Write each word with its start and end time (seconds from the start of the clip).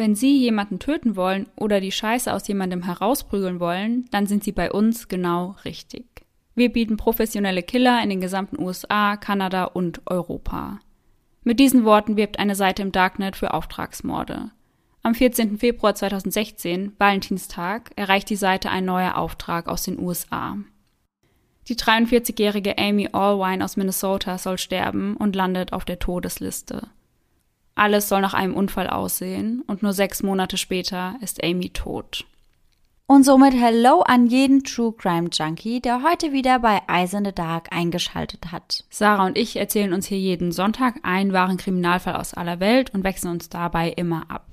Wenn 0.00 0.14
Sie 0.14 0.38
jemanden 0.38 0.78
töten 0.78 1.14
wollen 1.14 1.46
oder 1.56 1.78
die 1.78 1.92
Scheiße 1.92 2.32
aus 2.32 2.48
jemandem 2.48 2.84
herausprügeln 2.84 3.60
wollen, 3.60 4.06
dann 4.10 4.26
sind 4.26 4.42
Sie 4.42 4.52
bei 4.52 4.72
uns 4.72 5.08
genau 5.08 5.56
richtig. 5.66 6.06
Wir 6.54 6.72
bieten 6.72 6.96
professionelle 6.96 7.62
Killer 7.62 8.02
in 8.02 8.08
den 8.08 8.22
gesamten 8.22 8.58
USA, 8.58 9.18
Kanada 9.18 9.64
und 9.64 10.00
Europa. 10.06 10.78
Mit 11.44 11.60
diesen 11.60 11.84
Worten 11.84 12.16
wirbt 12.16 12.38
eine 12.38 12.54
Seite 12.54 12.80
im 12.80 12.92
Darknet 12.92 13.36
für 13.36 13.52
Auftragsmorde. 13.52 14.52
Am 15.02 15.14
14. 15.14 15.58
Februar 15.58 15.94
2016, 15.94 16.94
Valentinstag, 16.96 17.90
erreicht 17.96 18.30
die 18.30 18.36
Seite 18.36 18.70
ein 18.70 18.86
neuer 18.86 19.18
Auftrag 19.18 19.68
aus 19.68 19.82
den 19.82 19.98
USA. 19.98 20.56
Die 21.68 21.76
43-jährige 21.76 22.78
Amy 22.78 23.10
Allwine 23.12 23.62
aus 23.62 23.76
Minnesota 23.76 24.38
soll 24.38 24.56
sterben 24.56 25.18
und 25.18 25.36
landet 25.36 25.74
auf 25.74 25.84
der 25.84 25.98
Todesliste. 25.98 26.88
Alles 27.80 28.10
soll 28.10 28.20
nach 28.20 28.34
einem 28.34 28.54
Unfall 28.54 28.88
aussehen 28.88 29.64
und 29.66 29.82
nur 29.82 29.94
sechs 29.94 30.22
Monate 30.22 30.58
später 30.58 31.14
ist 31.22 31.42
Amy 31.42 31.70
tot. 31.70 32.26
Und 33.06 33.24
somit 33.24 33.54
Hello 33.54 34.02
an 34.02 34.26
jeden 34.26 34.64
True 34.64 34.92
Crime 34.92 35.30
Junkie, 35.32 35.80
der 35.80 36.02
heute 36.02 36.30
wieder 36.30 36.58
bei 36.58 36.82
Eyes 36.88 37.14
in 37.14 37.24
the 37.24 37.32
Dark 37.32 37.72
eingeschaltet 37.72 38.52
hat. 38.52 38.84
Sarah 38.90 39.24
und 39.24 39.38
ich 39.38 39.56
erzählen 39.56 39.94
uns 39.94 40.06
hier 40.06 40.18
jeden 40.18 40.52
Sonntag 40.52 40.96
einen 41.04 41.32
wahren 41.32 41.56
Kriminalfall 41.56 42.16
aus 42.16 42.34
aller 42.34 42.60
Welt 42.60 42.92
und 42.92 43.02
wechseln 43.02 43.32
uns 43.32 43.48
dabei 43.48 43.88
immer 43.88 44.30
ab. 44.30 44.44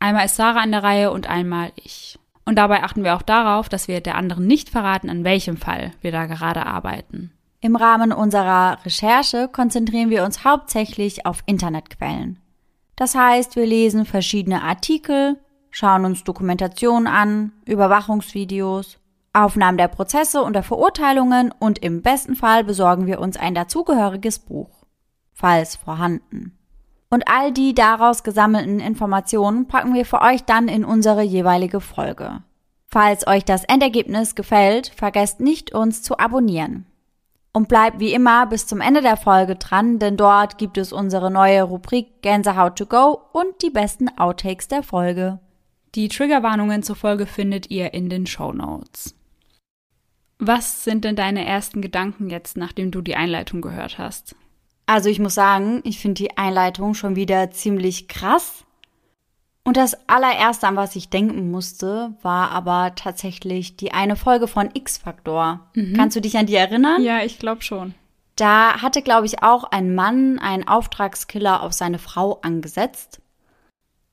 Einmal 0.00 0.24
ist 0.24 0.34
Sarah 0.34 0.62
an 0.62 0.72
der 0.72 0.82
Reihe 0.82 1.12
und 1.12 1.28
einmal 1.28 1.70
ich. 1.76 2.18
Und 2.46 2.56
dabei 2.56 2.82
achten 2.82 3.04
wir 3.04 3.14
auch 3.14 3.22
darauf, 3.22 3.68
dass 3.68 3.86
wir 3.86 4.00
der 4.00 4.16
anderen 4.16 4.48
nicht 4.48 4.70
verraten, 4.70 5.08
an 5.08 5.22
welchem 5.22 5.56
Fall 5.56 5.92
wir 6.00 6.10
da 6.10 6.26
gerade 6.26 6.66
arbeiten. 6.66 7.30
Im 7.60 7.76
Rahmen 7.76 8.12
unserer 8.12 8.84
Recherche 8.84 9.46
konzentrieren 9.52 10.10
wir 10.10 10.24
uns 10.24 10.42
hauptsächlich 10.42 11.26
auf 11.26 11.44
Internetquellen. 11.46 12.40
Das 12.96 13.14
heißt, 13.14 13.56
wir 13.56 13.66
lesen 13.66 14.06
verschiedene 14.06 14.62
Artikel, 14.62 15.38
schauen 15.70 16.06
uns 16.06 16.24
Dokumentationen 16.24 17.06
an, 17.06 17.52
Überwachungsvideos, 17.66 18.98
Aufnahmen 19.34 19.76
der 19.76 19.88
Prozesse 19.88 20.42
und 20.42 20.54
der 20.54 20.62
Verurteilungen 20.62 21.52
und 21.58 21.78
im 21.78 22.00
besten 22.00 22.36
Fall 22.36 22.64
besorgen 22.64 23.06
wir 23.06 23.20
uns 23.20 23.36
ein 23.36 23.54
dazugehöriges 23.54 24.38
Buch, 24.38 24.86
falls 25.34 25.76
vorhanden. 25.76 26.58
Und 27.10 27.28
all 27.28 27.52
die 27.52 27.74
daraus 27.74 28.24
gesammelten 28.24 28.80
Informationen 28.80 29.68
packen 29.68 29.92
wir 29.92 30.06
für 30.06 30.22
euch 30.22 30.44
dann 30.44 30.68
in 30.68 30.84
unsere 30.84 31.22
jeweilige 31.22 31.80
Folge. 31.80 32.42
Falls 32.86 33.26
euch 33.26 33.44
das 33.44 33.64
Endergebnis 33.64 34.34
gefällt, 34.34 34.88
vergesst 34.96 35.40
nicht, 35.40 35.74
uns 35.74 36.02
zu 36.02 36.18
abonnieren. 36.18 36.86
Und 37.56 37.68
bleibt 37.68 38.00
wie 38.00 38.12
immer 38.12 38.44
bis 38.44 38.66
zum 38.66 38.82
Ende 38.82 39.00
der 39.00 39.16
Folge 39.16 39.56
dran, 39.56 39.98
denn 39.98 40.18
dort 40.18 40.58
gibt 40.58 40.76
es 40.76 40.92
unsere 40.92 41.30
neue 41.30 41.62
Rubrik 41.62 42.20
Gänsehaut 42.20 42.76
to 42.76 42.84
go 42.84 43.18
und 43.32 43.62
die 43.62 43.70
besten 43.70 44.10
Outtakes 44.18 44.68
der 44.68 44.82
Folge. 44.82 45.38
Die 45.94 46.08
Triggerwarnungen 46.08 46.82
zur 46.82 46.96
Folge 46.96 47.24
findet 47.24 47.70
ihr 47.70 47.94
in 47.94 48.10
den 48.10 48.26
Show 48.26 48.52
Notes. 48.52 49.14
Was 50.38 50.84
sind 50.84 51.06
denn 51.06 51.16
deine 51.16 51.46
ersten 51.46 51.80
Gedanken 51.80 52.28
jetzt, 52.28 52.58
nachdem 52.58 52.90
du 52.90 53.00
die 53.00 53.16
Einleitung 53.16 53.62
gehört 53.62 53.96
hast? 53.96 54.36
Also 54.84 55.08
ich 55.08 55.18
muss 55.18 55.34
sagen, 55.34 55.80
ich 55.84 55.98
finde 55.98 56.24
die 56.24 56.36
Einleitung 56.36 56.92
schon 56.92 57.16
wieder 57.16 57.50
ziemlich 57.52 58.06
krass. 58.06 58.65
Und 59.66 59.76
das 59.76 59.96
allererste, 60.08 60.68
an 60.68 60.76
was 60.76 60.94
ich 60.94 61.10
denken 61.10 61.50
musste, 61.50 62.14
war 62.22 62.52
aber 62.52 62.92
tatsächlich 62.94 63.76
die 63.76 63.90
eine 63.90 64.14
Folge 64.14 64.46
von 64.46 64.70
X-Factor. 64.72 65.66
Mhm. 65.74 65.92
Kannst 65.94 66.14
du 66.14 66.20
dich 66.20 66.38
an 66.38 66.46
die 66.46 66.54
erinnern? 66.54 67.02
Ja, 67.02 67.24
ich 67.24 67.40
glaube 67.40 67.62
schon. 67.62 67.92
Da 68.36 68.80
hatte, 68.80 69.02
glaube 69.02 69.26
ich, 69.26 69.42
auch 69.42 69.64
ein 69.64 69.92
Mann 69.92 70.38
einen 70.38 70.68
Auftragskiller 70.68 71.64
auf 71.64 71.72
seine 71.72 71.98
Frau 71.98 72.38
angesetzt. 72.42 73.20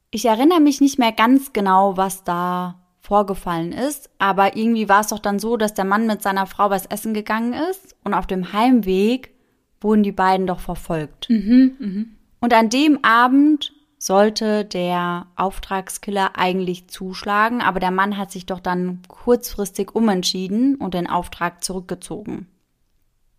Ich 0.10 0.26
erinnere 0.26 0.60
mich 0.60 0.82
nicht 0.82 0.98
mehr 0.98 1.12
ganz 1.12 1.54
genau, 1.54 1.98
was 1.98 2.24
da 2.24 2.80
vorgefallen 3.00 3.74
ist, 3.74 4.10
aber 4.18 4.58
irgendwie 4.58 4.90
war 4.90 5.02
es 5.02 5.08
doch 5.10 5.20
dann 5.20 5.38
so, 5.38 5.56
dass 5.56 5.76
der 5.76 5.86
Mann 5.86 6.08
mit 6.08 6.24
seiner 6.24 6.48
Frau 6.48 6.72
was 6.72 6.88
essen 6.88 7.14
gegangen 7.14 7.54
ist 7.70 7.96
und 8.04 8.16
auf 8.16 8.26
dem 8.26 8.54
Heimweg 8.54 9.36
wurden 9.82 10.02
die 10.02 10.12
beiden 10.12 10.48
doch 10.48 10.62
verfolgt. 10.62 11.30
Mhm, 11.30 11.76
mh. 11.78 12.06
Und 12.40 12.54
an 12.56 12.70
dem 12.70 13.04
Abend 13.04 13.72
sollte 14.04 14.66
der 14.66 15.28
Auftragskiller 15.38 16.32
eigentlich 16.36 16.90
zuschlagen, 16.90 17.62
aber 17.62 17.80
der 17.80 17.92
Mann 17.92 18.18
hat 18.18 18.32
sich 18.32 18.46
doch 18.46 18.60
dann 18.60 19.02
kurzfristig 19.08 19.96
umentschieden 19.96 20.76
und 20.76 20.94
den 20.94 21.10
Auftrag 21.10 21.64
zurückgezogen. 21.64 22.48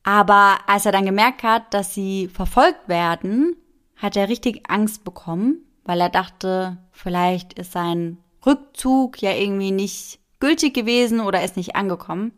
Aber 0.05 0.57
als 0.67 0.87
er 0.87 0.93
dann 0.93 1.05
gemerkt 1.05 1.43
hat, 1.43 1.75
dass 1.75 1.93
sie 1.93 2.29
verfolgt 2.29 2.89
werden, 2.89 3.57
hat 3.97 4.17
er 4.17 4.31
richtig 4.31 4.63
Angst 4.71 5.05
bekommen, 5.05 5.59
weil 5.85 6.01
er 6.01 6.09
dachte, 6.09 6.79
vielleicht 6.93 7.53
ist 7.59 7.73
sein 7.73 8.17
Rückzug 8.47 9.21
ja 9.21 9.33
irgendwie 9.33 9.71
nicht 9.71 10.19
gültig 10.41 10.73
gewesen 10.73 11.21
oder 11.21 11.45
ist 11.45 11.59
nicht 11.59 11.77
angekommen. 11.77 12.33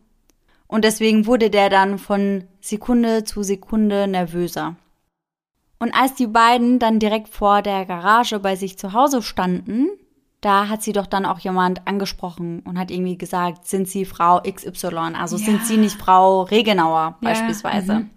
Und 0.67 0.83
deswegen 0.83 1.27
wurde 1.27 1.49
der 1.49 1.69
dann 1.69 1.97
von 1.97 2.43
Sekunde 2.59 3.23
zu 3.23 3.41
Sekunde 3.41 4.05
nervöser. 4.05 4.75
Und 5.79 5.93
als 5.93 6.15
die 6.15 6.27
beiden 6.27 6.79
dann 6.79 6.99
direkt 6.99 7.29
vor 7.29 7.61
der 7.61 7.85
Garage 7.85 8.39
bei 8.39 8.55
sich 8.55 8.77
zu 8.77 8.93
Hause 8.93 9.21
standen, 9.21 9.89
da 10.41 10.69
hat 10.69 10.81
sie 10.83 10.91
doch 10.91 11.07
dann 11.07 11.25
auch 11.25 11.39
jemand 11.39 11.87
angesprochen 11.87 12.61
und 12.61 12.77
hat 12.77 12.91
irgendwie 12.91 13.17
gesagt, 13.17 13.67
sind 13.67 13.87
Sie 13.87 14.05
Frau 14.05 14.41
XY? 14.41 15.15
Also 15.19 15.37
ja. 15.37 15.45
sind 15.45 15.65
Sie 15.65 15.77
nicht 15.77 15.99
Frau 15.99 16.43
Regenauer 16.43 17.17
beispielsweise? 17.21 17.91
Ja, 17.91 17.99
mhm. 17.99 18.09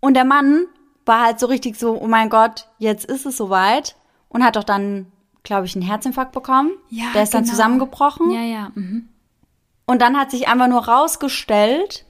Und 0.00 0.14
der 0.14 0.24
Mann 0.24 0.66
war 1.06 1.24
halt 1.24 1.40
so 1.40 1.46
richtig 1.46 1.76
so, 1.76 2.00
oh 2.00 2.06
mein 2.06 2.30
Gott, 2.30 2.68
jetzt 2.78 3.04
ist 3.04 3.26
es 3.26 3.36
soweit 3.36 3.96
und 4.28 4.44
hat 4.44 4.56
doch 4.56 4.64
dann, 4.64 5.06
glaube 5.42 5.66
ich, 5.66 5.76
einen 5.76 5.84
Herzinfarkt 5.84 6.32
bekommen. 6.32 6.72
Ja, 6.88 7.06
der 7.14 7.22
ist 7.22 7.32
genau. 7.32 7.42
dann 7.42 7.50
zusammengebrochen. 7.50 8.30
Ja, 8.30 8.42
ja. 8.42 8.72
Mhm. 8.74 9.08
Und 9.86 10.02
dann 10.02 10.16
hat 10.16 10.30
sich 10.30 10.48
einfach 10.48 10.68
nur 10.68 10.86
rausgestellt, 10.86 12.06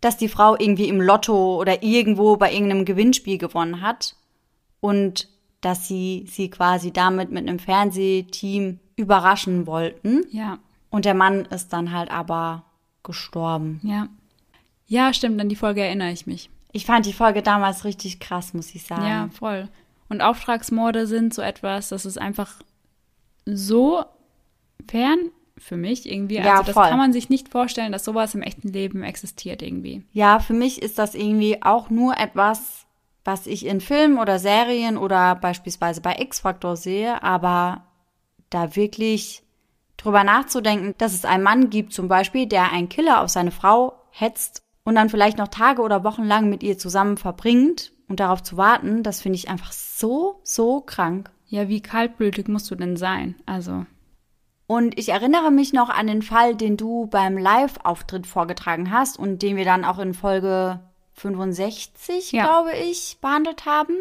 dass 0.00 0.16
die 0.16 0.28
Frau 0.28 0.56
irgendwie 0.58 0.88
im 0.88 1.00
Lotto 1.00 1.58
oder 1.58 1.82
irgendwo 1.82 2.36
bei 2.36 2.52
irgendeinem 2.52 2.86
Gewinnspiel 2.86 3.38
gewonnen 3.38 3.82
hat 3.82 4.16
und 4.80 5.28
dass 5.60 5.86
sie 5.86 6.24
sie 6.28 6.48
quasi 6.50 6.90
damit 6.90 7.30
mit 7.30 7.46
einem 7.46 7.58
Fernsehteam 7.58 8.78
überraschen 8.96 9.66
wollten. 9.66 10.24
Ja. 10.30 10.58
Und 10.90 11.04
der 11.04 11.14
Mann 11.14 11.44
ist 11.46 11.72
dann 11.72 11.92
halt 11.92 12.10
aber 12.10 12.64
gestorben. 13.02 13.80
Ja. 13.82 14.08
Ja, 14.86 15.12
stimmt, 15.12 15.40
an 15.40 15.48
die 15.48 15.56
Folge 15.56 15.82
erinnere 15.82 16.10
ich 16.10 16.26
mich. 16.26 16.50
Ich 16.72 16.86
fand 16.86 17.06
die 17.06 17.12
Folge 17.12 17.42
damals 17.42 17.84
richtig 17.84 18.20
krass, 18.20 18.54
muss 18.54 18.74
ich 18.74 18.84
sagen. 18.84 19.06
Ja, 19.06 19.28
voll. 19.32 19.68
Und 20.08 20.20
Auftragsmorde 20.20 21.06
sind 21.06 21.32
so 21.32 21.42
etwas, 21.42 21.90
das 21.90 22.04
ist 22.04 22.18
einfach 22.18 22.54
so 23.44 24.04
fern 24.88 25.30
für 25.56 25.76
mich 25.76 26.10
irgendwie. 26.10 26.36
Ja, 26.36 26.52
also 26.52 26.64
das 26.64 26.74
voll. 26.74 26.88
kann 26.88 26.98
man 26.98 27.12
sich 27.12 27.28
nicht 27.28 27.48
vorstellen, 27.48 27.92
dass 27.92 28.04
sowas 28.04 28.34
im 28.34 28.42
echten 28.42 28.68
Leben 28.68 29.02
existiert 29.02 29.62
irgendwie. 29.62 30.02
Ja, 30.12 30.40
für 30.40 30.54
mich 30.54 30.82
ist 30.82 30.98
das 30.98 31.14
irgendwie 31.14 31.62
auch 31.62 31.90
nur 31.90 32.16
etwas, 32.16 32.79
was 33.24 33.46
ich 33.46 33.66
in 33.66 33.80
Filmen 33.80 34.18
oder 34.18 34.38
Serien 34.38 34.96
oder 34.96 35.34
beispielsweise 35.34 36.00
bei 36.00 36.16
X-Factor 36.18 36.76
sehe, 36.76 37.22
aber 37.22 37.84
da 38.48 38.74
wirklich 38.76 39.42
drüber 39.96 40.24
nachzudenken, 40.24 40.94
dass 40.98 41.14
es 41.14 41.24
einen 41.24 41.42
Mann 41.42 41.70
gibt 41.70 41.92
zum 41.92 42.08
Beispiel, 42.08 42.46
der 42.46 42.72
einen 42.72 42.88
Killer 42.88 43.22
auf 43.22 43.28
seine 43.28 43.50
Frau 43.50 43.94
hetzt 44.10 44.62
und 44.84 44.94
dann 44.94 45.10
vielleicht 45.10 45.38
noch 45.38 45.48
Tage 45.48 45.82
oder 45.82 46.04
Wochen 46.04 46.24
lang 46.24 46.48
mit 46.48 46.62
ihr 46.62 46.78
zusammen 46.78 47.16
verbringt 47.16 47.92
und 48.08 48.20
darauf 48.20 48.42
zu 48.42 48.56
warten, 48.56 49.02
das 49.02 49.20
finde 49.20 49.36
ich 49.36 49.48
einfach 49.48 49.72
so, 49.72 50.40
so 50.42 50.80
krank. 50.80 51.30
Ja, 51.46 51.68
wie 51.68 51.80
kaltblütig 51.80 52.48
musst 52.48 52.70
du 52.70 52.74
denn 52.74 52.96
sein? 52.96 53.36
Also. 53.44 53.86
Und 54.66 54.98
ich 54.98 55.08
erinnere 55.08 55.50
mich 55.50 55.72
noch 55.72 55.88
an 55.88 56.06
den 56.06 56.22
Fall, 56.22 56.54
den 56.54 56.76
du 56.76 57.06
beim 57.06 57.36
Live-Auftritt 57.36 58.26
vorgetragen 58.26 58.92
hast 58.92 59.18
und 59.18 59.42
den 59.42 59.56
wir 59.56 59.64
dann 59.64 59.84
auch 59.84 59.98
in 59.98 60.14
Folge 60.14 60.80
65, 61.20 62.32
ja. 62.32 62.44
glaube 62.44 62.72
ich, 62.76 63.18
behandelt 63.20 63.66
haben. 63.66 63.94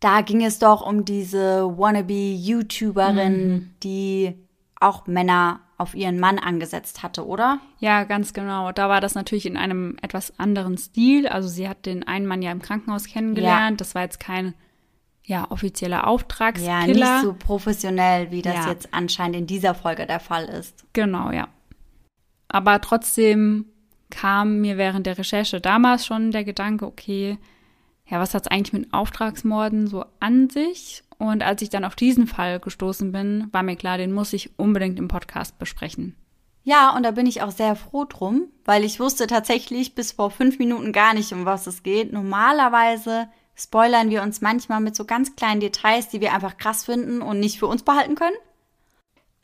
Da 0.00 0.22
ging 0.22 0.44
es 0.44 0.58
doch 0.58 0.84
um 0.84 1.04
diese 1.04 1.78
wannabe-YouTuberin, 1.78 3.52
mhm. 3.52 3.70
die 3.82 4.34
auch 4.80 5.06
Männer 5.06 5.60
auf 5.78 5.94
ihren 5.94 6.18
Mann 6.18 6.38
angesetzt 6.38 7.02
hatte, 7.02 7.26
oder? 7.26 7.60
Ja, 7.78 8.04
ganz 8.04 8.32
genau. 8.32 8.72
Da 8.72 8.88
war 8.88 9.00
das 9.00 9.14
natürlich 9.14 9.46
in 9.46 9.56
einem 9.56 9.96
etwas 10.00 10.38
anderen 10.38 10.78
Stil. 10.78 11.28
Also 11.28 11.48
sie 11.48 11.68
hat 11.68 11.86
den 11.86 12.06
einen 12.06 12.26
Mann 12.26 12.42
ja 12.42 12.52
im 12.52 12.62
Krankenhaus 12.62 13.04
kennengelernt. 13.04 13.72
Ja. 13.72 13.76
Das 13.76 13.94
war 13.94 14.02
jetzt 14.02 14.20
kein 14.20 14.54
ja, 15.24 15.50
offizieller 15.50 16.06
Auftragskiller. 16.06 16.86
Ja, 16.86 16.86
nicht 16.86 17.22
so 17.22 17.34
professionell, 17.34 18.30
wie 18.30 18.42
das 18.42 18.54
ja. 18.54 18.70
jetzt 18.70 18.88
anscheinend 18.92 19.36
in 19.36 19.46
dieser 19.46 19.74
Folge 19.74 20.06
der 20.06 20.20
Fall 20.20 20.44
ist. 20.46 20.84
Genau, 20.92 21.30
ja. 21.30 21.48
Aber 22.48 22.80
trotzdem 22.80 23.66
kam 24.12 24.60
mir 24.60 24.76
während 24.76 25.06
der 25.06 25.18
Recherche 25.18 25.60
damals 25.60 26.06
schon 26.06 26.30
der 26.30 26.44
Gedanke, 26.44 26.86
okay, 26.86 27.38
ja, 28.06 28.20
was 28.20 28.34
hat 28.34 28.42
es 28.42 28.50
eigentlich 28.50 28.74
mit 28.74 28.92
Auftragsmorden 28.92 29.86
so 29.86 30.04
an 30.20 30.50
sich? 30.50 31.02
Und 31.18 31.42
als 31.42 31.62
ich 31.62 31.70
dann 31.70 31.84
auf 31.84 31.96
diesen 31.96 32.26
Fall 32.26 32.60
gestoßen 32.60 33.10
bin, 33.10 33.48
war 33.52 33.62
mir 33.62 33.76
klar, 33.76 33.96
den 33.96 34.12
muss 34.12 34.32
ich 34.32 34.58
unbedingt 34.58 34.98
im 34.98 35.08
Podcast 35.08 35.58
besprechen. 35.58 36.14
Ja, 36.62 36.94
und 36.94 37.04
da 37.04 37.10
bin 37.10 37.26
ich 37.26 37.42
auch 37.42 37.50
sehr 37.50 37.74
froh 37.74 38.04
drum, 38.04 38.48
weil 38.64 38.84
ich 38.84 39.00
wusste 39.00 39.26
tatsächlich 39.26 39.94
bis 39.94 40.12
vor 40.12 40.30
fünf 40.30 40.58
Minuten 40.58 40.92
gar 40.92 41.14
nicht, 41.14 41.32
um 41.32 41.44
was 41.44 41.66
es 41.66 41.82
geht. 41.82 42.12
Normalerweise 42.12 43.28
spoilern 43.54 44.10
wir 44.10 44.22
uns 44.22 44.40
manchmal 44.40 44.80
mit 44.80 44.94
so 44.94 45.04
ganz 45.04 45.34
kleinen 45.34 45.60
Details, 45.60 46.08
die 46.08 46.20
wir 46.20 46.32
einfach 46.32 46.58
krass 46.58 46.84
finden 46.84 47.22
und 47.22 47.40
nicht 47.40 47.58
für 47.58 47.66
uns 47.66 47.82
behalten 47.82 48.14
können. 48.14 48.36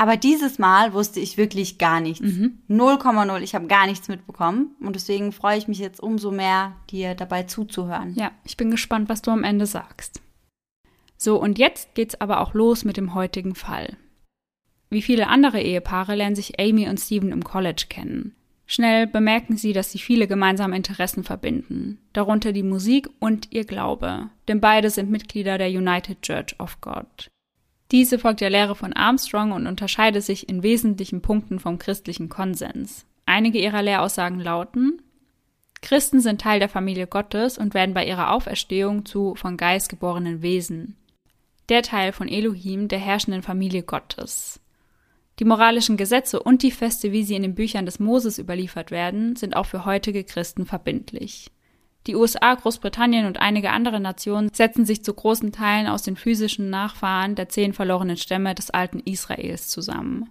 Aber 0.00 0.16
dieses 0.16 0.60
Mal 0.60 0.92
wusste 0.92 1.18
ich 1.18 1.36
wirklich 1.36 1.76
gar 1.76 2.00
nichts. 2.00 2.20
Mhm. 2.20 2.60
0,0. 2.70 3.40
Ich 3.42 3.56
habe 3.56 3.66
gar 3.66 3.86
nichts 3.86 4.06
mitbekommen. 4.06 4.76
Und 4.80 4.94
deswegen 4.94 5.32
freue 5.32 5.58
ich 5.58 5.66
mich 5.66 5.80
jetzt 5.80 6.00
umso 6.00 6.30
mehr, 6.30 6.76
dir 6.88 7.16
dabei 7.16 7.42
zuzuhören. 7.42 8.14
Ja, 8.14 8.30
ich 8.44 8.56
bin 8.56 8.70
gespannt, 8.70 9.08
was 9.08 9.22
du 9.22 9.32
am 9.32 9.42
Ende 9.42 9.66
sagst. 9.66 10.22
So, 11.16 11.36
und 11.40 11.58
jetzt 11.58 11.96
geht's 11.96 12.20
aber 12.20 12.40
auch 12.40 12.54
los 12.54 12.84
mit 12.84 12.96
dem 12.96 13.12
heutigen 13.12 13.56
Fall. 13.56 13.96
Wie 14.88 15.02
viele 15.02 15.26
andere 15.26 15.60
Ehepaare 15.60 16.14
lernen 16.14 16.36
sich 16.36 16.60
Amy 16.60 16.88
und 16.88 17.00
Stephen 17.00 17.32
im 17.32 17.42
College 17.42 17.86
kennen. 17.88 18.36
Schnell 18.66 19.06
bemerken 19.06 19.56
sie, 19.56 19.72
dass 19.72 19.90
sie 19.90 19.98
viele 19.98 20.28
gemeinsame 20.28 20.76
Interessen 20.76 21.24
verbinden, 21.24 21.98
darunter 22.12 22.52
die 22.52 22.62
Musik 22.62 23.08
und 23.18 23.50
ihr 23.50 23.64
Glaube, 23.64 24.30
denn 24.46 24.60
beide 24.60 24.90
sind 24.90 25.10
Mitglieder 25.10 25.58
der 25.58 25.70
United 25.70 26.22
Church 26.22 26.54
of 26.60 26.80
God. 26.80 27.28
Diese 27.90 28.19
folgt 28.19 28.40
der 28.40 28.50
Lehre 28.50 28.75
von 28.75 28.93
Armstrong 28.93 29.52
und 29.52 29.67
unterscheidet 29.67 30.23
sich 30.23 30.49
in 30.49 30.62
wesentlichen 30.62 31.23
Punkten 31.23 31.58
vom 31.58 31.79
christlichen 31.79 32.29
Konsens. 32.29 33.06
Einige 33.25 33.58
ihrer 33.58 33.82
Lehraussagen 33.82 34.40
lauten, 34.40 35.00
Christen 35.81 36.20
sind 36.20 36.40
Teil 36.40 36.58
der 36.58 36.69
Familie 36.69 37.06
Gottes 37.06 37.56
und 37.56 37.73
werden 37.73 37.94
bei 37.94 38.05
ihrer 38.06 38.32
Auferstehung 38.32 39.05
zu 39.05 39.35
von 39.37 39.56
Geist 39.56 39.88
geborenen 39.88 40.43
Wesen. 40.43 40.96
Der 41.69 41.82
Teil 41.82 42.12
von 42.12 42.29
Elohim, 42.29 42.88
der 42.88 42.99
herrschenden 42.99 43.43
Familie 43.43 43.82
Gottes. 43.82 44.61
Die 45.38 45.44
moralischen 45.44 45.96
Gesetze 45.96 46.43
und 46.43 46.62
die 46.62 46.73
Feste, 46.73 47.12
wie 47.12 47.23
sie 47.23 47.37
in 47.37 47.43
den 47.43 47.55
Büchern 47.55 47.87
des 47.87 48.00
Moses 48.00 48.38
überliefert 48.38 48.91
werden, 48.91 49.37
sind 49.37 49.55
auch 49.55 49.67
für 49.67 49.84
heutige 49.84 50.25
Christen 50.25 50.67
verbindlich. 50.67 51.50
Die 52.06 52.16
USA, 52.16 52.54
Großbritannien 52.54 53.26
und 53.26 53.38
einige 53.38 53.70
andere 53.70 54.00
Nationen 54.00 54.50
setzen 54.52 54.86
sich 54.86 55.04
zu 55.04 55.12
großen 55.12 55.52
Teilen 55.52 55.88
aus 55.88 56.02
den 56.02 56.16
physischen 56.16 56.70
Nachfahren 56.70 57.34
der 57.34 57.48
zehn 57.48 57.72
verlorenen 57.72 58.16
Stämme 58.16 58.54
des 58.54 58.70
alten 58.70 59.00
Israels 59.00 59.68
zusammen. 59.68 60.30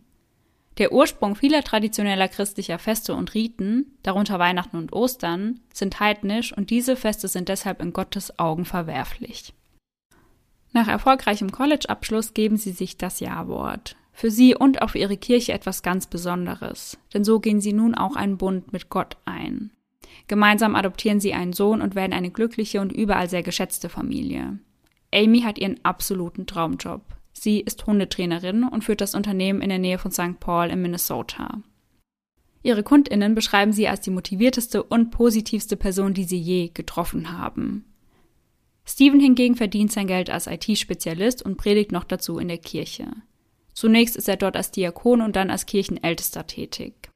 Der 0.77 0.91
Ursprung 0.91 1.35
vieler 1.35 1.63
traditioneller 1.63 2.27
christlicher 2.27 2.77
Feste 2.77 3.15
und 3.15 3.33
Riten, 3.33 3.97
darunter 4.03 4.37
Weihnachten 4.37 4.77
und 4.77 4.93
Ostern, 4.93 5.59
sind 5.73 5.99
heidnisch 5.99 6.55
und 6.55 6.69
diese 6.69 6.95
Feste 6.95 7.27
sind 7.27 7.49
deshalb 7.49 7.81
in 7.81 7.93
Gottes 7.93 8.37
Augen 8.37 8.65
verwerflich. 8.65 9.53
Nach 10.73 10.87
erfolgreichem 10.87 11.51
College-Abschluss 11.51 12.33
geben 12.33 12.57
sie 12.57 12.71
sich 12.71 12.97
das 12.97 13.19
Ja-Wort. 13.19 13.95
Für 14.13 14.29
sie 14.29 14.55
und 14.55 14.81
auch 14.81 14.91
für 14.91 14.99
ihre 14.99 15.17
Kirche 15.17 15.53
etwas 15.53 15.83
ganz 15.83 16.07
Besonderes, 16.07 16.97
denn 17.13 17.23
so 17.23 17.39
gehen 17.39 17.61
sie 17.61 17.73
nun 17.73 17.95
auch 17.95 18.15
einen 18.15 18.37
Bund 18.37 18.73
mit 18.73 18.89
Gott 18.89 19.17
ein. 19.25 19.71
Gemeinsam 20.27 20.75
adoptieren 20.75 21.19
sie 21.19 21.33
einen 21.33 21.53
Sohn 21.53 21.81
und 21.81 21.95
werden 21.95 22.13
eine 22.13 22.31
glückliche 22.31 22.81
und 22.81 22.91
überall 22.91 23.29
sehr 23.29 23.43
geschätzte 23.43 23.89
Familie. 23.89 24.59
Amy 25.13 25.41
hat 25.41 25.57
ihren 25.59 25.79
absoluten 25.83 26.47
Traumjob. 26.47 27.01
Sie 27.33 27.59
ist 27.59 27.85
Hundetrainerin 27.85 28.63
und 28.63 28.83
führt 28.83 29.01
das 29.01 29.15
Unternehmen 29.15 29.61
in 29.61 29.69
der 29.69 29.79
Nähe 29.79 29.99
von 29.99 30.11
St. 30.11 30.39
Paul 30.39 30.69
in 30.69 30.81
Minnesota. 30.81 31.61
Ihre 32.63 32.83
Kundinnen 32.83 33.35
beschreiben 33.35 33.71
sie 33.71 33.87
als 33.87 34.01
die 34.01 34.09
motivierteste 34.09 34.83
und 34.83 35.11
positivste 35.11 35.77
Person, 35.77 36.13
die 36.13 36.23
sie 36.25 36.39
je 36.39 36.69
getroffen 36.73 37.37
haben. 37.37 37.85
Steven 38.85 39.19
hingegen 39.19 39.55
verdient 39.55 39.91
sein 39.91 40.07
Geld 40.07 40.29
als 40.29 40.47
IT-Spezialist 40.47 41.43
und 41.43 41.57
predigt 41.57 41.91
noch 41.91 42.03
dazu 42.05 42.39
in 42.39 42.47
der 42.47 42.57
Kirche. 42.57 43.07
Zunächst 43.73 44.15
ist 44.15 44.27
er 44.27 44.37
dort 44.37 44.57
als 44.57 44.71
Diakon 44.71 45.21
und 45.21 45.35
dann 45.35 45.51
als 45.51 45.65
Kirchenältester 45.65 46.47
tätig. 46.47 47.09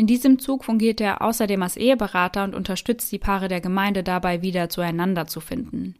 In 0.00 0.06
diesem 0.06 0.38
Zug 0.38 0.64
fungiert 0.64 0.98
er 1.02 1.20
außerdem 1.20 1.62
als 1.62 1.76
Eheberater 1.76 2.44
und 2.44 2.54
unterstützt 2.54 3.12
die 3.12 3.18
Paare 3.18 3.48
der 3.48 3.60
Gemeinde 3.60 4.02
dabei, 4.02 4.40
wieder 4.40 4.70
zueinander 4.70 5.26
zu 5.26 5.40
finden. 5.40 5.94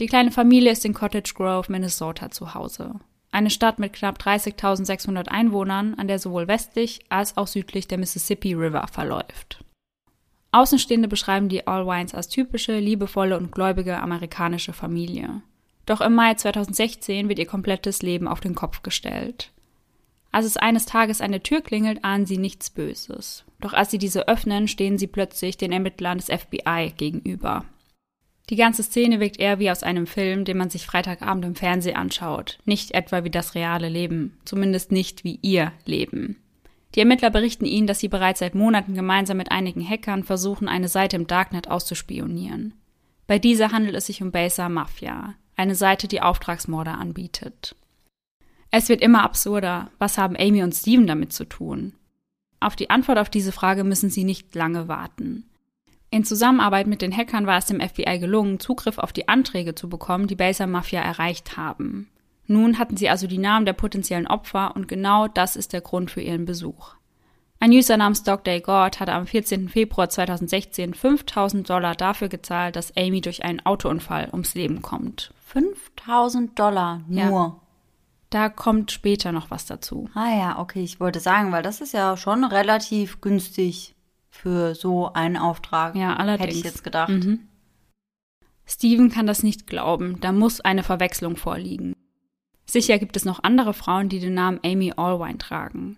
Die 0.00 0.06
kleine 0.06 0.32
Familie 0.32 0.70
ist 0.70 0.84
in 0.84 0.92
Cottage 0.92 1.32
Grove, 1.34 1.72
Minnesota 1.72 2.30
zu 2.30 2.52
Hause. 2.52 2.96
Eine 3.30 3.48
Stadt 3.48 3.78
mit 3.78 3.94
knapp 3.94 4.20
30.600 4.20 5.28
Einwohnern, 5.28 5.94
an 5.94 6.08
der 6.08 6.18
sowohl 6.18 6.46
westlich 6.46 7.00
als 7.08 7.38
auch 7.38 7.46
südlich 7.46 7.88
der 7.88 7.96
Mississippi 7.96 8.52
River 8.52 8.86
verläuft. 8.86 9.64
Außenstehende 10.52 11.08
beschreiben 11.08 11.48
die 11.48 11.66
Allwines 11.66 12.14
als 12.14 12.28
typische, 12.28 12.78
liebevolle 12.78 13.38
und 13.38 13.50
gläubige 13.50 13.98
amerikanische 13.98 14.74
Familie. 14.74 15.40
Doch 15.86 16.02
im 16.02 16.14
Mai 16.14 16.34
2016 16.34 17.30
wird 17.30 17.38
ihr 17.38 17.46
komplettes 17.46 18.02
Leben 18.02 18.28
auf 18.28 18.40
den 18.40 18.54
Kopf 18.54 18.82
gestellt. 18.82 19.52
Als 20.30 20.46
es 20.46 20.56
eines 20.56 20.86
Tages 20.86 21.20
an 21.20 21.32
der 21.32 21.42
Tür 21.42 21.60
klingelt, 21.60 22.04
ahnen 22.04 22.26
sie 22.26 22.38
nichts 22.38 22.70
Böses. 22.70 23.44
Doch 23.60 23.72
als 23.72 23.90
sie 23.90 23.98
diese 23.98 24.28
öffnen, 24.28 24.68
stehen 24.68 24.98
sie 24.98 25.06
plötzlich 25.06 25.56
den 25.56 25.72
Ermittlern 25.72 26.18
des 26.18 26.26
FBI 26.26 26.92
gegenüber. 26.96 27.64
Die 28.50 28.56
ganze 28.56 28.82
Szene 28.82 29.20
wirkt 29.20 29.38
eher 29.38 29.58
wie 29.58 29.70
aus 29.70 29.82
einem 29.82 30.06
Film, 30.06 30.44
den 30.44 30.56
man 30.56 30.70
sich 30.70 30.86
Freitagabend 30.86 31.44
im 31.44 31.54
Fernsehen 31.54 31.96
anschaut, 31.96 32.58
nicht 32.64 32.92
etwa 32.92 33.24
wie 33.24 33.30
das 33.30 33.54
reale 33.54 33.88
Leben, 33.88 34.38
zumindest 34.44 34.90
nicht 34.90 35.24
wie 35.24 35.38
ihr 35.42 35.72
Leben. 35.84 36.36
Die 36.94 37.00
Ermittler 37.00 37.30
berichten 37.30 37.66
ihnen, 37.66 37.86
dass 37.86 37.98
sie 37.98 38.08
bereits 38.08 38.38
seit 38.38 38.54
Monaten 38.54 38.94
gemeinsam 38.94 39.36
mit 39.36 39.50
einigen 39.50 39.86
Hackern 39.86 40.24
versuchen, 40.24 40.68
eine 40.68 40.88
Seite 40.88 41.16
im 41.16 41.26
Darknet 41.26 41.68
auszuspionieren. 41.68 42.72
Bei 43.26 43.38
dieser 43.38 43.72
handelt 43.72 43.94
es 43.94 44.06
sich 44.06 44.22
um 44.22 44.32
Besa 44.32 44.70
Mafia, 44.70 45.34
eine 45.54 45.74
Seite, 45.74 46.08
die 46.08 46.22
Auftragsmorde 46.22 46.92
anbietet. 46.92 47.76
Es 48.70 48.88
wird 48.88 49.00
immer 49.00 49.22
absurder. 49.22 49.90
Was 49.98 50.18
haben 50.18 50.36
Amy 50.38 50.62
und 50.62 50.74
Steven 50.74 51.06
damit 51.06 51.32
zu 51.32 51.44
tun? 51.44 51.94
Auf 52.60 52.76
die 52.76 52.90
Antwort 52.90 53.18
auf 53.18 53.30
diese 53.30 53.52
Frage 53.52 53.84
müssen 53.84 54.10
sie 54.10 54.24
nicht 54.24 54.54
lange 54.54 54.88
warten. 54.88 55.44
In 56.10 56.24
Zusammenarbeit 56.24 56.86
mit 56.86 57.02
den 57.02 57.14
Hackern 57.14 57.46
war 57.46 57.58
es 57.58 57.66
dem 57.66 57.80
FBI 57.80 58.18
gelungen, 58.18 58.60
Zugriff 58.60 58.98
auf 58.98 59.12
die 59.12 59.28
Anträge 59.28 59.74
zu 59.74 59.88
bekommen, 59.88 60.26
die 60.26 60.36
Baser 60.36 60.66
Mafia 60.66 61.00
erreicht 61.00 61.56
haben. 61.56 62.08
Nun 62.46 62.78
hatten 62.78 62.96
sie 62.96 63.10
also 63.10 63.26
die 63.26 63.38
Namen 63.38 63.66
der 63.66 63.74
potenziellen 63.74 64.26
Opfer 64.26 64.74
und 64.74 64.88
genau 64.88 65.28
das 65.28 65.54
ist 65.54 65.74
der 65.74 65.82
Grund 65.82 66.10
für 66.10 66.22
ihren 66.22 66.46
Besuch. 66.46 66.94
Ein 67.60 67.72
User 67.72 67.96
namens 67.96 68.22
Dr. 68.22 68.60
God 68.60 69.00
hatte 69.00 69.12
am 69.12 69.26
14. 69.26 69.68
Februar 69.68 70.08
2016 70.08 70.94
5000 70.94 71.68
Dollar 71.68 71.94
dafür 71.94 72.28
gezahlt, 72.28 72.76
dass 72.76 72.96
Amy 72.96 73.20
durch 73.20 73.44
einen 73.44 73.64
Autounfall 73.66 74.28
ums 74.32 74.54
Leben 74.54 74.80
kommt. 74.80 75.34
5000 75.46 76.58
Dollar 76.58 77.02
nur. 77.08 77.20
Ja. 77.20 77.60
Da 78.30 78.48
kommt 78.48 78.92
später 78.92 79.32
noch 79.32 79.50
was 79.50 79.66
dazu. 79.66 80.10
Ah 80.14 80.36
ja, 80.36 80.58
okay, 80.58 80.82
ich 80.82 81.00
wollte 81.00 81.20
sagen, 81.20 81.50
weil 81.50 81.62
das 81.62 81.80
ist 81.80 81.94
ja 81.94 82.16
schon 82.16 82.44
relativ 82.44 83.20
günstig 83.20 83.94
für 84.30 84.74
so 84.74 85.12
einen 85.12 85.36
Auftrag. 85.36 85.96
Ja, 85.96 86.16
allerdings. 86.16 86.48
Hätte 86.48 86.58
ich 86.58 86.64
jetzt 86.64 86.84
gedacht. 86.84 87.08
Mhm. 87.08 87.48
Steven 88.66 89.10
kann 89.10 89.26
das 89.26 89.42
nicht 89.42 89.66
glauben, 89.66 90.20
da 90.20 90.30
muss 90.30 90.60
eine 90.60 90.82
Verwechslung 90.82 91.36
vorliegen. 91.36 91.94
Sicher 92.66 92.98
gibt 92.98 93.16
es 93.16 93.24
noch 93.24 93.42
andere 93.42 93.72
Frauen, 93.72 94.10
die 94.10 94.20
den 94.20 94.34
Namen 94.34 94.60
Amy 94.62 94.92
Allwine 94.94 95.38
tragen. 95.38 95.96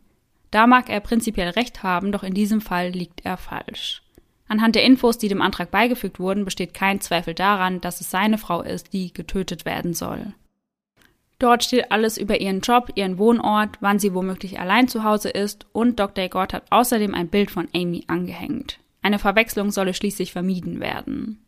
Da 0.52 0.68
mag 0.68 0.88
er 0.88 1.00
prinzipiell 1.00 1.50
recht 1.50 1.82
haben, 1.82 2.12
doch 2.12 2.22
in 2.22 2.32
diesem 2.32 2.60
Fall 2.60 2.90
liegt 2.90 3.24
er 3.24 3.36
falsch. 3.36 4.02
Anhand 4.46 4.76
der 4.76 4.84
Infos, 4.84 5.18
die 5.18 5.28
dem 5.28 5.42
Antrag 5.42 5.72
beigefügt 5.72 6.20
wurden, 6.20 6.44
besteht 6.44 6.72
kein 6.72 7.00
Zweifel 7.00 7.34
daran, 7.34 7.80
dass 7.80 8.00
es 8.00 8.10
seine 8.10 8.38
Frau 8.38 8.62
ist, 8.62 8.92
die 8.92 9.12
getötet 9.12 9.64
werden 9.64 9.92
soll. 9.94 10.32
Dort 11.40 11.64
steht 11.64 11.90
alles 11.90 12.18
über 12.18 12.38
ihren 12.38 12.60
Job, 12.60 12.90
ihren 12.96 13.16
Wohnort, 13.16 13.78
wann 13.80 13.98
sie 13.98 14.14
womöglich 14.14 14.60
allein 14.60 14.88
zu 14.88 15.04
Hause 15.04 15.30
ist 15.30 15.66
und 15.72 15.98
Dr. 15.98 16.28
Gott 16.28 16.52
hat 16.52 16.64
außerdem 16.68 17.14
ein 17.14 17.28
Bild 17.28 17.50
von 17.50 17.66
Amy 17.74 18.04
angehängt. 18.08 18.78
Eine 19.00 19.18
Verwechslung 19.18 19.70
solle 19.70 19.94
schließlich 19.94 20.32
vermieden 20.32 20.80
werden. 20.80 21.42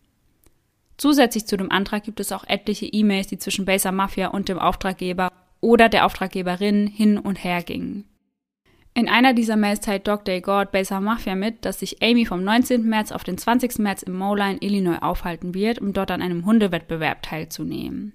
Zusätzlich 0.97 1.47
zu 1.47 1.59
dem 1.59 1.71
Antrag 1.71 2.05
gibt 2.05 2.21
es 2.21 2.33
auch 2.33 2.45
etliche 2.49 2.87
E-Mails, 2.87 3.27
die 3.27 3.37
zwischen 3.37 3.67
Baser 3.67 3.93
Mafia 3.93 4.29
und 4.29 4.49
dem 4.49 4.59
Auftraggeber 4.59 5.31
oder 5.61 5.91
der 5.91 6.07
Auftraggeberin 6.07 6.87
hin 6.87 7.19
und 7.19 7.45
her 7.45 7.63
gingen. 7.63 8.05
In 8.95 9.09
einer 9.09 9.35
dieser 9.35 9.57
Mails 9.57 9.81
teilt 9.81 10.09
Dr. 10.09 10.41
God 10.41 10.73
Baser 10.73 11.01
Mafia 11.01 11.35
mit, 11.35 11.67
dass 11.67 11.81
sich 11.81 12.03
Amy 12.03 12.25
vom 12.25 12.43
19. 12.43 12.89
März 12.89 13.13
auf 13.13 13.25
den 13.25 13.37
20. 13.37 13.79
März 13.79 14.03
im 14.03 14.17
Moline, 14.17 14.57
Illinois 14.61 15.03
aufhalten 15.03 15.53
wird, 15.53 15.81
um 15.81 15.93
dort 15.93 16.11
an 16.11 16.23
einem 16.23 16.47
Hundewettbewerb 16.47 17.23
teilzunehmen. 17.23 18.15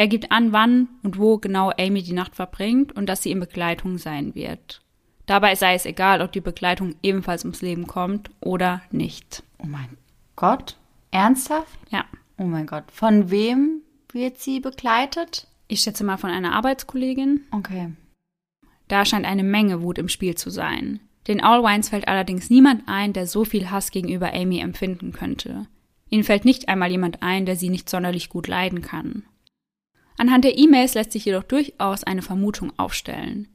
Er 0.00 0.08
gibt 0.08 0.32
an, 0.32 0.52
wann 0.52 0.88
und 1.02 1.18
wo 1.18 1.36
genau 1.36 1.72
Amy 1.78 2.02
die 2.02 2.14
Nacht 2.14 2.34
verbringt 2.34 2.90
und 2.90 3.04
dass 3.04 3.22
sie 3.22 3.32
in 3.32 3.38
Begleitung 3.38 3.98
sein 3.98 4.34
wird. 4.34 4.80
Dabei 5.26 5.54
sei 5.56 5.74
es 5.74 5.84
egal, 5.84 6.22
ob 6.22 6.32
die 6.32 6.40
Begleitung 6.40 6.94
ebenfalls 7.02 7.44
ums 7.44 7.60
Leben 7.60 7.86
kommt 7.86 8.30
oder 8.40 8.80
nicht. 8.90 9.42
Oh 9.58 9.66
mein 9.66 9.98
Gott? 10.36 10.78
Ernsthaft? 11.10 11.78
Ja. 11.90 12.06
Oh 12.38 12.44
mein 12.44 12.66
Gott. 12.66 12.84
Von 12.90 13.30
wem 13.30 13.82
wird 14.10 14.38
sie 14.38 14.60
begleitet? 14.60 15.46
Ich 15.68 15.82
schätze 15.82 16.02
mal 16.02 16.16
von 16.16 16.30
einer 16.30 16.54
Arbeitskollegin. 16.54 17.42
Okay. 17.50 17.92
Da 18.88 19.04
scheint 19.04 19.26
eine 19.26 19.44
Menge 19.44 19.82
Wut 19.82 19.98
im 19.98 20.08
Spiel 20.08 20.34
zu 20.34 20.48
sein. 20.48 21.00
Den 21.28 21.42
Allwines 21.42 21.90
fällt 21.90 22.08
allerdings 22.08 22.48
niemand 22.48 22.84
ein, 22.86 23.12
der 23.12 23.26
so 23.26 23.44
viel 23.44 23.70
Hass 23.70 23.90
gegenüber 23.90 24.32
Amy 24.32 24.60
empfinden 24.60 25.12
könnte. 25.12 25.66
Ihnen 26.08 26.24
fällt 26.24 26.46
nicht 26.46 26.70
einmal 26.70 26.90
jemand 26.90 27.22
ein, 27.22 27.44
der 27.44 27.56
sie 27.56 27.68
nicht 27.68 27.90
sonderlich 27.90 28.30
gut 28.30 28.48
leiden 28.48 28.80
kann. 28.80 29.24
Anhand 30.20 30.44
der 30.44 30.58
E-Mails 30.58 30.92
lässt 30.92 31.12
sich 31.12 31.24
jedoch 31.24 31.44
durchaus 31.44 32.04
eine 32.04 32.20
Vermutung 32.20 32.74
aufstellen. 32.76 33.48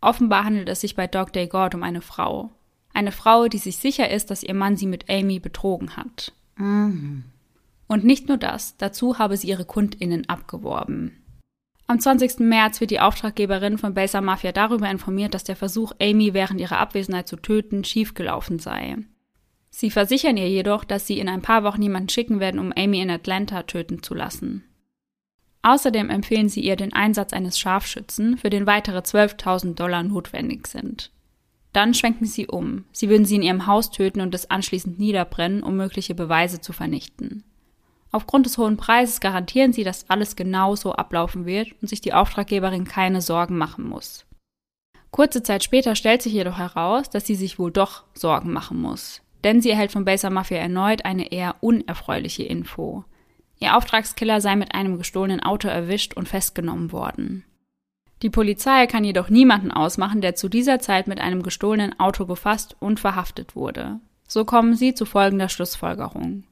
Offenbar 0.00 0.42
handelt 0.42 0.68
es 0.68 0.80
sich 0.80 0.96
bei 0.96 1.06
Dog 1.06 1.32
Day 1.32 1.46
God 1.46 1.76
um 1.76 1.84
eine 1.84 2.00
Frau. 2.00 2.50
Eine 2.92 3.12
Frau, 3.12 3.46
die 3.46 3.58
sich 3.58 3.76
sicher 3.76 4.10
ist, 4.10 4.28
dass 4.28 4.42
ihr 4.42 4.54
Mann 4.54 4.76
sie 4.76 4.88
mit 4.88 5.08
Amy 5.08 5.38
betrogen 5.38 5.96
hat. 5.96 6.32
Mhm. 6.56 7.22
Und 7.86 8.02
nicht 8.02 8.26
nur 8.26 8.36
das, 8.36 8.76
dazu 8.78 9.20
habe 9.20 9.36
sie 9.36 9.46
ihre 9.46 9.64
KundInnen 9.64 10.28
abgeworben. 10.28 11.22
Am 11.86 12.00
20. 12.00 12.40
März 12.40 12.80
wird 12.80 12.90
die 12.90 12.98
Auftraggeberin 12.98 13.78
von 13.78 13.94
Baser 13.94 14.20
Mafia 14.20 14.50
darüber 14.50 14.90
informiert, 14.90 15.34
dass 15.34 15.44
der 15.44 15.54
Versuch, 15.54 15.92
Amy 16.00 16.34
während 16.34 16.60
ihrer 16.60 16.78
Abwesenheit 16.78 17.28
zu 17.28 17.36
töten, 17.36 17.84
schiefgelaufen 17.84 18.58
sei. 18.58 18.96
Sie 19.70 19.92
versichern 19.92 20.36
ihr 20.36 20.50
jedoch, 20.50 20.82
dass 20.82 21.06
sie 21.06 21.20
in 21.20 21.28
ein 21.28 21.42
paar 21.42 21.62
Wochen 21.62 21.82
jemanden 21.82 22.08
schicken 22.08 22.40
werden, 22.40 22.58
um 22.58 22.72
Amy 22.76 23.00
in 23.00 23.08
Atlanta 23.08 23.62
töten 23.62 24.02
zu 24.02 24.14
lassen. 24.14 24.64
Außerdem 25.62 26.08
empfehlen 26.10 26.48
sie 26.48 26.60
ihr 26.60 26.76
den 26.76 26.92
Einsatz 26.92 27.32
eines 27.32 27.58
Scharfschützen, 27.58 28.38
für 28.38 28.50
den 28.50 28.66
weitere 28.66 28.98
12.000 28.98 29.74
Dollar 29.74 30.02
notwendig 30.02 30.66
sind. 30.66 31.10
Dann 31.72 31.94
schwenken 31.94 32.26
sie 32.26 32.46
um. 32.46 32.84
Sie 32.92 33.08
würden 33.08 33.24
sie 33.24 33.36
in 33.36 33.42
ihrem 33.42 33.66
Haus 33.66 33.90
töten 33.90 34.20
und 34.20 34.34
es 34.34 34.50
anschließend 34.50 34.98
niederbrennen, 34.98 35.62
um 35.62 35.76
mögliche 35.76 36.14
Beweise 36.14 36.60
zu 36.60 36.72
vernichten. 36.72 37.44
Aufgrund 38.10 38.46
des 38.46 38.56
hohen 38.56 38.76
Preises 38.76 39.20
garantieren 39.20 39.72
sie, 39.72 39.84
dass 39.84 40.08
alles 40.08 40.34
genau 40.34 40.76
so 40.76 40.92
ablaufen 40.92 41.44
wird 41.44 41.72
und 41.82 41.88
sich 41.88 42.00
die 42.00 42.14
Auftraggeberin 42.14 42.84
keine 42.84 43.20
Sorgen 43.20 43.58
machen 43.58 43.86
muss. 43.86 44.24
Kurze 45.10 45.42
Zeit 45.42 45.62
später 45.62 45.94
stellt 45.94 46.22
sich 46.22 46.32
jedoch 46.32 46.58
heraus, 46.58 47.10
dass 47.10 47.26
sie 47.26 47.34
sich 47.34 47.58
wohl 47.58 47.70
doch 47.70 48.04
Sorgen 48.14 48.52
machen 48.52 48.80
muss. 48.80 49.22
Denn 49.44 49.60
sie 49.60 49.70
erhält 49.70 49.92
von 49.92 50.04
Baser 50.04 50.30
Mafia 50.30 50.58
erneut 50.58 51.04
eine 51.04 51.30
eher 51.30 51.56
unerfreuliche 51.60 52.42
Info. 52.42 53.04
Ihr 53.60 53.76
Auftragskiller 53.76 54.40
sei 54.40 54.56
mit 54.56 54.74
einem 54.74 54.98
gestohlenen 54.98 55.42
Auto 55.42 55.68
erwischt 55.68 56.14
und 56.14 56.28
festgenommen 56.28 56.92
worden. 56.92 57.44
Die 58.22 58.30
Polizei 58.30 58.86
kann 58.86 59.04
jedoch 59.04 59.28
niemanden 59.28 59.70
ausmachen, 59.70 60.20
der 60.20 60.34
zu 60.34 60.48
dieser 60.48 60.80
Zeit 60.80 61.06
mit 61.06 61.20
einem 61.20 61.42
gestohlenen 61.42 61.98
Auto 62.00 62.26
gefasst 62.26 62.76
und 62.80 62.98
verhaftet 62.98 63.54
wurde. 63.54 64.00
So 64.26 64.44
kommen 64.44 64.74
sie 64.74 64.94
zu 64.94 65.06
folgender 65.06 65.48
Schlussfolgerung. 65.48 66.44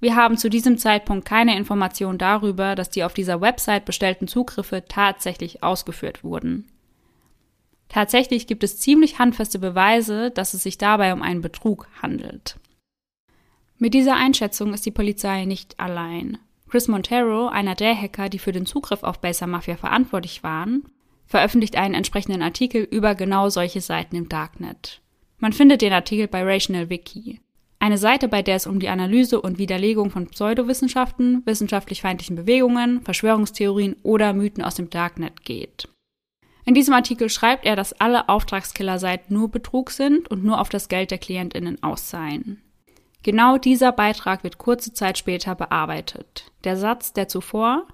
Wir 0.00 0.16
haben 0.16 0.36
zu 0.36 0.50
diesem 0.50 0.76
Zeitpunkt 0.76 1.24
keine 1.24 1.56
Information 1.56 2.18
darüber, 2.18 2.74
dass 2.74 2.90
die 2.90 3.04
auf 3.04 3.14
dieser 3.14 3.40
Website 3.40 3.84
bestellten 3.84 4.28
Zugriffe 4.28 4.84
tatsächlich 4.86 5.62
ausgeführt 5.62 6.22
wurden. 6.22 6.66
Tatsächlich 7.88 8.46
gibt 8.46 8.64
es 8.64 8.80
ziemlich 8.80 9.18
handfeste 9.18 9.58
Beweise, 9.58 10.30
dass 10.30 10.52
es 10.52 10.62
sich 10.62 10.78
dabei 10.78 11.12
um 11.12 11.22
einen 11.22 11.42
Betrug 11.42 11.86
handelt. 12.02 12.56
Mit 13.78 13.94
dieser 13.94 14.16
Einschätzung 14.16 14.74
ist 14.74 14.84
die 14.84 14.90
Polizei 14.90 15.44
nicht 15.44 15.78
allein. 15.80 16.38
Chris 16.74 16.88
Montero, 16.88 17.46
einer 17.46 17.76
der 17.76 17.94
Hacker, 17.96 18.28
die 18.28 18.40
für 18.40 18.50
den 18.50 18.66
Zugriff 18.66 19.04
auf 19.04 19.20
Baser 19.20 19.46
Mafia 19.46 19.76
verantwortlich 19.76 20.42
waren, 20.42 20.82
veröffentlicht 21.24 21.76
einen 21.76 21.94
entsprechenden 21.94 22.42
Artikel 22.42 22.82
über 22.82 23.14
genau 23.14 23.48
solche 23.48 23.80
Seiten 23.80 24.16
im 24.16 24.28
Darknet. 24.28 25.00
Man 25.38 25.52
findet 25.52 25.82
den 25.82 25.92
Artikel 25.92 26.26
bei 26.26 26.42
Rational 26.42 26.90
Wiki. 26.90 27.40
Eine 27.78 27.96
Seite, 27.96 28.26
bei 28.26 28.42
der 28.42 28.56
es 28.56 28.66
um 28.66 28.80
die 28.80 28.88
Analyse 28.88 29.40
und 29.40 29.58
Widerlegung 29.58 30.10
von 30.10 30.26
Pseudowissenschaften, 30.26 31.42
wissenschaftlich 31.46 32.02
feindlichen 32.02 32.34
Bewegungen, 32.34 33.02
Verschwörungstheorien 33.02 33.94
oder 34.02 34.32
Mythen 34.32 34.64
aus 34.64 34.74
dem 34.74 34.90
Darknet 34.90 35.44
geht. 35.44 35.88
In 36.64 36.74
diesem 36.74 36.94
Artikel 36.94 37.28
schreibt 37.28 37.66
er, 37.66 37.76
dass 37.76 37.92
alle 38.00 38.28
Auftragskiller-Seiten 38.28 39.32
nur 39.32 39.48
Betrug 39.48 39.92
sind 39.92 40.28
und 40.28 40.42
nur 40.42 40.60
auf 40.60 40.70
das 40.70 40.88
Geld 40.88 41.12
der 41.12 41.18
KlientInnen 41.18 41.84
ausseien. 41.84 42.64
Genau 43.24 43.58
dieser 43.58 43.90
Beitrag 43.90 44.44
wird 44.44 44.58
kurze 44.58 44.92
Zeit 44.92 45.18
später 45.18 45.56
bearbeitet. 45.56 46.44
Der 46.62 46.76
Satz, 46.76 47.12
der 47.12 47.26
zuvor, 47.26 47.88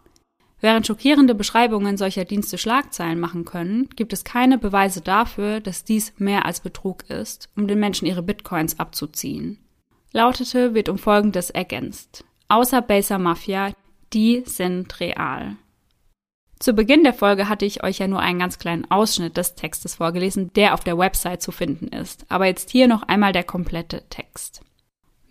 während 0.60 0.86
schockierende 0.86 1.34
Beschreibungen 1.34 1.96
solcher 1.96 2.26
Dienste 2.26 2.58
Schlagzeilen 2.58 3.18
machen 3.18 3.46
können, 3.46 3.88
gibt 3.96 4.12
es 4.12 4.24
keine 4.24 4.58
Beweise 4.58 5.00
dafür, 5.00 5.60
dass 5.60 5.84
dies 5.84 6.12
mehr 6.18 6.44
als 6.44 6.60
Betrug 6.60 7.08
ist, 7.08 7.48
um 7.56 7.66
den 7.66 7.80
Menschen 7.80 8.06
ihre 8.06 8.22
Bitcoins 8.22 8.78
abzuziehen 8.78 9.58
lautete, 10.12 10.74
wird 10.74 10.88
um 10.88 10.98
Folgendes 10.98 11.50
ergänzt. 11.50 12.24
Außer 12.48 12.82
Baser 12.82 13.18
Mafia, 13.18 13.72
die 14.12 14.42
sind 14.44 14.98
real. 15.00 15.56
Zu 16.58 16.74
Beginn 16.74 17.04
der 17.04 17.14
Folge 17.14 17.48
hatte 17.48 17.64
ich 17.64 17.82
euch 17.82 17.98
ja 17.98 18.08
nur 18.08 18.20
einen 18.20 18.38
ganz 18.38 18.58
kleinen 18.58 18.90
Ausschnitt 18.90 19.36
des 19.36 19.54
Textes 19.54 19.94
vorgelesen, 19.94 20.52
der 20.52 20.74
auf 20.74 20.84
der 20.84 20.98
Website 20.98 21.40
zu 21.40 21.52
finden 21.52 21.88
ist. 21.88 22.26
Aber 22.28 22.46
jetzt 22.46 22.70
hier 22.70 22.86
noch 22.86 23.02
einmal 23.04 23.32
der 23.32 23.44
komplette 23.44 24.02
Text. 24.10 24.60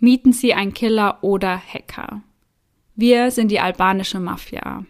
Mieten 0.02 0.32
Sie 0.32 0.54
einen 0.54 0.72
Killer 0.72 1.18
oder 1.20 1.58
Hacker. 1.58 2.22
Wir 2.96 3.30
sind 3.30 3.50
die 3.50 3.60
albanische 3.60 4.18
Mafia. 4.18 4.86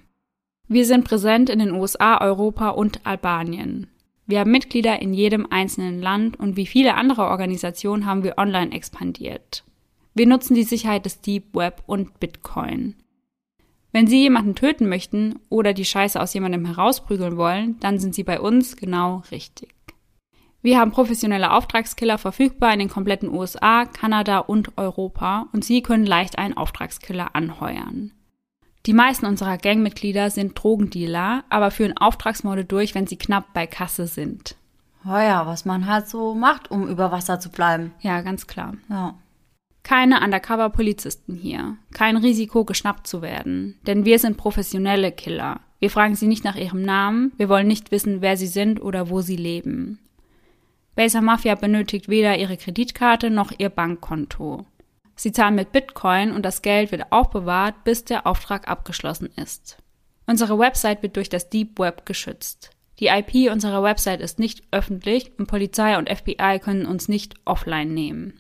Wir 0.68 0.86
sind 0.86 1.04
präsent 1.04 1.50
in 1.50 1.58
den 1.58 1.72
USA, 1.72 2.20
Europa 2.20 2.68
und 2.68 3.04
Albanien. 3.04 3.88
Wir 4.26 4.38
haben 4.38 4.52
Mitglieder 4.52 5.02
in 5.02 5.12
jedem 5.12 5.48
einzelnen 5.50 6.00
Land 6.00 6.38
und 6.38 6.56
wie 6.56 6.66
viele 6.66 6.94
andere 6.94 7.22
Organisationen 7.24 8.06
haben 8.06 8.22
wir 8.22 8.38
online 8.38 8.70
expandiert. 8.70 9.64
Wir 10.14 10.28
nutzen 10.28 10.54
die 10.54 10.62
Sicherheit 10.62 11.04
des 11.04 11.20
Deep 11.20 11.56
Web 11.56 11.82
und 11.86 12.20
Bitcoin. 12.20 12.94
Wenn 13.90 14.06
Sie 14.06 14.22
jemanden 14.22 14.54
töten 14.54 14.88
möchten 14.88 15.40
oder 15.48 15.72
die 15.72 15.84
Scheiße 15.84 16.20
aus 16.20 16.34
jemandem 16.34 16.66
herausprügeln 16.66 17.36
wollen, 17.36 17.80
dann 17.80 17.98
sind 17.98 18.14
Sie 18.14 18.22
bei 18.22 18.40
uns 18.40 18.76
genau 18.76 19.24
richtig. 19.32 19.74
Wir 20.62 20.78
haben 20.78 20.92
professionelle 20.92 21.52
Auftragskiller 21.52 22.18
verfügbar 22.18 22.72
in 22.72 22.80
den 22.80 22.90
kompletten 22.90 23.30
USA, 23.30 23.86
Kanada 23.86 24.38
und 24.38 24.76
Europa 24.76 25.46
und 25.52 25.64
Sie 25.64 25.82
können 25.82 26.04
leicht 26.04 26.38
einen 26.38 26.56
Auftragskiller 26.56 27.34
anheuern. 27.34 28.12
Die 28.86 28.92
meisten 28.94 29.26
unserer 29.26 29.58
Gangmitglieder 29.58 30.30
sind 30.30 30.60
Drogendealer, 30.60 31.44
aber 31.50 31.70
führen 31.70 31.96
Auftragsmorde 31.96 32.64
durch, 32.64 32.94
wenn 32.94 33.06
sie 33.06 33.16
knapp 33.16 33.52
bei 33.52 33.66
Kasse 33.66 34.06
sind. 34.06 34.56
Oh 35.04 35.18
ja, 35.18 35.46
was 35.46 35.64
man 35.64 35.86
halt 35.86 36.08
so 36.08 36.34
macht, 36.34 36.70
um 36.70 36.88
über 36.88 37.12
Wasser 37.12 37.40
zu 37.40 37.50
bleiben. 37.50 37.92
Ja, 38.00 38.20
ganz 38.22 38.46
klar. 38.46 38.74
Ja. 38.88 39.14
Keine 39.82 40.20
Undercover-Polizisten 40.22 41.34
hier. 41.36 41.76
Kein 41.92 42.16
Risiko, 42.16 42.64
geschnappt 42.64 43.06
zu 43.06 43.22
werden. 43.22 43.78
Denn 43.86 44.04
wir 44.04 44.18
sind 44.18 44.36
professionelle 44.36 45.12
Killer. 45.12 45.60
Wir 45.78 45.90
fragen 45.90 46.14
sie 46.14 46.26
nicht 46.26 46.44
nach 46.44 46.56
ihrem 46.56 46.82
Namen. 46.82 47.32
Wir 47.38 47.48
wollen 47.48 47.66
nicht 47.66 47.90
wissen, 47.90 48.20
wer 48.20 48.36
sie 48.36 48.46
sind 48.46 48.82
oder 48.82 49.08
wo 49.08 49.22
sie 49.22 49.36
leben. 49.36 49.98
Baser 51.00 51.22
Mafia 51.22 51.54
benötigt 51.54 52.10
weder 52.10 52.36
ihre 52.36 52.58
Kreditkarte 52.58 53.30
noch 53.30 53.52
ihr 53.56 53.70
Bankkonto. 53.70 54.66
Sie 55.16 55.32
zahlen 55.32 55.54
mit 55.54 55.72
Bitcoin 55.72 56.30
und 56.30 56.42
das 56.44 56.60
Geld 56.60 56.92
wird 56.92 57.10
aufbewahrt, 57.10 57.84
bis 57.84 58.04
der 58.04 58.26
Auftrag 58.26 58.68
abgeschlossen 58.68 59.30
ist. 59.34 59.78
Unsere 60.26 60.58
Website 60.58 61.02
wird 61.02 61.16
durch 61.16 61.30
das 61.30 61.48
Deep 61.48 61.78
Web 61.78 62.04
geschützt. 62.04 62.68
Die 62.98 63.06
IP 63.06 63.50
unserer 63.50 63.82
Website 63.82 64.20
ist 64.20 64.38
nicht 64.38 64.62
öffentlich 64.72 65.32
und 65.38 65.46
Polizei 65.46 65.96
und 65.96 66.10
FBI 66.10 66.60
können 66.62 66.84
uns 66.84 67.08
nicht 67.08 67.34
offline 67.46 67.94
nehmen. 67.94 68.38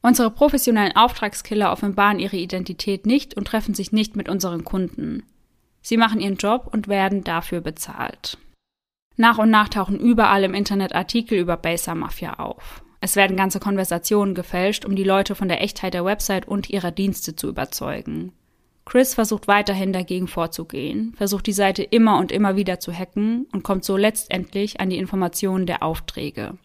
Unsere 0.00 0.30
professionellen 0.30 0.94
Auftragskiller 0.94 1.72
offenbaren 1.72 2.20
ihre 2.20 2.36
Identität 2.36 3.04
nicht 3.04 3.36
und 3.36 3.48
treffen 3.48 3.74
sich 3.74 3.90
nicht 3.90 4.14
mit 4.14 4.28
unseren 4.28 4.62
Kunden. 4.62 5.24
Sie 5.82 5.96
machen 5.96 6.20
ihren 6.20 6.36
Job 6.36 6.68
und 6.72 6.86
werden 6.86 7.24
dafür 7.24 7.60
bezahlt. 7.62 8.38
Nach 9.16 9.38
und 9.38 9.50
nach 9.50 9.68
tauchen 9.68 9.98
überall 9.98 10.44
im 10.44 10.54
Internet 10.54 10.94
Artikel 10.94 11.38
über 11.38 11.56
Baser 11.56 11.94
Mafia 11.94 12.34
auf. 12.34 12.82
Es 13.00 13.16
werden 13.16 13.36
ganze 13.36 13.60
Konversationen 13.60 14.34
gefälscht, 14.34 14.84
um 14.84 14.96
die 14.96 15.04
Leute 15.04 15.34
von 15.34 15.48
der 15.48 15.62
Echtheit 15.62 15.94
der 15.94 16.04
Website 16.04 16.48
und 16.48 16.70
ihrer 16.70 16.90
Dienste 16.90 17.36
zu 17.36 17.48
überzeugen. 17.48 18.32
Chris 18.84 19.14
versucht 19.14 19.48
weiterhin 19.48 19.92
dagegen 19.92 20.28
vorzugehen, 20.28 21.12
versucht 21.16 21.46
die 21.46 21.52
Seite 21.52 21.82
immer 21.82 22.18
und 22.18 22.30
immer 22.30 22.56
wieder 22.56 22.78
zu 22.78 22.92
hacken 22.92 23.46
und 23.52 23.64
kommt 23.64 23.84
so 23.84 23.96
letztendlich 23.96 24.80
an 24.80 24.90
die 24.90 24.98
Informationen 24.98 25.66
der 25.66 25.82
Aufträge. 25.82 26.56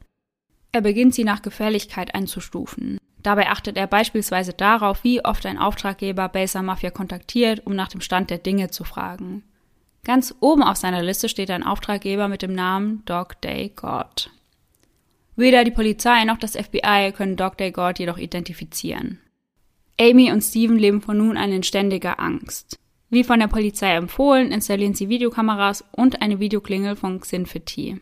Er 0.72 0.81
beginnt 0.81 1.15
sie 1.15 1.24
nach 1.24 1.41
Gefährlichkeit 1.41 2.13
einzustufen. 2.13 2.98
Dabei 3.24 3.50
achtet 3.50 3.75
er 3.77 3.88
beispielsweise 3.88 4.53
darauf, 4.53 5.03
wie 5.03 5.24
oft 5.24 5.46
ein 5.46 5.58
Auftraggeber 5.58 6.29
Baser 6.29 6.62
Mafia 6.62 6.91
kontaktiert, 6.91 7.65
um 7.65 7.75
nach 7.75 7.89
dem 7.89 8.01
Stand 8.01 8.29
der 8.29 8.38
Dinge 8.38 8.70
zu 8.70 8.84
fragen. 8.84 9.43
Ganz 10.03 10.34
oben 10.39 10.63
auf 10.63 10.77
seiner 10.77 11.03
Liste 11.03 11.29
steht 11.29 11.51
ein 11.51 11.63
Auftraggeber 11.63 12.27
mit 12.27 12.41
dem 12.41 12.53
Namen 12.53 13.03
Dog 13.05 13.39
Day 13.41 13.72
God. 13.75 14.31
Weder 15.36 15.63
die 15.63 15.72
Polizei 15.72 16.24
noch 16.25 16.38
das 16.38 16.55
FBI 16.55 17.13
können 17.15 17.36
Dog 17.36 17.58
Day 17.58 17.72
God 17.72 18.00
jedoch 18.00 18.17
identifizieren. 18.17 19.20
Amy 20.00 20.31
und 20.31 20.41
Steven 20.41 20.77
leben 20.77 21.01
von 21.01 21.17
nun 21.17 21.38
an 21.38 21.51
in 21.51 21.63
ständiger 21.63 22.20
Angst. 22.20 22.79
Wie 23.10 23.24
von 23.24 23.39
der 23.39 23.48
Polizei 23.48 23.93
empfohlen, 23.93 24.51
installieren 24.51 24.96
sie 24.96 25.10
Videokameras 25.10 25.84
und 25.91 26.22
eine 26.22 26.39
Videoklingel 26.39 26.96
von 26.96 27.20
Xinfity. 27.20 28.01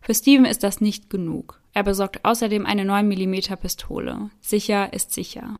Für 0.00 0.14
Steven 0.14 0.46
ist 0.46 0.62
das 0.62 0.80
nicht 0.80 1.10
genug. 1.10 1.60
Er 1.72 1.84
besorgt 1.84 2.24
außerdem 2.24 2.66
eine 2.66 2.82
9mm 2.82 3.56
Pistole. 3.56 4.30
Sicher 4.40 4.92
ist 4.92 5.12
sicher. 5.12 5.56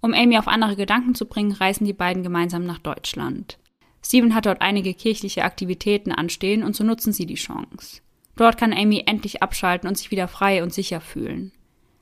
Um 0.00 0.14
Amy 0.14 0.38
auf 0.38 0.48
andere 0.48 0.74
Gedanken 0.74 1.14
zu 1.14 1.26
bringen, 1.26 1.52
reisen 1.52 1.84
die 1.84 1.92
beiden 1.92 2.22
gemeinsam 2.22 2.64
nach 2.64 2.78
Deutschland. 2.78 3.58
Steven 4.04 4.34
hat 4.34 4.46
dort 4.46 4.62
einige 4.62 4.94
kirchliche 4.94 5.44
Aktivitäten 5.44 6.12
anstehen 6.12 6.62
und 6.62 6.76
so 6.76 6.84
nutzen 6.84 7.12
sie 7.12 7.26
die 7.26 7.34
Chance. 7.34 8.00
Dort 8.36 8.56
kann 8.56 8.72
Amy 8.72 9.02
endlich 9.06 9.42
abschalten 9.42 9.88
und 9.88 9.98
sich 9.98 10.10
wieder 10.10 10.28
frei 10.28 10.62
und 10.62 10.72
sicher 10.72 11.00
fühlen. 11.00 11.52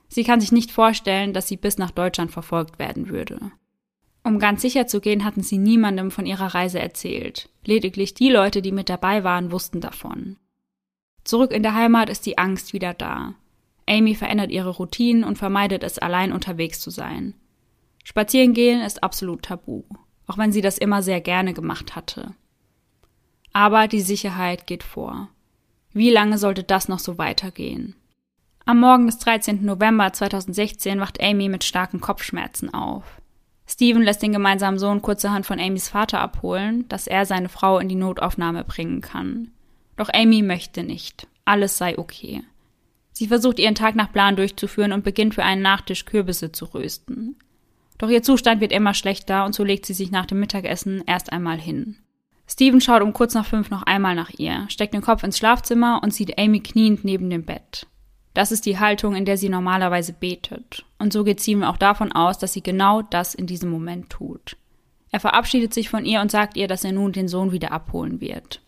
Sie 0.09 0.23
kann 0.23 0.41
sich 0.41 0.53
nicht 0.53 0.71
vorstellen, 0.71 1.33
dass 1.33 1.49
sie 1.49 1.57
bis 1.57 1.79
nach 1.79 1.91
Deutschland 1.91 2.31
verfolgt 2.31 2.79
werden 2.79 3.09
würde. 3.09 3.53
Um 4.23 4.39
ganz 4.39 4.63
sicher 4.63 4.87
zu 4.87 5.01
gehen, 5.01 5.25
hatten 5.25 5.43
sie 5.43 5.57
niemandem 5.57 6.11
von 6.11 6.27
ihrer 6.27 6.55
Reise 6.55 6.81
erzählt. 6.81 7.49
Lediglich 7.65 8.13
die 8.13 8.29
Leute, 8.29 8.61
die 8.61 8.73
mit 8.73 8.89
dabei 8.89 9.25
waren, 9.25 9.53
wussten 9.53 9.81
davon. 9.81 10.37
Zurück 11.25 11.53
in 11.53 11.63
der 11.63 11.75
Heimat 11.75 12.11
ist 12.11 12.27
die 12.27 12.37
Angst 12.39 12.73
wieder 12.73 12.93
da. 12.93 13.35
Amy 13.89 14.15
verändert 14.15 14.51
ihre 14.51 14.71
Routinen 14.71 15.25
und 15.25 15.39
vermeidet 15.39 15.85
es, 15.85 15.99
allein 15.99 16.33
unterwegs 16.33 16.81
zu 16.81 16.91
sein. 16.91 17.35
Spazieren 18.05 18.53
gehen 18.53 18.81
ist 18.81 19.03
absolut 19.03 19.43
tabu, 19.43 19.85
auch 20.27 20.39
wenn 20.39 20.53
sie 20.53 20.61
das 20.61 20.79
immer 20.79 21.03
sehr 21.03 21.21
gerne 21.21 21.55
gemacht 21.55 21.97
hatte. 21.97 22.35
Aber 23.53 23.89
die 23.89 24.01
Sicherheit 24.01 24.67
geht 24.67 24.83
vor. 24.83 25.29
Wie 25.93 26.11
lange 26.11 26.39
sollte 26.39 26.63
das 26.63 26.89
noch 26.89 26.99
so 26.99 27.17
weitergehen? 27.17 27.95
Am 28.67 28.81
Morgen 28.81 29.07
des 29.07 29.19
13. 29.19 29.65
November 29.65 30.13
2016 30.13 31.01
wacht 31.01 31.23
Amy 31.23 31.49
mit 31.49 31.65
starken 31.65 32.01
Kopfschmerzen 32.01 32.75
auf. 32.75 33.05
Steven 33.67 34.03
lässt 34.03 34.23
den 34.23 34.33
gemeinsamen 34.33 34.79
Sohn 34.79 35.03
kurzerhand 35.03 35.47
von 35.47 35.59
Amys 35.59 35.89
Vater 35.89 36.21
abholen, 36.21 36.89
dass 36.89 37.07
er 37.07 37.27
seine 37.27 37.49
Frau 37.49 37.79
in 37.79 37.89
die 37.89 37.95
Notaufnahme 37.95 38.65
bringen 38.65 39.01
kann. 39.01 39.53
Doch 39.97 40.09
Amy 40.13 40.43
möchte 40.43 40.83
nicht. 40.83 41.27
Alles 41.45 41.79
sei 41.79 41.99
okay. 41.99 42.43
Sie 43.13 43.29
versucht 43.29 43.59
ihren 43.59 43.75
Tag 43.75 43.95
nach 43.95 44.13
Plan 44.13 44.37
durchzuführen 44.37 44.93
und 44.93 45.05
beginnt 45.05 45.35
für 45.35 45.45
einen 45.45 45.63
Nachtisch 45.63 46.05
Kürbisse 46.05 46.53
zu 46.53 46.67
rösten. 46.67 47.37
Doch 47.99 48.09
ihr 48.11 48.23
Zustand 48.23 48.61
wird 48.61 48.73
immer 48.73 48.95
schlechter 48.95 49.45
und 49.45 49.55
so 49.55 49.65
legt 49.65 49.87
sie 49.87 49.95
sich 49.95 50.11
nach 50.11 50.27
dem 50.27 50.41
Mittagessen 50.41 51.03
erst 51.07 51.33
einmal 51.33 51.59
hin. 51.59 51.97
Steven 52.49 52.81
schaut 52.81 53.03
um 53.03 53.13
kurz 53.13 53.35
nach 53.35 53.47
fünf 53.47 53.71
noch 53.71 53.83
einmal 53.83 54.15
nach 54.15 54.31
ihr, 54.31 54.67
steckt 54.69 54.95
den 54.95 55.03
Kopf 55.03 55.23
ins 55.23 55.39
Schlafzimmer 55.39 56.01
und 56.03 56.15
sieht 56.15 56.39
Amy 56.39 56.61
kniend 56.61 57.05
neben 57.05 57.29
dem 57.29 57.45
Bett. 57.45 57.87
Das 58.35 58.53
ist 58.53 58.67
die 58.67 58.79
Haltung, 58.79 59.17
in 59.17 59.25
der 59.25 59.39
sie 59.39 59.49
normalerweise 59.49 60.13
betet. 60.13 60.85
Und 60.99 61.13
so 61.13 61.25
geht 61.25 61.41
Steven 61.41 61.65
auch 61.65 61.79
davon 61.79 62.13
aus, 62.13 62.39
dass 62.39 62.53
sie 62.53 62.63
genau 62.63 63.01
das 63.01 63.35
in 63.35 63.47
diesem 63.47 63.71
Moment 63.71 64.11
tut. 64.11 64.57
Er 65.11 65.21
verabschiedet 65.21 65.73
sich 65.73 65.89
von 65.89 66.05
ihr 66.05 66.21
und 66.21 66.31
sagt 66.31 66.57
ihr, 66.57 66.69
dass 66.69 66.85
er 66.85 66.93
nun 66.93 67.13
den 67.13 67.29
Sohn 67.29 67.51
wieder 67.51 67.73
abholen 67.73 68.21
wird. 68.21 68.61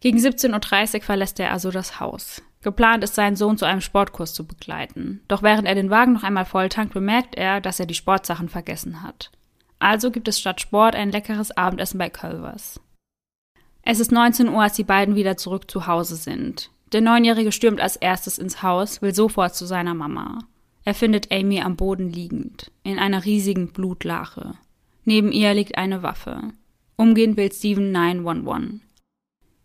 Gegen 0.00 0.18
17.30 0.18 0.94
Uhr 0.94 1.00
verlässt 1.02 1.38
er 1.38 1.52
also 1.52 1.70
das 1.70 2.00
Haus. 2.00 2.42
Geplant 2.62 3.02
ist, 3.02 3.14
seinen 3.14 3.36
Sohn 3.36 3.58
zu 3.58 3.64
einem 3.64 3.80
Sportkurs 3.80 4.34
zu 4.34 4.46
begleiten. 4.46 5.20
Doch 5.28 5.42
während 5.42 5.66
er 5.66 5.74
den 5.74 5.90
Wagen 5.90 6.12
noch 6.12 6.22
einmal 6.22 6.44
volltankt, 6.44 6.94
bemerkt 6.94 7.34
er, 7.34 7.60
dass 7.60 7.80
er 7.80 7.86
die 7.86 7.94
Sportsachen 7.94 8.48
vergessen 8.48 9.02
hat. 9.02 9.30
Also 9.78 10.10
gibt 10.12 10.28
es 10.28 10.38
statt 10.38 10.60
Sport 10.60 10.94
ein 10.94 11.10
leckeres 11.10 11.56
Abendessen 11.56 11.98
bei 11.98 12.08
Culvers. 12.08 12.80
Es 13.82 13.98
ist 13.98 14.12
19 14.12 14.48
Uhr, 14.48 14.62
als 14.62 14.74
die 14.74 14.84
beiden 14.84 15.16
wieder 15.16 15.36
zurück 15.36 15.68
zu 15.68 15.88
Hause 15.88 16.14
sind. 16.14 16.70
Der 16.92 17.00
Neunjährige 17.00 17.50
stürmt 17.50 17.80
als 17.80 17.96
erstes 17.96 18.38
ins 18.38 18.62
Haus, 18.62 19.02
will 19.02 19.14
sofort 19.14 19.56
zu 19.56 19.66
seiner 19.66 19.94
Mama. 19.94 20.38
Er 20.84 20.94
findet 20.94 21.32
Amy 21.32 21.60
am 21.60 21.76
Boden 21.76 22.10
liegend, 22.10 22.70
in 22.84 22.98
einer 22.98 23.24
riesigen 23.24 23.72
Blutlache. 23.72 24.54
Neben 25.04 25.32
ihr 25.32 25.52
liegt 25.54 25.78
eine 25.78 26.02
Waffe. 26.02 26.52
Umgehend 26.96 27.36
will 27.36 27.50
Steven 27.50 27.90
911. 27.90 28.80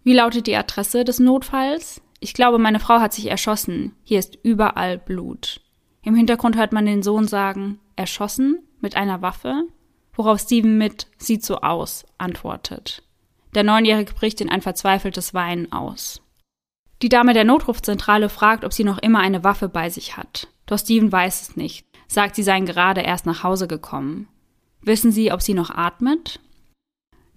Wie 0.03 0.13
lautet 0.13 0.47
die 0.47 0.55
Adresse 0.55 1.03
des 1.03 1.19
Notfalls? 1.19 2.01
Ich 2.19 2.33
glaube, 2.33 2.57
meine 2.57 2.79
Frau 2.79 2.99
hat 2.99 3.13
sich 3.13 3.27
erschossen. 3.27 3.95
Hier 4.03 4.19
ist 4.19 4.37
überall 4.43 4.97
Blut. 4.97 5.61
Im 6.01 6.15
Hintergrund 6.15 6.55
hört 6.55 6.73
man 6.73 6.85
den 6.85 7.03
Sohn 7.03 7.27
sagen, 7.27 7.79
erschossen? 7.95 8.63
Mit 8.79 8.95
einer 8.95 9.21
Waffe? 9.21 9.63
Worauf 10.13 10.39
Steven 10.39 10.77
mit, 10.77 11.07
sieht 11.17 11.43
so 11.43 11.57
aus, 11.61 12.05
antwortet. 12.17 13.03
Der 13.53 13.63
Neunjährige 13.63 14.13
bricht 14.13 14.41
in 14.41 14.49
ein 14.49 14.61
verzweifeltes 14.61 15.33
Weinen 15.33 15.71
aus. 15.71 16.21
Die 17.01 17.09
Dame 17.09 17.33
der 17.33 17.43
Notrufzentrale 17.43 18.29
fragt, 18.29 18.65
ob 18.65 18.73
sie 18.73 18.83
noch 18.83 18.97
immer 18.97 19.19
eine 19.19 19.43
Waffe 19.43 19.69
bei 19.69 19.89
sich 19.89 20.17
hat. 20.17 20.47
Doch 20.65 20.79
Steven 20.79 21.11
weiß 21.11 21.41
es 21.41 21.55
nicht, 21.55 21.85
sagt, 22.07 22.35
sie 22.35 22.43
seien 22.43 22.65
gerade 22.65 23.01
erst 23.01 23.25
nach 23.25 23.43
Hause 23.43 23.67
gekommen. 23.67 24.27
Wissen 24.81 25.11
Sie, 25.11 25.31
ob 25.31 25.41
sie 25.41 25.53
noch 25.53 25.69
atmet? 25.69 26.39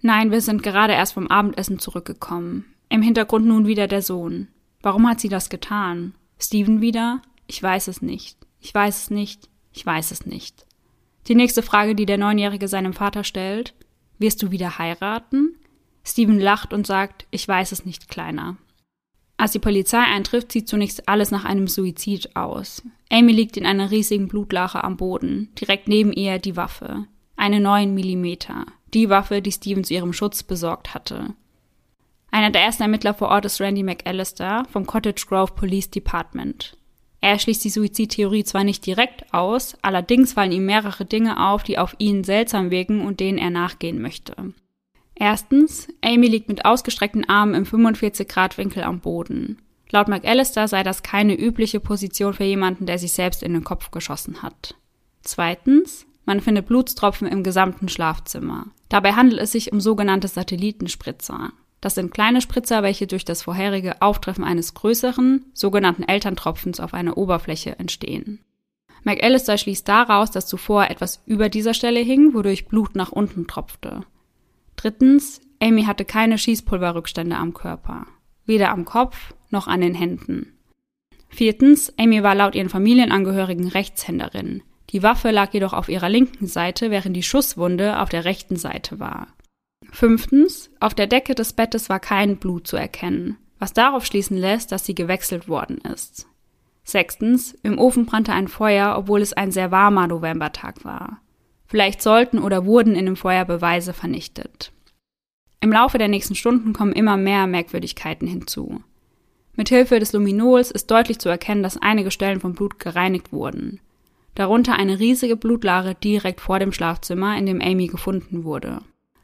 Nein, 0.01 0.31
wir 0.31 0.41
sind 0.41 0.63
gerade 0.63 0.93
erst 0.93 1.13
vom 1.13 1.27
Abendessen 1.27 1.79
zurückgekommen. 1.79 2.65
Im 2.89 3.01
Hintergrund 3.01 3.45
nun 3.45 3.67
wieder 3.67 3.87
der 3.87 4.01
Sohn. 4.01 4.47
Warum 4.81 5.07
hat 5.07 5.19
sie 5.19 5.29
das 5.29 5.49
getan? 5.49 6.13
Steven 6.39 6.81
wieder? 6.81 7.21
Ich 7.47 7.61
weiß 7.61 7.87
es 7.87 8.01
nicht. 8.01 8.37
Ich 8.59 8.73
weiß 8.73 9.03
es 9.03 9.09
nicht. 9.09 9.49
Ich 9.71 9.85
weiß 9.85 10.11
es 10.11 10.25
nicht. 10.25 10.65
Die 11.27 11.35
nächste 11.35 11.61
Frage, 11.61 11.95
die 11.95 12.05
der 12.05 12.17
Neunjährige 12.17 12.67
seinem 12.67 12.93
Vater 12.93 13.23
stellt, 13.23 13.73
wirst 14.17 14.41
du 14.41 14.51
wieder 14.51 14.77
heiraten? 14.77 15.55
Steven 16.03 16.39
lacht 16.39 16.73
und 16.73 16.87
sagt, 16.87 17.27
ich 17.31 17.47
weiß 17.47 17.71
es 17.71 17.85
nicht, 17.85 18.09
Kleiner. 18.09 18.57
Als 19.37 19.51
die 19.51 19.59
Polizei 19.59 19.99
eintrifft, 19.99 20.51
sieht 20.51 20.67
zunächst 20.67 21.07
alles 21.07 21.31
nach 21.31 21.45
einem 21.45 21.67
Suizid 21.67 22.35
aus. 22.35 22.83
Amy 23.11 23.31
liegt 23.31 23.57
in 23.57 23.65
einer 23.65 23.91
riesigen 23.91 24.27
Blutlache 24.27 24.83
am 24.83 24.97
Boden, 24.97 25.49
direkt 25.59 25.87
neben 25.87 26.13
ihr 26.13 26.39
die 26.39 26.55
Waffe. 26.55 27.05
Eine 27.35 27.59
9 27.59 27.93
Millimeter 27.93 28.65
die 28.93 29.09
Waffe, 29.09 29.41
die 29.41 29.51
Steven 29.51 29.83
zu 29.83 29.93
ihrem 29.93 30.13
Schutz 30.13 30.43
besorgt 30.43 30.93
hatte. 30.93 31.33
Einer 32.31 32.49
der 32.49 32.61
ersten 32.61 32.83
Ermittler 32.83 33.13
vor 33.13 33.27
Ort 33.27 33.45
ist 33.45 33.59
Randy 33.59 33.83
McAllister 33.83 34.65
vom 34.71 34.85
Cottage 34.85 35.25
Grove 35.27 35.53
Police 35.53 35.89
Department. 35.89 36.77
Er 37.19 37.37
schließt 37.37 37.63
die 37.63 37.69
Suizidtheorie 37.69 38.45
zwar 38.45 38.63
nicht 38.63 38.85
direkt 38.85 39.31
aus, 39.33 39.77
allerdings 39.81 40.33
fallen 40.33 40.53
ihm 40.53 40.65
mehrere 40.65 41.05
Dinge 41.05 41.45
auf, 41.45 41.63
die 41.63 41.77
auf 41.77 41.93
ihn 41.99 42.23
seltsam 42.23 42.71
wirken 42.71 43.01
und 43.01 43.19
denen 43.19 43.37
er 43.37 43.51
nachgehen 43.51 44.01
möchte. 44.01 44.33
Erstens, 45.13 45.87
Amy 46.03 46.27
liegt 46.27 46.47
mit 46.47 46.65
ausgestreckten 46.65 47.29
Armen 47.29 47.53
im 47.53 47.65
45-Grad-Winkel 47.65 48.81
am 48.81 49.01
Boden. 49.01 49.61
Laut 49.91 50.07
McAllister 50.07 50.67
sei 50.67 50.83
das 50.83 51.03
keine 51.03 51.35
übliche 51.37 51.79
Position 51.79 52.33
für 52.33 52.45
jemanden, 52.45 52.85
der 52.85 52.97
sich 52.97 53.11
selbst 53.11 53.43
in 53.43 53.53
den 53.53 53.63
Kopf 53.63 53.91
geschossen 53.91 54.41
hat. 54.41 54.75
Zweitens, 55.21 56.07
man 56.25 56.39
findet 56.39 56.65
Blutstropfen 56.65 57.27
im 57.27 57.43
gesamten 57.43 57.89
Schlafzimmer. 57.89 58.67
Dabei 58.89 59.13
handelt 59.13 59.41
es 59.41 59.51
sich 59.51 59.71
um 59.73 59.81
sogenannte 59.81 60.27
Satellitenspritzer. 60.27 61.51
Das 61.81 61.95
sind 61.95 62.13
kleine 62.13 62.41
Spritzer, 62.41 62.83
welche 62.83 63.07
durch 63.07 63.25
das 63.25 63.41
vorherige 63.41 64.01
Auftreffen 64.01 64.43
eines 64.43 64.75
größeren, 64.75 65.45
sogenannten 65.53 66.03
Elterntropfens 66.03 66.79
auf 66.79 66.93
einer 66.93 67.17
Oberfläche 67.17 67.77
entstehen. 67.79 68.39
McAllister 69.03 69.57
schließt 69.57 69.87
daraus, 69.87 70.29
dass 70.29 70.45
zuvor 70.45 70.89
etwas 70.91 71.23
über 71.25 71.49
dieser 71.49 71.73
Stelle 71.73 71.99
hing, 71.99 72.35
wodurch 72.35 72.67
Blut 72.67 72.95
nach 72.95 73.11
unten 73.11 73.47
tropfte. 73.47 74.01
Drittens, 74.75 75.41
Amy 75.59 75.83
hatte 75.83 76.05
keine 76.05 76.37
Schießpulverrückstände 76.37 77.35
am 77.35 77.55
Körper. 77.55 78.05
Weder 78.45 78.69
am 78.69 78.85
Kopf 78.85 79.33
noch 79.49 79.67
an 79.67 79.81
den 79.81 79.95
Händen. 79.95 80.57
Viertens, 81.29 81.93
Amy 81.97 82.21
war 82.21 82.35
laut 82.35 82.55
ihren 82.55 82.69
Familienangehörigen 82.69 83.67
Rechtshänderin. 83.67 84.61
Die 84.89 85.01
Waffe 85.01 85.31
lag 85.31 85.53
jedoch 85.53 85.73
auf 85.73 85.89
ihrer 85.89 86.09
linken 86.09 86.45
Seite, 86.45 86.91
während 86.91 87.15
die 87.15 87.23
Schusswunde 87.23 87.99
auf 87.99 88.09
der 88.09 88.25
rechten 88.25 88.57
Seite 88.57 88.99
war. 88.99 89.27
Fünftens, 89.89 90.69
auf 90.79 90.93
der 90.93 91.07
Decke 91.07 91.35
des 91.35 91.53
Bettes 91.53 91.89
war 91.89 91.99
kein 91.99 92.37
Blut 92.37 92.67
zu 92.67 92.77
erkennen, 92.77 93.37
was 93.59 93.73
darauf 93.73 94.05
schließen 94.05 94.37
lässt, 94.37 94.71
dass 94.71 94.85
sie 94.85 94.95
gewechselt 94.95 95.47
worden 95.47 95.77
ist. 95.79 96.27
Sechstens, 96.83 97.53
im 97.63 97.77
Ofen 97.77 98.05
brannte 98.05 98.33
ein 98.33 98.47
Feuer, 98.47 98.95
obwohl 98.97 99.21
es 99.21 99.33
ein 99.33 99.51
sehr 99.51 99.71
warmer 99.71 100.07
Novembertag 100.07 100.83
war. 100.83 101.21
Vielleicht 101.67 102.01
sollten 102.01 102.39
oder 102.39 102.65
wurden 102.65 102.95
in 102.95 103.05
dem 103.05 103.15
Feuer 103.15 103.45
Beweise 103.45 103.93
vernichtet. 103.93 104.71
Im 105.61 105.71
Laufe 105.71 105.97
der 105.97 106.07
nächsten 106.07 106.35
Stunden 106.35 106.73
kommen 106.73 106.93
immer 106.93 107.17
mehr 107.17 107.47
Merkwürdigkeiten 107.47 108.27
hinzu. 108.27 108.83
Mithilfe 109.55 109.99
des 109.99 110.13
Luminols 110.13 110.71
ist 110.71 110.89
deutlich 110.89 111.19
zu 111.19 111.29
erkennen, 111.29 111.63
dass 111.63 111.77
einige 111.77 112.11
Stellen 112.11 112.39
vom 112.39 112.53
Blut 112.53 112.79
gereinigt 112.79 113.31
wurden 113.31 113.79
darunter 114.35 114.73
eine 114.75 114.99
riesige 114.99 115.35
Blutlache 115.35 115.95
direkt 115.95 116.41
vor 116.41 116.59
dem 116.59 116.71
Schlafzimmer, 116.71 117.37
in 117.37 117.45
dem 117.45 117.61
Amy 117.61 117.87
gefunden 117.87 118.43
wurde. 118.43 118.81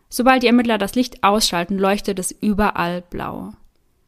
Sobald 0.10 0.43
die 0.43 0.48
Ermittler 0.48 0.78
das 0.78 0.96
Licht 0.96 1.24
ausschalten, 1.24 1.78
leuchtet 1.78 2.20
es 2.20 2.32
überall 2.32 3.02
blau. 3.02 3.54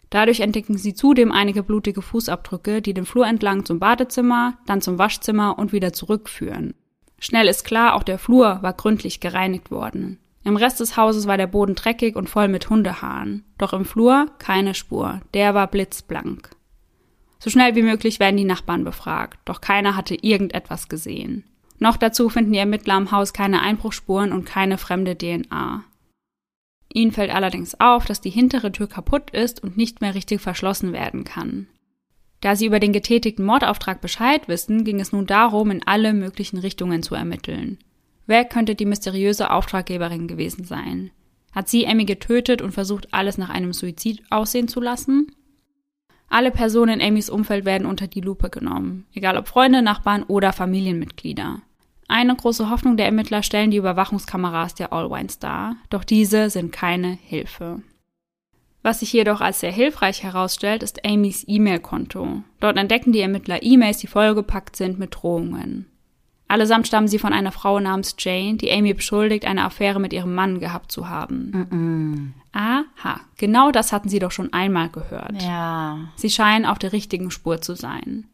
Dadurch 0.10 0.40
entdecken 0.40 0.78
sie 0.78 0.94
zudem 0.94 1.32
einige 1.32 1.62
blutige 1.62 2.02
Fußabdrücke, 2.02 2.82
die 2.82 2.94
den 2.94 3.06
Flur 3.06 3.28
entlang 3.28 3.66
zum 3.66 3.80
Badezimmer, 3.80 4.58
dann 4.66 4.82
zum 4.82 4.98
Waschzimmer 4.98 5.60
und 5.60 5.72
wieder 5.72 5.94
zurückführen. 5.94 6.74
Schnell 7.20 7.48
ist 7.48 7.66
klar, 7.66 7.96
auch 7.96 8.04
der 8.04 8.18
Flur 8.18 8.60
war 8.62 8.74
gründlich 8.74 9.20
gereinigt 9.20 9.72
worden. 9.72 10.18
Im 10.44 10.56
Rest 10.56 10.80
des 10.80 10.98
Hauses 10.98 11.28
war 11.28 11.38
der 11.38 11.48
Boden 11.48 11.76
dreckig 11.76 12.16
und 12.16 12.30
voll 12.30 12.48
mit 12.48 12.70
Hundehaaren. 12.70 13.44
Doch 13.58 13.74
im 13.74 13.86
Flur 13.86 14.28
keine 14.40 14.74
Spur. 14.74 15.22
Der 15.34 15.54
war 15.54 15.68
blitzblank. 15.68 16.50
So 17.40 17.50
schnell 17.50 17.76
wie 17.76 17.84
möglich 17.84 18.20
werden 18.20 18.38
die 18.38 18.46
Nachbarn 18.46 18.84
befragt, 18.84 19.40
doch 19.46 19.62
keiner 19.62 19.96
hatte 19.96 20.16
irgendetwas 20.16 20.90
gesehen. 20.90 21.44
Noch 21.78 21.96
dazu 21.96 22.28
finden 22.28 22.52
die 22.52 22.60
Ermittler 22.60 22.96
am 22.96 23.12
Haus 23.12 23.32
keine 23.32 23.62
Einbruchspuren 23.62 24.34
und 24.34 24.46
keine 24.46 24.78
fremde 24.78 25.18
DNA. 25.18 25.86
Ihnen 26.94 27.12
fällt 27.12 27.34
allerdings 27.34 27.80
auf, 27.80 28.06
dass 28.06 28.22
die 28.22 28.30
hintere 28.30 28.72
Tür 28.72 28.88
kaputt 28.88 29.30
ist 29.32 29.64
und 29.64 29.78
nicht 29.78 30.02
mehr 30.02 30.16
richtig 30.16 30.42
verschlossen 30.42 30.92
werden 30.94 31.24
kann. 31.24 31.68
Da 32.42 32.56
sie 32.56 32.66
über 32.66 32.80
den 32.80 32.94
getätigten 32.94 33.46
Mordauftrag 33.46 34.02
Bescheid 34.02 34.48
wissen, 34.48 34.86
ging 34.86 35.00
es 35.00 35.12
nun 35.12 35.26
darum, 35.26 35.72
in 35.72 35.86
alle 35.86 36.14
möglichen 36.14 36.58
Richtungen 36.58 37.04
zu 37.04 37.16
ermitteln. 37.16 37.78
Wer 38.26 38.46
könnte 38.46 38.76
die 38.76 38.86
mysteriöse 38.86 39.52
Auftraggeberin 39.52 40.28
gewesen 40.28 40.64
sein? 40.64 41.12
Hat 41.52 41.68
sie 41.68 41.84
Emmy 41.84 42.06
getötet 42.06 42.62
und 42.62 42.72
versucht, 42.72 43.14
alles 43.14 43.38
nach 43.38 43.50
einem 43.50 43.74
Suizid 43.74 44.24
aussehen 44.30 44.68
zu 44.68 44.80
lassen? 44.80 45.32
Alle 46.30 46.52
Personen 46.52 47.00
in 47.00 47.08
Amys 47.08 47.30
Umfeld 47.30 47.66
werden 47.66 47.88
unter 47.88 48.08
die 48.08 48.22
Lupe 48.22 48.50
genommen, 48.50 49.08
egal 49.14 49.36
ob 49.36 49.48
Freunde, 49.48 49.82
Nachbarn 49.82 50.24
oder 50.24 50.54
Familienmitglieder. 50.54 51.62
Eine 52.10 52.36
große 52.36 52.70
Hoffnung 52.70 52.98
der 52.98 53.06
Ermittler 53.06 53.44
stellen 53.44 53.72
die 53.72 53.78
Überwachungskameras 53.78 54.76
der 54.76 54.92
Allwines 54.92 55.40
dar, 55.40 55.76
doch 55.90 56.04
diese 56.04 56.50
sind 56.50 56.74
keine 56.74 57.18
Hilfe. 57.24 57.82
Was 58.82 59.00
sich 59.02 59.14
jedoch 59.14 59.42
als 59.42 59.60
sehr 59.60 59.72
hilfreich 59.72 60.24
herausstellt, 60.24 60.84
ist 60.84 61.06
Amys 61.06 61.46
E-Mail-Konto. 61.48 62.44
Dort 62.60 62.78
entdecken 62.78 63.12
die 63.12 63.20
Ermittler 63.20 63.62
E-Mails, 63.62 64.00
die 64.00 64.08
vollgepackt 64.08 64.76
sind 64.76 64.98
mit 64.98 65.16
Drohungen. 65.16 65.86
Allesamt 66.48 66.88
stammen 66.88 67.08
sie 67.08 67.20
von 67.20 67.32
einer 67.32 67.52
Frau 67.52 67.80
namens 67.80 68.16
Jane, 68.18 68.58
die 68.58 68.72
Amy 68.72 68.96
beschuldigt, 68.96 69.46
eine 69.46 69.64
Affäre 69.64 70.00
mit 70.00 70.12
ihrem 70.12 70.34
Mann 70.34 70.60
gehabt 70.60 70.92
zu 70.92 71.08
haben. 71.08 71.52
Mm 71.52 71.76
-mm. 71.76 72.58
Aha, 72.58 73.20
Genau 73.38 73.72
das 73.72 73.94
hatten 73.94 74.10
sie 74.10 74.20
doch 74.20 74.32
schon 74.32 74.52
einmal 74.52 74.90
gehört. 74.90 75.42
Ja. 75.44 76.10
Sie 76.16 76.32
scheinen 76.32 76.66
auf 76.66 76.80
der 76.80 76.92
richtigen 76.92 77.30
Spur 77.30 77.62
zu 77.62 77.76
sein. 77.76 78.26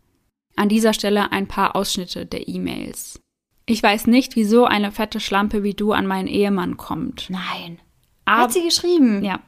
An 0.56 0.70
dieser 0.70 0.94
Stelle 0.94 1.34
ein 1.34 1.48
paar 1.48 1.76
Ausschnitte 1.76 2.26
der 2.26 2.48
E-Mails. 2.48 3.20
Ich 3.65 3.82
weiß 3.82 4.08
nicht, 4.08 4.36
wieso 4.36 4.65
eine 4.65 4.91
fette 4.91 5.19
Schlampe 5.19 5.63
wie 5.63 5.73
du 5.73 5.91
an 5.91 6.06
meinen 6.06 6.28
Ehemann 6.28 6.78
kommt. 6.78 7.30
Nein. 7.30 7.80
Aber, 8.25 8.43
Hat 8.43 8.54
sie 8.54 8.63
geschrieben? 8.63 9.23
ja. 9.23 9.39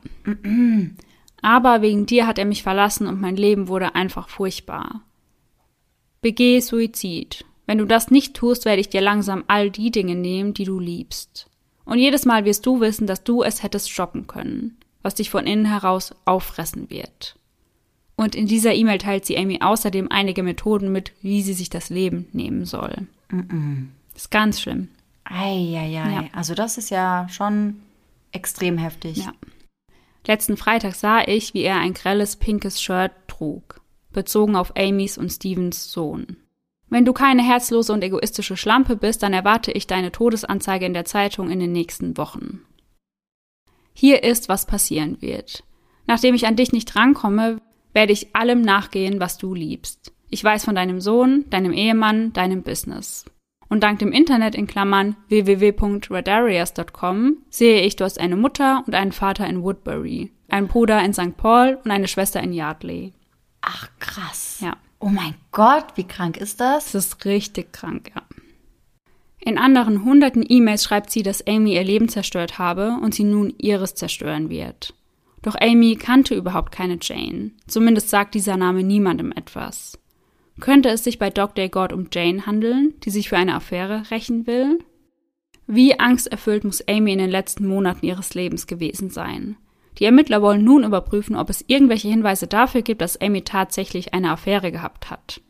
Aber 1.41 1.81
wegen 1.81 2.05
dir 2.05 2.25
hat 2.27 2.39
er 2.39 2.45
mich 2.45 2.63
verlassen 2.63 3.07
und 3.07 3.21
mein 3.21 3.35
Leben 3.35 3.67
wurde 3.67 3.95
einfach 3.95 4.27
furchtbar. 4.29 5.01
Begeh 6.21 6.59
Suizid. 6.59 7.45
Wenn 7.67 7.77
du 7.77 7.85
das 7.85 8.11
nicht 8.11 8.33
tust, 8.35 8.65
werde 8.65 8.81
ich 8.81 8.89
dir 8.89 9.01
langsam 9.01 9.43
all 9.47 9.69
die 9.69 9.91
Dinge 9.91 10.15
nehmen, 10.15 10.53
die 10.53 10.63
du 10.63 10.79
liebst. 10.79 11.49
Und 11.85 11.99
jedes 11.99 12.25
Mal 12.25 12.43
wirst 12.45 12.65
du 12.65 12.79
wissen, 12.79 13.07
dass 13.07 13.23
du 13.23 13.43
es 13.43 13.61
hättest 13.61 13.89
stoppen 13.91 14.25
können, 14.27 14.77
was 15.03 15.15
dich 15.15 15.29
von 15.29 15.45
innen 15.45 15.65
heraus 15.65 16.15
auffressen 16.25 16.89
wird. 16.89 17.37
Und 18.15 18.35
in 18.35 18.47
dieser 18.47 18.73
E-Mail 18.73 18.97
teilt 18.97 19.25
sie 19.25 19.37
Amy 19.37 19.59
außerdem 19.61 20.07
einige 20.11 20.43
Methoden 20.43 20.91
mit, 20.91 21.13
wie 21.21 21.41
sie 21.43 21.53
sich 21.53 21.69
das 21.69 21.89
Leben 21.89 22.27
nehmen 22.31 22.65
soll. 22.65 23.07
Das 23.29 23.39
ist 24.17 24.31
ganz 24.31 24.59
schlimm. 24.59 24.89
Eieiei. 25.23 25.89
Ja. 25.89 26.25
Also 26.33 26.55
das 26.55 26.77
ist 26.77 26.89
ja 26.89 27.27
schon 27.29 27.81
extrem 28.31 28.77
heftig. 28.77 29.17
Ja. 29.17 29.33
Letzten 30.25 30.57
Freitag 30.57 30.95
sah 30.95 31.21
ich, 31.25 31.53
wie 31.53 31.61
er 31.61 31.77
ein 31.77 31.93
grelles 31.93 32.35
pinkes 32.35 32.81
Shirt 32.81 33.11
trug, 33.27 33.81
bezogen 34.11 34.55
auf 34.55 34.73
Amys 34.75 35.17
und 35.17 35.29
Stevens 35.29 35.91
Sohn. 35.91 36.37
Wenn 36.89 37.05
du 37.05 37.13
keine 37.13 37.43
herzlose 37.43 37.93
und 37.93 38.03
egoistische 38.03 38.57
Schlampe 38.57 38.95
bist, 38.95 39.23
dann 39.23 39.33
erwarte 39.33 39.71
ich 39.71 39.87
deine 39.87 40.11
Todesanzeige 40.11 40.85
in 40.85 40.93
der 40.93 41.05
Zeitung 41.05 41.49
in 41.49 41.59
den 41.59 41.71
nächsten 41.71 42.17
Wochen. 42.17 42.61
Hier 43.93 44.23
ist, 44.23 44.47
was 44.49 44.65
passieren 44.65 45.21
wird. 45.21 45.63
Nachdem 46.07 46.35
ich 46.35 46.47
an 46.47 46.55
dich 46.55 46.71
nicht 46.71 46.95
rankomme, 46.95 47.61
werde 47.93 48.13
ich 48.13 48.35
allem 48.35 48.61
nachgehen, 48.61 49.19
was 49.19 49.37
du 49.37 49.53
liebst. 49.53 50.13
Ich 50.29 50.43
weiß 50.43 50.65
von 50.65 50.75
deinem 50.75 51.01
Sohn, 51.01 51.45
deinem 51.49 51.73
Ehemann, 51.73 52.31
deinem 52.33 52.63
Business. 52.63 53.25
Und 53.69 53.83
dank 53.83 53.99
dem 53.99 54.11
Internet 54.11 54.55
in 54.55 54.67
Klammern 54.67 55.15
www.redarias.com 55.27 57.37
sehe 57.49 57.81
ich, 57.81 57.95
du 57.95 58.05
hast 58.05 58.19
eine 58.19 58.35
Mutter 58.35 58.83
und 58.87 58.95
einen 58.95 59.11
Vater 59.11 59.47
in 59.47 59.63
Woodbury, 59.63 60.31
einen 60.47 60.67
Bruder 60.67 61.03
in 61.03 61.13
St. 61.13 61.35
Paul 61.35 61.77
und 61.83 61.91
eine 61.91 62.07
Schwester 62.07 62.41
in 62.41 62.53
Yardley. 62.53 63.13
Ach, 63.61 63.89
krass. 63.99 64.59
Ja. 64.61 64.77
Oh 64.99 65.09
mein 65.09 65.35
Gott, 65.51 65.85
wie 65.95 66.05
krank 66.05 66.37
ist 66.37 66.59
das? 66.59 66.93
Das 66.93 67.05
ist 67.05 67.25
richtig 67.25 67.73
krank, 67.73 68.11
ja. 68.15 68.23
In 69.39 69.57
anderen 69.57 70.03
hunderten 70.03 70.45
E-Mails 70.47 70.83
schreibt 70.83 71.11
sie, 71.11 71.23
dass 71.23 71.45
Amy 71.45 71.75
ihr 71.75 71.83
Leben 71.83 72.09
zerstört 72.09 72.59
habe 72.59 72.97
und 73.01 73.13
sie 73.13 73.23
nun 73.23 73.53
ihres 73.57 73.95
zerstören 73.95 74.49
wird. 74.49 74.93
Doch 75.41 75.55
Amy 75.61 75.95
kannte 75.95 76.35
überhaupt 76.35 76.71
keine 76.71 76.97
Jane. 77.01 77.51
Zumindest 77.67 78.09
sagt 78.09 78.35
dieser 78.35 78.57
Name 78.57 78.83
niemandem 78.83 79.31
etwas. 79.31 79.97
Könnte 80.59 80.89
es 80.89 81.03
sich 81.03 81.19
bei 81.19 81.29
Dr. 81.29 81.67
God 81.69 81.93
um 81.93 82.07
Jane 82.11 82.45
handeln, 82.45 82.95
die 83.03 83.09
sich 83.09 83.29
für 83.29 83.37
eine 83.37 83.55
Affäre 83.55 84.09
rächen 84.09 84.47
will? 84.47 84.79
Wie 85.67 85.99
angsterfüllt 85.99 86.63
muss 86.63 86.87
Amy 86.87 87.11
in 87.11 87.19
den 87.19 87.29
letzten 87.29 87.67
Monaten 87.67 88.05
ihres 88.05 88.33
Lebens 88.33 88.67
gewesen 88.67 89.09
sein? 89.09 89.57
Die 89.99 90.05
Ermittler 90.05 90.41
wollen 90.41 90.63
nun 90.63 90.83
überprüfen, 90.83 91.35
ob 91.35 91.49
es 91.49 91.65
irgendwelche 91.67 92.07
Hinweise 92.07 92.47
dafür 92.47 92.81
gibt, 92.81 93.01
dass 93.01 93.19
Amy 93.19 93.41
tatsächlich 93.41 94.13
eine 94.13 94.31
Affäre 94.31 94.71
gehabt 94.71 95.09
hat. 95.09 95.41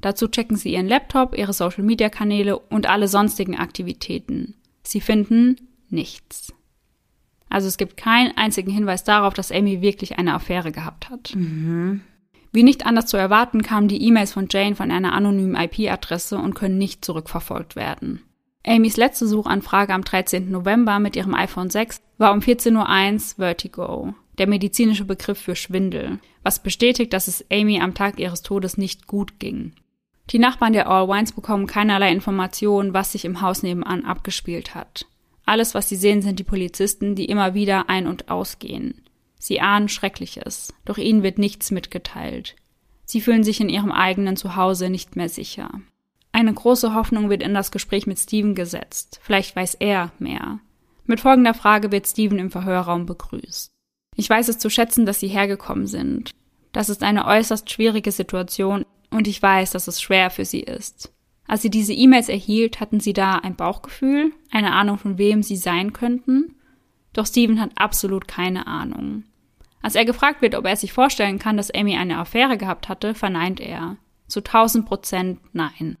Dazu 0.00 0.28
checken 0.28 0.56
sie 0.56 0.72
ihren 0.74 0.86
Laptop, 0.86 1.36
ihre 1.36 1.52
Social-Media-Kanäle 1.52 2.58
und 2.58 2.88
alle 2.88 3.08
sonstigen 3.08 3.56
Aktivitäten. 3.56 4.54
Sie 4.82 5.00
finden 5.00 5.56
nichts. 5.90 6.54
Also 7.48 7.66
es 7.66 7.76
gibt 7.76 7.96
keinen 7.96 8.36
einzigen 8.36 8.70
Hinweis 8.70 9.04
darauf, 9.04 9.34
dass 9.34 9.50
Amy 9.50 9.80
wirklich 9.80 10.18
eine 10.18 10.34
Affäre 10.34 10.70
gehabt 10.70 11.10
hat. 11.10 11.34
Wie 12.52 12.62
nicht 12.62 12.86
anders 12.86 13.06
zu 13.06 13.16
erwarten, 13.16 13.62
kamen 13.62 13.88
die 13.88 14.02
E-Mails 14.02 14.32
von 14.32 14.48
Jane 14.50 14.74
von 14.74 14.90
einer 14.90 15.12
anonymen 15.12 15.54
IP-Adresse 15.54 16.38
und 16.38 16.54
können 16.54 16.78
nicht 16.78 17.04
zurückverfolgt 17.04 17.76
werden. 17.76 18.22
Amys 18.66 18.96
letzte 18.96 19.26
Suchanfrage 19.26 19.94
am 19.94 20.02
13. 20.02 20.50
November 20.50 20.98
mit 20.98 21.16
ihrem 21.16 21.34
iPhone 21.34 21.70
6 21.70 22.02
war 22.18 22.32
um 22.32 22.40
14.01 22.40 22.74
Uhr 22.76 23.20
Vertigo, 23.36 24.14
der 24.38 24.46
medizinische 24.46 25.04
Begriff 25.04 25.38
für 25.38 25.56
Schwindel, 25.56 26.18
was 26.42 26.62
bestätigt, 26.62 27.12
dass 27.12 27.28
es 27.28 27.44
Amy 27.50 27.80
am 27.80 27.94
Tag 27.94 28.18
ihres 28.18 28.42
Todes 28.42 28.76
nicht 28.76 29.06
gut 29.06 29.38
ging. 29.38 29.72
Die 30.30 30.38
Nachbarn 30.38 30.74
der 30.74 30.90
Allwines 30.90 31.32
bekommen 31.32 31.66
keinerlei 31.66 32.12
Informationen, 32.12 32.92
was 32.92 33.12
sich 33.12 33.24
im 33.24 33.40
Haus 33.40 33.62
nebenan 33.62 34.04
abgespielt 34.04 34.74
hat. 34.74 35.06
Alles, 35.46 35.74
was 35.74 35.88
sie 35.88 35.96
sehen, 35.96 36.20
sind 36.20 36.38
die 36.38 36.44
Polizisten, 36.44 37.14
die 37.14 37.24
immer 37.24 37.54
wieder 37.54 37.88
ein- 37.88 38.06
und 38.06 38.30
ausgehen. 38.30 39.00
Sie 39.38 39.60
ahnen 39.60 39.88
Schreckliches, 39.88 40.74
doch 40.84 40.98
ihnen 40.98 41.22
wird 41.22 41.38
nichts 41.38 41.70
mitgeteilt. 41.70 42.56
Sie 43.04 43.20
fühlen 43.20 43.44
sich 43.44 43.60
in 43.60 43.68
ihrem 43.68 43.92
eigenen 43.92 44.36
Zuhause 44.36 44.90
nicht 44.90 45.16
mehr 45.16 45.28
sicher. 45.28 45.70
Eine 46.32 46.52
große 46.52 46.94
Hoffnung 46.94 47.30
wird 47.30 47.42
in 47.42 47.54
das 47.54 47.70
Gespräch 47.70 48.06
mit 48.06 48.18
Steven 48.18 48.54
gesetzt. 48.54 49.18
Vielleicht 49.22 49.56
weiß 49.56 49.74
er 49.76 50.12
mehr. 50.18 50.60
Mit 51.06 51.20
folgender 51.20 51.54
Frage 51.54 51.90
wird 51.90 52.06
Steven 52.06 52.38
im 52.38 52.50
Verhörraum 52.50 53.06
begrüßt. 53.06 53.72
Ich 54.14 54.28
weiß 54.28 54.48
es 54.48 54.58
zu 54.58 54.68
schätzen, 54.68 55.06
dass 55.06 55.20
Sie 55.20 55.28
hergekommen 55.28 55.86
sind. 55.86 56.32
Das 56.72 56.90
ist 56.90 57.02
eine 57.02 57.26
äußerst 57.26 57.70
schwierige 57.70 58.12
Situation 58.12 58.84
und 59.10 59.26
ich 59.26 59.40
weiß, 59.40 59.70
dass 59.70 59.88
es 59.88 60.02
schwer 60.02 60.28
für 60.28 60.44
Sie 60.44 60.60
ist. 60.60 61.12
Als 61.46 61.62
Sie 61.62 61.70
diese 61.70 61.94
E-Mails 61.94 62.28
erhielt, 62.28 62.78
hatten 62.78 63.00
Sie 63.00 63.14
da 63.14 63.36
ein 63.36 63.56
Bauchgefühl, 63.56 64.32
eine 64.50 64.72
Ahnung, 64.72 64.98
von 64.98 65.16
wem 65.16 65.42
Sie 65.42 65.56
sein 65.56 65.94
könnten? 65.94 66.56
Doch 67.14 67.26
Steven 67.26 67.60
hat 67.60 67.70
absolut 67.76 68.28
keine 68.28 68.66
Ahnung. 68.66 69.24
Als 69.82 69.94
er 69.94 70.04
gefragt 70.04 70.42
wird, 70.42 70.54
ob 70.54 70.66
er 70.66 70.76
sich 70.76 70.92
vorstellen 70.92 71.38
kann, 71.38 71.56
dass 71.56 71.70
Amy 71.70 71.96
eine 71.96 72.18
Affäre 72.18 72.58
gehabt 72.58 72.88
hatte, 72.88 73.14
verneint 73.14 73.60
er. 73.60 73.96
Zu 74.26 74.40
1000 74.40 74.86
Prozent 74.86 75.40
nein. 75.52 75.96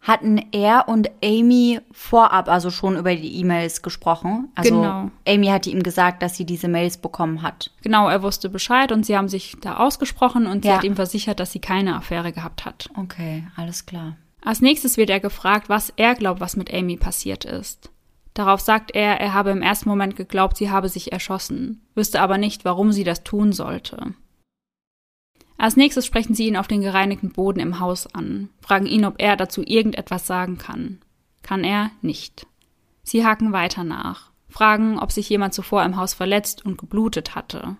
Hatten 0.00 0.38
er 0.50 0.88
und 0.88 1.10
Amy 1.22 1.78
vorab 1.92 2.48
also 2.48 2.70
schon 2.70 2.96
über 2.96 3.14
die 3.14 3.36
E-Mails 3.36 3.82
gesprochen? 3.82 4.48
Also 4.56 4.74
Genau. 4.80 5.10
Amy 5.28 5.46
hatte 5.46 5.70
ihm 5.70 5.84
gesagt, 5.84 6.22
dass 6.22 6.36
sie 6.36 6.44
diese 6.44 6.66
Mails 6.66 6.96
bekommen 6.98 7.42
hat. 7.42 7.70
Genau, 7.82 8.08
er 8.08 8.20
wusste 8.22 8.48
Bescheid 8.48 8.90
und 8.90 9.06
sie 9.06 9.16
haben 9.16 9.28
sich 9.28 9.54
da 9.60 9.76
ausgesprochen 9.76 10.46
und 10.48 10.62
sie 10.64 10.68
Ja. 10.70 10.76
hat 10.78 10.84
ihm 10.84 10.96
versichert, 10.96 11.38
dass 11.38 11.52
sie 11.52 11.60
keine 11.60 11.94
Affäre 11.94 12.32
gehabt 12.32 12.64
hat. 12.64 12.90
Okay, 12.96 13.46
alles 13.54 13.86
klar. 13.86 14.16
Als 14.44 14.60
nächstes 14.60 14.96
wird 14.96 15.08
er 15.08 15.20
gefragt, 15.20 15.68
was 15.68 15.92
er 15.96 16.16
glaubt, 16.16 16.40
was 16.40 16.56
mit 16.56 16.74
Amy 16.74 16.96
passiert 16.96 17.44
ist. 17.44 17.91
Darauf 18.34 18.60
sagt 18.60 18.94
er, 18.94 19.20
er 19.20 19.34
habe 19.34 19.50
im 19.50 19.62
ersten 19.62 19.88
Moment 19.88 20.16
geglaubt, 20.16 20.56
sie 20.56 20.70
habe 20.70 20.88
sich 20.88 21.12
erschossen, 21.12 21.82
wüsste 21.94 22.20
aber 22.20 22.38
nicht, 22.38 22.64
warum 22.64 22.92
sie 22.92 23.04
das 23.04 23.24
tun 23.24 23.52
sollte. 23.52 24.14
Als 25.58 25.76
nächstes 25.76 26.06
sprechen 26.06 26.34
sie 26.34 26.48
ihn 26.48 26.56
auf 26.56 26.66
den 26.66 26.80
gereinigten 26.80 27.30
Boden 27.30 27.60
im 27.60 27.78
Haus 27.78 28.12
an, 28.12 28.48
fragen 28.60 28.86
ihn, 28.86 29.04
ob 29.04 29.16
er 29.18 29.36
dazu 29.36 29.62
irgendetwas 29.64 30.26
sagen 30.26 30.58
kann. 30.58 30.98
Kann 31.42 31.62
er 31.62 31.90
nicht. 32.00 32.46
Sie 33.02 33.24
haken 33.24 33.52
weiter 33.52 33.84
nach, 33.84 34.30
fragen, 34.48 34.98
ob 34.98 35.12
sich 35.12 35.28
jemand 35.28 35.54
zuvor 35.54 35.84
im 35.84 35.96
Haus 35.96 36.14
verletzt 36.14 36.64
und 36.64 36.78
geblutet 36.78 37.34
hatte. 37.34 37.76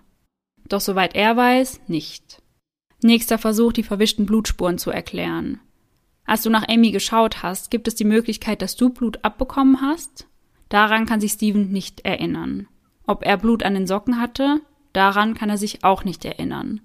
Doch 0.69 0.81
soweit 0.81 1.15
er 1.15 1.35
weiß, 1.35 1.81
nicht. 1.87 2.41
Nächster 3.01 3.37
Versuch, 3.37 3.73
die 3.73 3.83
verwischten 3.83 4.25
Blutspuren 4.25 4.77
zu 4.77 4.91
erklären. 4.91 5.59
Als 6.25 6.43
du 6.43 6.49
nach 6.49 6.67
Amy 6.69 6.91
geschaut 6.91 7.43
hast, 7.43 7.69
gibt 7.69 7.87
es 7.87 7.95
die 7.95 8.05
Möglichkeit, 8.05 8.61
dass 8.61 8.77
du 8.77 8.89
Blut 8.89 9.19
abbekommen 9.23 9.81
hast? 9.81 10.27
Daran 10.73 11.05
kann 11.05 11.21
sich 11.21 11.33
Steven 11.33 11.69
nicht 11.69 12.03
erinnern. 12.03 12.65
Ob 13.05 13.23
er 13.23 13.37
Blut 13.37 13.61
an 13.61 13.75
den 13.75 13.85
Socken 13.85 14.19
hatte? 14.19 14.59
Daran 14.91 15.35
kann 15.35 15.51
er 15.51 15.59
sich 15.59 15.83
auch 15.83 16.03
nicht 16.03 16.25
erinnern. 16.25 16.81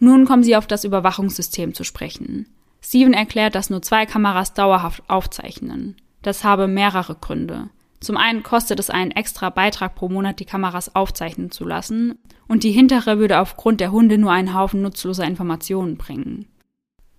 Nun 0.00 0.24
kommen 0.24 0.42
sie 0.42 0.56
auf 0.56 0.66
das 0.66 0.82
Überwachungssystem 0.82 1.72
zu 1.72 1.84
sprechen. 1.84 2.48
Steven 2.82 3.12
erklärt, 3.12 3.54
dass 3.54 3.70
nur 3.70 3.80
zwei 3.80 4.06
Kameras 4.06 4.54
dauerhaft 4.54 5.04
aufzeichnen. 5.06 5.94
Das 6.20 6.42
habe 6.42 6.66
mehrere 6.66 7.14
Gründe. 7.14 7.70
Zum 8.00 8.16
einen 8.16 8.42
kostet 8.42 8.80
es 8.80 8.90
einen 8.90 9.12
extra 9.12 9.50
Beitrag 9.50 9.94
pro 9.94 10.08
Monat, 10.08 10.40
die 10.40 10.44
Kameras 10.44 10.96
aufzeichnen 10.96 11.52
zu 11.52 11.64
lassen, 11.64 12.18
und 12.48 12.64
die 12.64 12.72
hintere 12.72 13.20
würde 13.20 13.38
aufgrund 13.38 13.80
der 13.80 13.92
Hunde 13.92 14.18
nur 14.18 14.32
einen 14.32 14.52
Haufen 14.52 14.82
nutzloser 14.82 15.24
Informationen 15.24 15.96
bringen. 15.96 16.48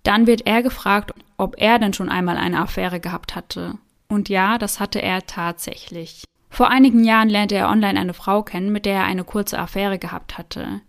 Dann 0.02 0.26
wird 0.26 0.46
er 0.46 0.62
gefragt, 0.62 1.14
ob 1.38 1.54
er 1.56 1.78
denn 1.78 1.94
schon 1.94 2.10
einmal 2.10 2.36
eine 2.36 2.60
Affäre 2.60 3.00
gehabt 3.00 3.34
hatte. 3.34 3.78
Und 4.10 4.28
ja, 4.28 4.58
das 4.58 4.80
hatte 4.80 5.00
er 5.00 5.24
tatsächlich. 5.26 6.24
Vor 6.50 6.68
einigen 6.68 7.04
Jahren 7.04 7.28
lernte 7.28 7.54
er 7.54 7.70
online 7.70 7.98
eine 7.98 8.12
Frau 8.12 8.42
kennen, 8.42 8.72
mit 8.72 8.84
der 8.84 8.96
er 8.96 9.04
eine 9.04 9.22
kurze 9.22 9.56
Affäre 9.56 10.00
gehabt 10.00 10.36
hatte. 10.36 10.80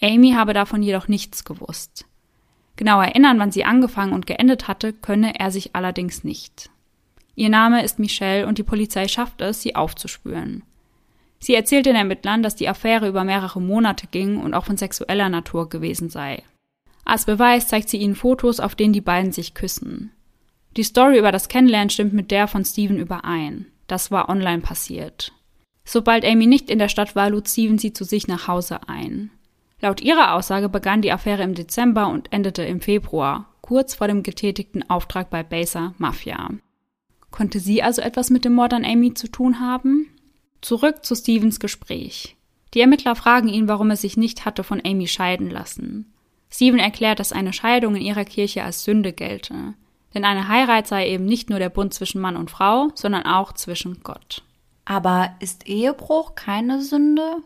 Amy 0.00 0.32
habe 0.32 0.54
davon 0.54 0.82
jedoch 0.82 1.06
nichts 1.06 1.44
gewusst. 1.44 2.06
Genau 2.76 3.02
erinnern, 3.02 3.38
wann 3.38 3.52
sie 3.52 3.66
angefangen 3.66 4.14
und 4.14 4.26
geendet 4.26 4.66
hatte, 4.66 4.94
könne 4.94 5.38
er 5.38 5.50
sich 5.50 5.76
allerdings 5.76 6.24
nicht. 6.24 6.70
Ihr 7.34 7.50
Name 7.50 7.84
ist 7.84 7.98
Michelle 7.98 8.46
und 8.46 8.56
die 8.56 8.62
Polizei 8.62 9.08
schafft 9.08 9.42
es, 9.42 9.60
sie 9.60 9.76
aufzuspüren. 9.76 10.62
Sie 11.38 11.54
erzählt 11.54 11.84
den 11.84 11.96
Ermittlern, 11.96 12.42
dass 12.42 12.56
die 12.56 12.68
Affäre 12.68 13.08
über 13.08 13.24
mehrere 13.24 13.60
Monate 13.60 14.06
ging 14.06 14.38
und 14.38 14.54
auch 14.54 14.64
von 14.64 14.78
sexueller 14.78 15.28
Natur 15.28 15.68
gewesen 15.68 16.08
sei. 16.08 16.42
Als 17.04 17.26
Beweis 17.26 17.68
zeigt 17.68 17.90
sie 17.90 17.98
ihnen 17.98 18.14
Fotos, 18.14 18.58
auf 18.58 18.74
denen 18.74 18.94
die 18.94 19.00
beiden 19.02 19.32
sich 19.32 19.52
küssen. 19.52 20.12
Die 20.76 20.84
Story 20.84 21.18
über 21.18 21.32
das 21.32 21.48
Kennenlernen 21.48 21.90
stimmt 21.90 22.12
mit 22.12 22.30
der 22.30 22.46
von 22.46 22.64
Steven 22.64 22.98
überein. 22.98 23.66
Das 23.86 24.10
war 24.10 24.28
online 24.28 24.60
passiert. 24.60 25.32
Sobald 25.84 26.24
Amy 26.24 26.46
nicht 26.46 26.70
in 26.70 26.78
der 26.78 26.88
Stadt 26.88 27.16
war, 27.16 27.30
lud 27.30 27.48
Steven 27.48 27.78
sie 27.78 27.92
zu 27.92 28.04
sich 28.04 28.28
nach 28.28 28.46
Hause 28.46 28.88
ein. 28.88 29.30
Laut 29.80 30.00
ihrer 30.00 30.34
Aussage 30.34 30.68
begann 30.68 31.02
die 31.02 31.10
Affäre 31.10 31.42
im 31.42 31.54
Dezember 31.54 32.08
und 32.08 32.32
endete 32.32 32.62
im 32.62 32.80
Februar, 32.80 33.48
kurz 33.62 33.94
vor 33.94 34.06
dem 34.06 34.22
getätigten 34.22 34.88
Auftrag 34.88 35.30
bei 35.30 35.42
Baser 35.42 35.94
Mafia. 35.98 36.50
Konnte 37.30 37.60
sie 37.60 37.82
also 37.82 38.02
etwas 38.02 38.30
mit 38.30 38.44
dem 38.44 38.54
Mord 38.54 38.74
an 38.74 38.84
Amy 38.84 39.14
zu 39.14 39.28
tun 39.28 39.60
haben? 39.60 40.08
Zurück 40.60 41.04
zu 41.04 41.14
Stevens 41.14 41.58
Gespräch. 41.58 42.36
Die 42.74 42.80
Ermittler 42.80 43.16
fragen 43.16 43.48
ihn, 43.48 43.66
warum 43.66 43.90
er 43.90 43.96
sich 43.96 44.16
nicht 44.16 44.44
hatte 44.44 44.62
von 44.62 44.80
Amy 44.84 45.08
scheiden 45.08 45.50
lassen. 45.50 46.12
Steven 46.50 46.78
erklärt, 46.78 47.18
dass 47.18 47.32
eine 47.32 47.52
Scheidung 47.52 47.96
in 47.96 48.02
ihrer 48.02 48.24
Kirche 48.24 48.62
als 48.62 48.84
Sünde 48.84 49.12
gelte. 49.12 49.74
Denn 50.14 50.24
eine 50.24 50.48
Heirat 50.48 50.86
sei 50.86 51.08
eben 51.08 51.24
nicht 51.24 51.50
nur 51.50 51.58
der 51.58 51.68
Bund 51.68 51.94
zwischen 51.94 52.20
Mann 52.20 52.36
und 52.36 52.50
Frau, 52.50 52.88
sondern 52.94 53.24
auch 53.24 53.52
zwischen 53.52 54.02
Gott. 54.02 54.42
Aber 54.84 55.34
ist 55.38 55.68
Ehebruch 55.68 56.34
keine 56.34 56.82
Sünde? 56.82 57.42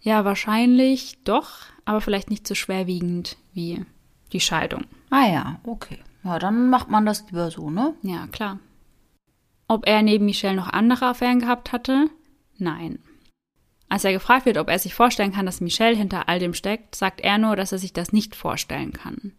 Ja, 0.00 0.24
wahrscheinlich 0.24 1.18
doch, 1.24 1.60
aber 1.84 2.00
vielleicht 2.00 2.30
nicht 2.30 2.46
so 2.46 2.54
schwerwiegend 2.54 3.36
wie 3.52 3.84
die 4.32 4.40
Scheidung. 4.40 4.84
Ah 5.10 5.26
ja, 5.26 5.60
okay. 5.64 5.98
Ja, 6.22 6.38
dann 6.38 6.70
macht 6.70 6.88
man 6.88 7.04
das 7.04 7.26
lieber 7.26 7.50
so, 7.50 7.70
ne? 7.70 7.94
Ja, 8.02 8.26
klar. 8.28 8.58
Ob 9.68 9.86
er 9.86 10.02
neben 10.02 10.24
Michelle 10.24 10.56
noch 10.56 10.68
andere 10.68 11.06
Affären 11.06 11.40
gehabt 11.40 11.72
hatte? 11.72 12.08
Nein. 12.56 12.98
Als 13.88 14.04
er 14.04 14.12
gefragt 14.12 14.46
wird, 14.46 14.58
ob 14.58 14.68
er 14.68 14.78
sich 14.78 14.94
vorstellen 14.94 15.32
kann, 15.32 15.46
dass 15.46 15.60
Michelle 15.60 15.96
hinter 15.96 16.28
all 16.28 16.38
dem 16.38 16.54
steckt, 16.54 16.94
sagt 16.94 17.20
er 17.20 17.38
nur, 17.38 17.56
dass 17.56 17.72
er 17.72 17.78
sich 17.78 17.92
das 17.92 18.12
nicht 18.12 18.34
vorstellen 18.34 18.92
kann. 18.92 19.32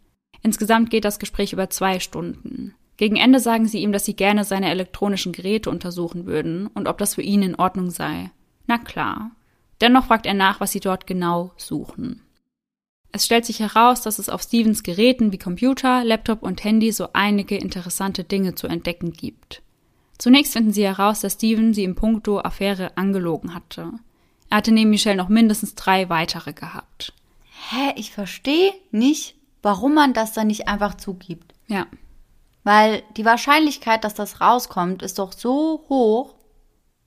Insgesamt 0.46 0.92
geht 0.92 1.06
das 1.06 1.18
Gespräch 1.18 1.54
über 1.54 1.72
zwei 1.72 2.00
Stunden. 2.00 2.76
Gegen 2.98 3.16
Ende 3.16 3.40
sagen 3.40 3.66
sie 3.68 3.80
ihm, 3.80 3.92
dass 3.92 4.06
sie 4.06 4.16
gerne 4.16 4.44
seine 4.44 4.70
elektronischen 4.70 5.32
Geräte 5.32 5.72
untersuchen 5.72 6.28
würden 6.28 6.68
und 6.68 6.88
ob 6.88 7.00
das 7.00 7.16
für 7.16 7.24
ihn 7.24 7.42
in 7.42 7.56
Ordnung 7.56 7.90
sei. 7.90 8.30
Na 8.68 8.78
klar. 8.78 9.32
Dennoch 9.82 10.06
fragt 10.06 10.28
er 10.28 10.36
nach, 10.36 10.60
was 10.60 10.72
sie 10.72 10.80
dort 10.80 11.08
genau 11.08 11.52
suchen. 11.58 12.22
Es 13.12 13.26
stellt 13.26 13.44
sich 13.44 13.60
heraus, 13.60 14.04
dass 14.04 14.20
es 14.20 14.30
auf 14.30 14.44
Stevens 14.44 14.84
Geräten 14.84 15.32
wie 15.32 15.40
Computer, 15.40 16.04
Laptop 16.04 16.44
und 16.44 16.64
Handy 16.64 16.92
so 16.92 17.08
einige 17.14 17.58
interessante 17.58 18.24
Dinge 18.24 18.54
zu 18.54 18.68
entdecken 18.68 19.14
gibt. 19.14 19.64
Zunächst 20.20 20.54
finden 20.54 20.74
sie 20.74 20.86
heraus, 20.86 21.22
dass 21.22 21.34
Steven 21.34 21.74
sie 21.74 21.86
im 21.86 21.96
Punkto 21.96 22.40
Affäre 22.40 22.96
angelogen 22.98 23.56
hatte. 23.56 23.94
Er 24.52 24.58
hatte 24.58 24.72
neben 24.72 24.92
Michelle 24.92 25.18
noch 25.18 25.28
mindestens 25.28 25.74
drei 25.74 26.08
weitere 26.10 26.54
gehabt. 26.54 27.14
Hä, 27.72 27.94
ich 27.96 28.12
verstehe 28.12 28.74
nicht, 28.92 29.36
warum 29.66 29.96
man 29.96 30.14
das 30.14 30.32
dann 30.32 30.46
nicht 30.46 30.68
einfach 30.68 30.94
zugibt. 30.94 31.56
Ja. 31.66 31.88
Weil 32.64 33.02
die 33.18 33.26
Wahrscheinlichkeit, 33.26 34.04
dass 34.04 34.14
das 34.14 34.40
rauskommt, 34.40 35.02
ist 35.02 35.18
doch 35.18 35.34
so 35.34 35.84
hoch. 35.90 36.36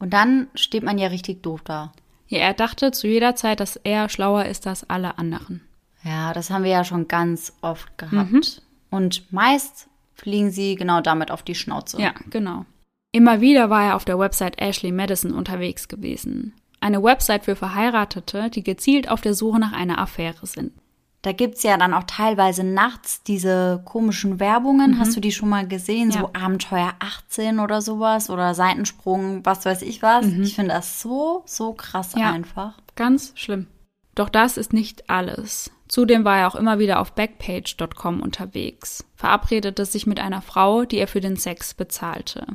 Und 0.00 0.12
dann 0.12 0.48
steht 0.56 0.82
man 0.82 0.98
ja 0.98 1.06
richtig 1.06 1.40
doof 1.44 1.60
da. 1.62 1.92
Ja, 2.26 2.40
er 2.40 2.54
dachte 2.54 2.90
zu 2.90 3.06
jeder 3.06 3.36
Zeit, 3.36 3.60
dass 3.60 3.76
er 3.76 4.08
schlauer 4.08 4.46
ist 4.46 4.66
als 4.66 4.90
alle 4.90 5.18
anderen. 5.18 5.60
Ja, 6.02 6.32
das 6.32 6.50
haben 6.50 6.64
wir 6.64 6.72
ja 6.72 6.82
schon 6.82 7.06
ganz 7.06 7.52
oft 7.60 7.96
gehabt. 7.96 8.32
Mhm. 8.32 8.42
Und 8.90 9.32
meist 9.32 9.86
fliegen 10.14 10.50
sie 10.50 10.74
genau 10.74 11.00
damit 11.00 11.30
auf 11.30 11.44
die 11.44 11.54
Schnauze. 11.54 12.02
Ja, 12.02 12.12
genau. 12.28 12.66
Immer 13.12 13.40
wieder 13.40 13.70
war 13.70 13.84
er 13.84 13.96
auf 13.96 14.04
der 14.04 14.18
Website 14.18 14.60
Ashley 14.60 14.90
Madison 14.90 15.32
unterwegs 15.32 15.86
gewesen. 15.86 16.54
Eine 16.80 17.04
Website 17.04 17.44
für 17.44 17.54
Verheiratete, 17.54 18.50
die 18.50 18.64
gezielt 18.64 19.08
auf 19.08 19.20
der 19.20 19.34
Suche 19.34 19.60
nach 19.60 19.72
einer 19.72 19.98
Affäre 19.98 20.44
sind. 20.44 20.72
Da 21.22 21.32
gibt's 21.32 21.64
ja 21.64 21.76
dann 21.76 21.94
auch 21.94 22.04
teilweise 22.04 22.62
nachts 22.62 23.22
diese 23.22 23.82
komischen 23.84 24.38
Werbungen. 24.38 24.92
Mhm. 24.92 24.98
Hast 25.00 25.16
du 25.16 25.20
die 25.20 25.32
schon 25.32 25.48
mal 25.48 25.66
gesehen? 25.66 26.10
Ja. 26.10 26.20
So 26.20 26.30
Abenteuer 26.32 26.92
18 27.00 27.58
oder 27.58 27.82
sowas 27.82 28.30
oder 28.30 28.54
Seitensprung, 28.54 29.44
was 29.44 29.64
weiß 29.64 29.82
ich 29.82 30.00
was. 30.02 30.26
Mhm. 30.26 30.42
Ich 30.42 30.54
finde 30.54 30.74
das 30.74 31.00
so, 31.00 31.42
so 31.44 31.72
krass 31.72 32.14
ja. 32.16 32.30
einfach. 32.30 32.74
Ganz 32.94 33.32
schlimm. 33.34 33.66
Doch 34.14 34.28
das 34.28 34.56
ist 34.56 34.72
nicht 34.72 35.10
alles. 35.10 35.70
Zudem 35.88 36.24
war 36.24 36.38
er 36.38 36.48
auch 36.48 36.56
immer 36.56 36.78
wieder 36.78 37.00
auf 37.00 37.12
Backpage.com 37.12 38.20
unterwegs, 38.20 39.04
verabredete 39.14 39.84
sich 39.86 40.06
mit 40.06 40.20
einer 40.20 40.42
Frau, 40.42 40.84
die 40.84 40.98
er 40.98 41.08
für 41.08 41.20
den 41.20 41.36
Sex 41.36 41.72
bezahlte. 41.74 42.46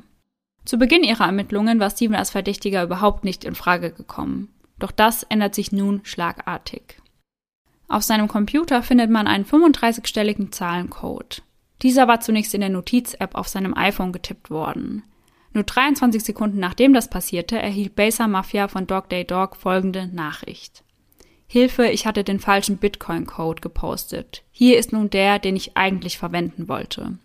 Zu 0.66 0.78
Beginn 0.78 1.04
ihrer 1.04 1.26
Ermittlungen 1.26 1.80
war 1.80 1.90
Steven 1.90 2.16
als 2.16 2.30
Verdächtiger 2.30 2.84
überhaupt 2.84 3.24
nicht 3.24 3.44
in 3.44 3.56
Frage 3.56 3.92
gekommen. 3.92 4.54
Doch 4.80 4.92
das 4.92 5.24
ändert 5.24 5.56
sich 5.56 5.72
nun 5.72 6.02
schlagartig. 6.04 7.02
Auf 7.94 8.02
seinem 8.02 8.28
Computer 8.28 8.82
findet 8.82 9.12
man 9.12 9.28
einen 9.28 9.46
35-stelligen 9.46 10.52
Zahlencode. 10.52 11.44
Dieser 11.84 12.08
war 12.08 12.22
zunächst 12.22 12.56
in 12.56 12.62
der 12.62 12.72
Notiz-App 12.72 13.36
auf 13.36 13.48
seinem 13.48 13.78
iPhone 13.78 14.12
getippt 14.12 14.50
worden. 14.50 15.04
Nur 15.52 15.64
23 15.64 16.24
Sekunden 16.24 16.58
nachdem 16.58 16.96
das 16.96 17.08
passierte, 17.08 17.60
erhielt 17.60 17.96
Baser 17.96 18.28
Mafia 18.28 18.68
von 18.68 18.88
Dog 18.88 19.10
Day 19.10 19.26
Dog 19.26 19.56
folgende 19.58 20.08
Nachricht. 20.08 20.84
Hilfe, 21.46 21.86
ich 21.86 22.08
hatte 22.08 22.24
den 22.24 22.40
falschen 22.40 22.78
Bitcoin-Code 22.78 23.62
gepostet. 23.62 24.42
Hier 24.50 24.80
ist 24.80 24.92
nun 24.92 25.12
der, 25.12 25.38
den 25.38 25.56
ich 25.56 25.78
eigentlich 25.78 26.18
verwenden 26.18 26.68
wollte. 26.68 27.20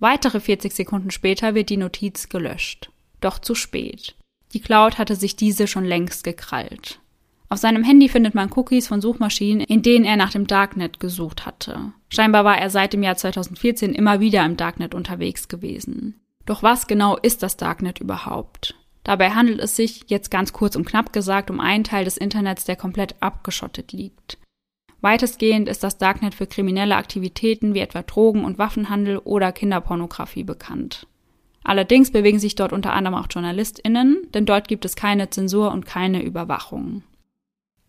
Weitere 0.00 0.40
40 0.40 0.74
Sekunden 0.74 1.10
später 1.10 1.54
wird 1.54 1.70
die 1.70 1.78
Notiz 1.78 2.28
gelöscht. 2.28 2.90
Doch 3.22 3.38
zu 3.38 3.54
spät. 3.54 4.16
Die 4.52 4.60
Cloud 4.60 4.98
hatte 4.98 5.16
sich 5.16 5.34
diese 5.34 5.66
schon 5.66 5.86
längst 5.86 6.24
gekrallt. 6.24 7.00
Auf 7.52 7.58
seinem 7.58 7.84
Handy 7.84 8.08
findet 8.08 8.34
man 8.34 8.50
Cookies 8.56 8.88
von 8.88 9.02
Suchmaschinen, 9.02 9.60
in 9.60 9.82
denen 9.82 10.06
er 10.06 10.16
nach 10.16 10.30
dem 10.30 10.46
Darknet 10.46 11.00
gesucht 11.00 11.44
hatte. 11.44 11.92
Scheinbar 12.08 12.46
war 12.46 12.56
er 12.56 12.70
seit 12.70 12.94
dem 12.94 13.02
Jahr 13.02 13.18
2014 13.18 13.92
immer 13.92 14.20
wieder 14.20 14.42
im 14.46 14.56
Darknet 14.56 14.94
unterwegs 14.94 15.48
gewesen. 15.48 16.18
Doch 16.46 16.62
was 16.62 16.86
genau 16.86 17.18
ist 17.18 17.42
das 17.42 17.58
Darknet 17.58 17.98
überhaupt? 17.98 18.74
Dabei 19.04 19.32
handelt 19.32 19.60
es 19.60 19.76
sich, 19.76 20.04
jetzt 20.06 20.30
ganz 20.30 20.54
kurz 20.54 20.76
und 20.76 20.86
knapp 20.86 21.12
gesagt, 21.12 21.50
um 21.50 21.60
einen 21.60 21.84
Teil 21.84 22.06
des 22.06 22.16
Internets, 22.16 22.64
der 22.64 22.76
komplett 22.76 23.16
abgeschottet 23.20 23.92
liegt. 23.92 24.38
Weitestgehend 25.02 25.68
ist 25.68 25.84
das 25.84 25.98
Darknet 25.98 26.34
für 26.34 26.46
kriminelle 26.46 26.96
Aktivitäten 26.96 27.74
wie 27.74 27.80
etwa 27.80 28.00
Drogen- 28.00 28.46
und 28.46 28.56
Waffenhandel 28.56 29.18
oder 29.18 29.52
Kinderpornografie 29.52 30.44
bekannt. 30.44 31.06
Allerdings 31.64 32.12
bewegen 32.12 32.38
sich 32.38 32.54
dort 32.54 32.72
unter 32.72 32.94
anderem 32.94 33.18
auch 33.18 33.26
JournalistInnen, 33.30 34.22
denn 34.32 34.46
dort 34.46 34.68
gibt 34.68 34.86
es 34.86 34.96
keine 34.96 35.28
Zensur 35.28 35.70
und 35.70 35.84
keine 35.84 36.22
Überwachung. 36.22 37.02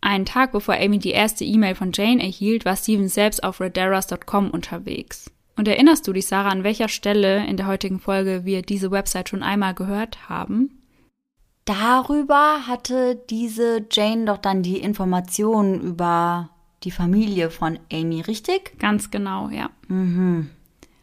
Einen 0.04 0.26
Tag 0.26 0.52
bevor 0.52 0.74
Amy 0.74 0.98
die 0.98 1.12
erste 1.12 1.44
E-Mail 1.44 1.74
von 1.74 1.90
Jane 1.94 2.22
erhielt, 2.22 2.66
war 2.66 2.76
Steven 2.76 3.08
selbst 3.08 3.42
auf 3.42 3.58
redaras.com 3.58 4.50
unterwegs. 4.50 5.30
Und 5.56 5.66
erinnerst 5.66 6.06
du 6.06 6.12
dich, 6.12 6.26
Sarah, 6.26 6.50
an 6.50 6.62
welcher 6.62 6.88
Stelle 6.88 7.46
in 7.46 7.56
der 7.56 7.66
heutigen 7.66 8.00
Folge 8.00 8.44
wir 8.44 8.60
diese 8.60 8.90
Website 8.90 9.30
schon 9.30 9.42
einmal 9.42 9.72
gehört 9.72 10.28
haben? 10.28 10.82
Darüber 11.64 12.66
hatte 12.66 13.18
diese 13.30 13.86
Jane 13.90 14.26
doch 14.26 14.36
dann 14.36 14.62
die 14.62 14.76
Informationen 14.76 15.80
über 15.80 16.50
die 16.82 16.90
Familie 16.90 17.48
von 17.48 17.78
Amy, 17.90 18.20
richtig? 18.20 18.78
Ganz 18.78 19.10
genau, 19.10 19.48
ja. 19.48 19.70
Mhm. 19.88 20.50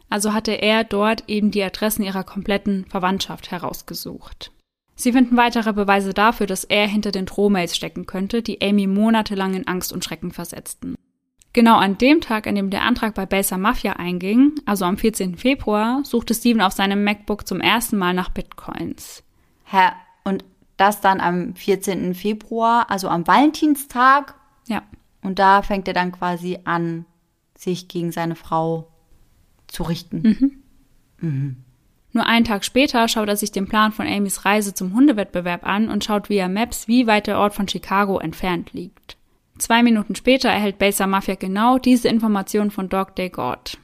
Also 0.10 0.32
hatte 0.32 0.52
er 0.52 0.84
dort 0.84 1.28
eben 1.28 1.50
die 1.50 1.64
Adressen 1.64 2.04
ihrer 2.04 2.24
kompletten 2.24 2.86
Verwandtschaft 2.86 3.50
herausgesucht. 3.50 4.52
Sie 5.02 5.14
finden 5.14 5.36
weitere 5.36 5.74
Beweise 5.74 6.14
dafür, 6.14 6.46
dass 6.46 6.64
er 6.64 6.88
hinter 6.88 7.12
den 7.12 7.26
Drohmails 7.26 7.76
stecken 7.76 8.06
könnte, 8.06 8.44
die 8.44 8.62
Amy 8.62 8.86
monatelang 8.86 9.56
in 9.56 9.68
Angst 9.68 9.92
und 9.92 10.06
Schrecken 10.06 10.32
versetzten. 10.32 10.96
Genau 11.54 11.78
an 11.78 11.98
dem 11.98 12.22
Tag, 12.22 12.46
an 12.46 12.54
dem 12.54 12.70
der 12.70 12.84
Antrag 12.84 13.16
bei 13.16 13.26
Baser 13.26 13.58
Mafia 13.58 13.94
einging, 13.94 14.54
also 14.66 14.86
am 14.86 14.98
14. 14.98 15.38
Februar, 15.38 16.02
suchte 16.06 16.36
Steven 16.36 16.62
auf 16.62 16.74
seinem 16.74 17.04
MacBook 17.04 17.48
zum 17.48 17.62
ersten 17.62 17.98
Mal 17.98 18.14
nach 18.14 18.30
Bitcoins. 18.30 19.24
Hä? 19.64 19.90
Und 20.24 20.46
das 20.78 21.02
dann 21.02 21.20
am 21.20 21.56
14. 21.56 22.14
Februar, 22.14 22.92
also 22.92 23.10
am 23.10 23.26
Valentinstag? 23.26 24.36
Ja. 24.68 24.84
Und 25.24 25.40
da 25.40 25.64
fängt 25.64 25.88
er 25.88 25.96
dann 25.96 26.12
quasi 26.12 26.60
an, 26.64 27.06
sich 27.58 27.88
gegen 27.88 28.12
seine 28.12 28.36
Frau 28.36 28.92
zu 29.68 29.82
richten. 29.82 30.22
Mhm. 30.22 30.64
Mhm. 31.28 31.56
Nur 32.13 32.26
einen 32.26 32.45
Tag 32.45 32.65
später 32.65 33.08
schaut 33.08 33.30
er 33.30 33.38
sich 33.38 33.52
den 33.52 33.67
Plan 33.67 33.91
von 33.91 34.06
Amys 34.06 34.43
Reise 34.43 34.74
zum 34.74 34.93
Hundewettbewerb 34.93 35.65
an 35.65 35.89
und 35.89 36.04
schaut 36.04 36.30
via 36.30 36.47
Maps, 36.47 36.88
wie 36.88 37.08
weit 37.08 37.28
der 37.28 37.39
Ort 37.39 37.54
von 37.54 37.67
Chicago 37.67 38.19
entfernt 38.19 38.74
liegt. 38.74 39.17
Zwei 39.58 39.84
Minuten 39.84 40.15
später 40.15 40.50
erhält 40.50 40.80
Baser 40.80 41.08
Mafia 41.08 41.36
genau 41.36 41.78
diese 41.78 42.10
Information 42.10 42.71
von 42.71 42.89
Dog 42.89 43.15
Day 43.15 43.30
God. 43.30 43.78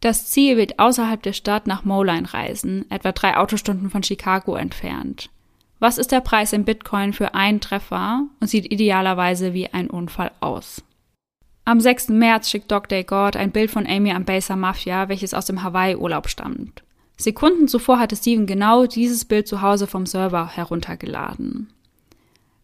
Das 0.00 0.26
Ziel 0.26 0.56
wird 0.56 0.78
außerhalb 0.78 1.22
der 1.22 1.32
Stadt 1.32 1.66
nach 1.66 1.84
Moline 1.84 2.32
reisen, 2.32 2.90
etwa 2.90 3.12
drei 3.12 3.36
Autostunden 3.36 3.90
von 3.90 4.02
Chicago 4.02 4.56
entfernt. 4.56 5.30
Was 5.78 5.98
ist 5.98 6.12
der 6.12 6.20
Preis 6.20 6.52
in 6.52 6.64
Bitcoin 6.64 7.12
für 7.12 7.34
einen 7.34 7.60
Treffer 7.60 8.26
und 8.38 8.46
sieht 8.46 8.70
idealerweise 8.70 9.54
wie 9.54 9.68
ein 9.72 9.88
Unfall 9.88 10.30
aus? 10.40 10.82
Am 11.64 11.80
6. 11.80 12.08
März 12.08 12.50
schickt 12.50 12.70
Dog 12.70 12.88
Day 12.88 13.04
God 13.04 13.36
ein 13.36 13.50
Bild 13.50 13.70
von 13.70 13.86
Amy 13.86 14.12
am 14.12 14.24
Baser 14.24 14.56
Mafia, 14.56 15.08
welches 15.08 15.34
aus 15.34 15.46
dem 15.46 15.62
Hawaii-Urlaub 15.62 16.28
stammt. 16.28 16.82
Sekunden 17.20 17.68
zuvor 17.68 17.98
hatte 17.98 18.16
Steven 18.16 18.46
genau 18.46 18.86
dieses 18.86 19.24
Bild 19.24 19.46
zu 19.46 19.60
Hause 19.60 19.86
vom 19.86 20.06
Server 20.06 20.48
heruntergeladen. 20.48 21.68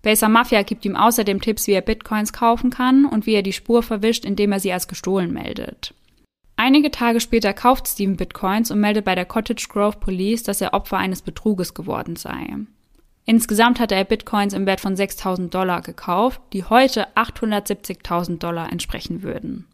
Baser 0.03 0.29
Mafia 0.29 0.63
gibt 0.63 0.85
ihm 0.85 0.97
außerdem 0.97 1.41
Tipps, 1.41 1.67
wie 1.67 1.73
er 1.73 1.81
Bitcoins 1.81 2.33
kaufen 2.33 2.71
kann 2.71 3.05
und 3.05 3.27
wie 3.27 3.35
er 3.35 3.43
die 3.43 3.53
Spur 3.53 3.83
verwischt, 3.83 4.25
indem 4.25 4.53
er 4.53 4.61
sie 4.61 4.73
als 4.73 4.89
gestohlen 4.89 5.33
meldet. 5.33 5.93
Einige 6.57 6.91
Tage 6.91 7.21
später 7.21 7.53
kauft 7.53 7.87
Steven 7.87 8.17
Bitcoins 8.17 8.71
und 8.71 8.81
meldet 8.81 9.05
bei 9.05 9.15
der 9.15 9.27
Cottage 9.27 9.67
Grove 9.69 9.99
Police, 9.99 10.43
dass 10.43 10.61
er 10.61 10.73
Opfer 10.73 10.97
eines 10.97 11.21
Betruges 11.21 11.75
geworden 11.75 12.17
sei. 12.17 12.47
Insgesamt 13.27 13.79
hatte 13.79 13.95
er 13.95 14.05
Bitcoins 14.05 14.55
im 14.55 14.65
Wert 14.65 14.81
von 14.81 14.97
6000 14.97 15.53
Dollar 15.53 15.83
gekauft, 15.83 16.41
die 16.53 16.65
heute 16.65 17.09
870.000 17.15 18.39
Dollar 18.39 18.73
entsprechen 18.73 19.23
würden. 19.23 19.67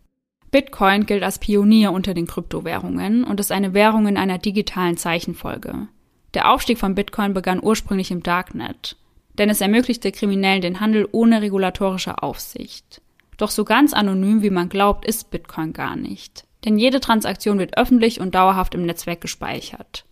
Bitcoin 0.53 1.07
gilt 1.07 1.23
als 1.23 1.39
Pionier 1.39 1.93
unter 1.93 2.13
den 2.13 2.27
Kryptowährungen 2.27 3.25
und 3.25 3.41
ist 3.41 3.51
eine 3.51 3.73
Währung 3.73 4.07
in 4.07 4.19
einer 4.19 4.37
digitalen 4.37 4.99
Zeichenfolge. 4.99 5.89
Der 6.35 6.53
Aufstieg 6.53 6.79
von 6.79 6.95
Bitcoin 6.95 7.33
begann 7.33 7.63
ursprünglich 7.63 8.11
im 8.11 8.23
Darknet, 8.23 8.97
denn 9.39 9.49
es 9.49 9.63
ermöglichte 9.63 10.13
Kriminellen 10.13 10.61
den 10.61 10.81
Handel 10.81 11.09
ohne 11.11 11.41
regulatorische 11.41 12.23
Aufsicht. 12.23 13.01
Doch 13.39 13.51
so 13.51 13.65
ganz 13.65 13.95
anonym, 13.95 14.43
wie 14.43 14.51
man 14.51 14.69
glaubt, 14.69 15.07
ist 15.07 15.31
Bitcoin 15.31 15.73
gar 15.73 15.97
nicht. 15.97 16.45
Denn 16.67 16.77
jede 16.77 17.01
Transaktion 17.01 17.59
wird 17.59 17.79
öffentlich 17.79 18.21
und 18.21 18.35
dauerhaft 18.35 18.75
im 18.75 18.85
Netzwerk 18.85 19.23
gespeichert. 19.23 20.05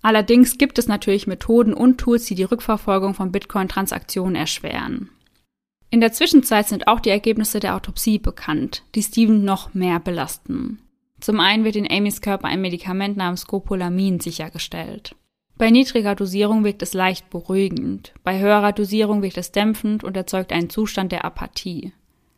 Allerdings 0.00 0.56
gibt 0.56 0.78
es 0.78 0.88
natürlich 0.88 1.26
Methoden 1.26 1.74
und 1.74 1.98
Tools, 1.98 2.24
die 2.24 2.34
die 2.34 2.44
Rückverfolgung 2.44 3.12
von 3.12 3.32
Bitcoin-Transaktionen 3.32 4.34
erschweren. 4.34 5.10
In 5.94 6.00
der 6.00 6.10
Zwischenzeit 6.10 6.66
sind 6.66 6.88
auch 6.88 6.98
die 6.98 7.10
Ergebnisse 7.10 7.60
der 7.60 7.76
Autopsie 7.76 8.18
bekannt, 8.18 8.82
die 8.96 9.02
Steven 9.04 9.44
noch 9.44 9.74
mehr 9.74 10.00
belasten. 10.00 10.80
Zum 11.20 11.38
einen 11.38 11.62
wird 11.62 11.76
in 11.76 11.88
Amys 11.88 12.20
Körper 12.20 12.48
ein 12.48 12.60
Medikament 12.60 13.16
namens 13.16 13.42
Scopolamin 13.42 14.18
sichergestellt. 14.18 15.14
Bei 15.56 15.70
niedriger 15.70 16.16
Dosierung 16.16 16.64
wirkt 16.64 16.82
es 16.82 16.94
leicht 16.94 17.30
beruhigend, 17.30 18.12
bei 18.24 18.40
höherer 18.40 18.72
Dosierung 18.72 19.22
wirkt 19.22 19.38
es 19.38 19.52
dämpfend 19.52 20.02
und 20.02 20.16
erzeugt 20.16 20.52
einen 20.52 20.68
Zustand 20.68 21.12
der 21.12 21.24
Apathie. 21.24 21.92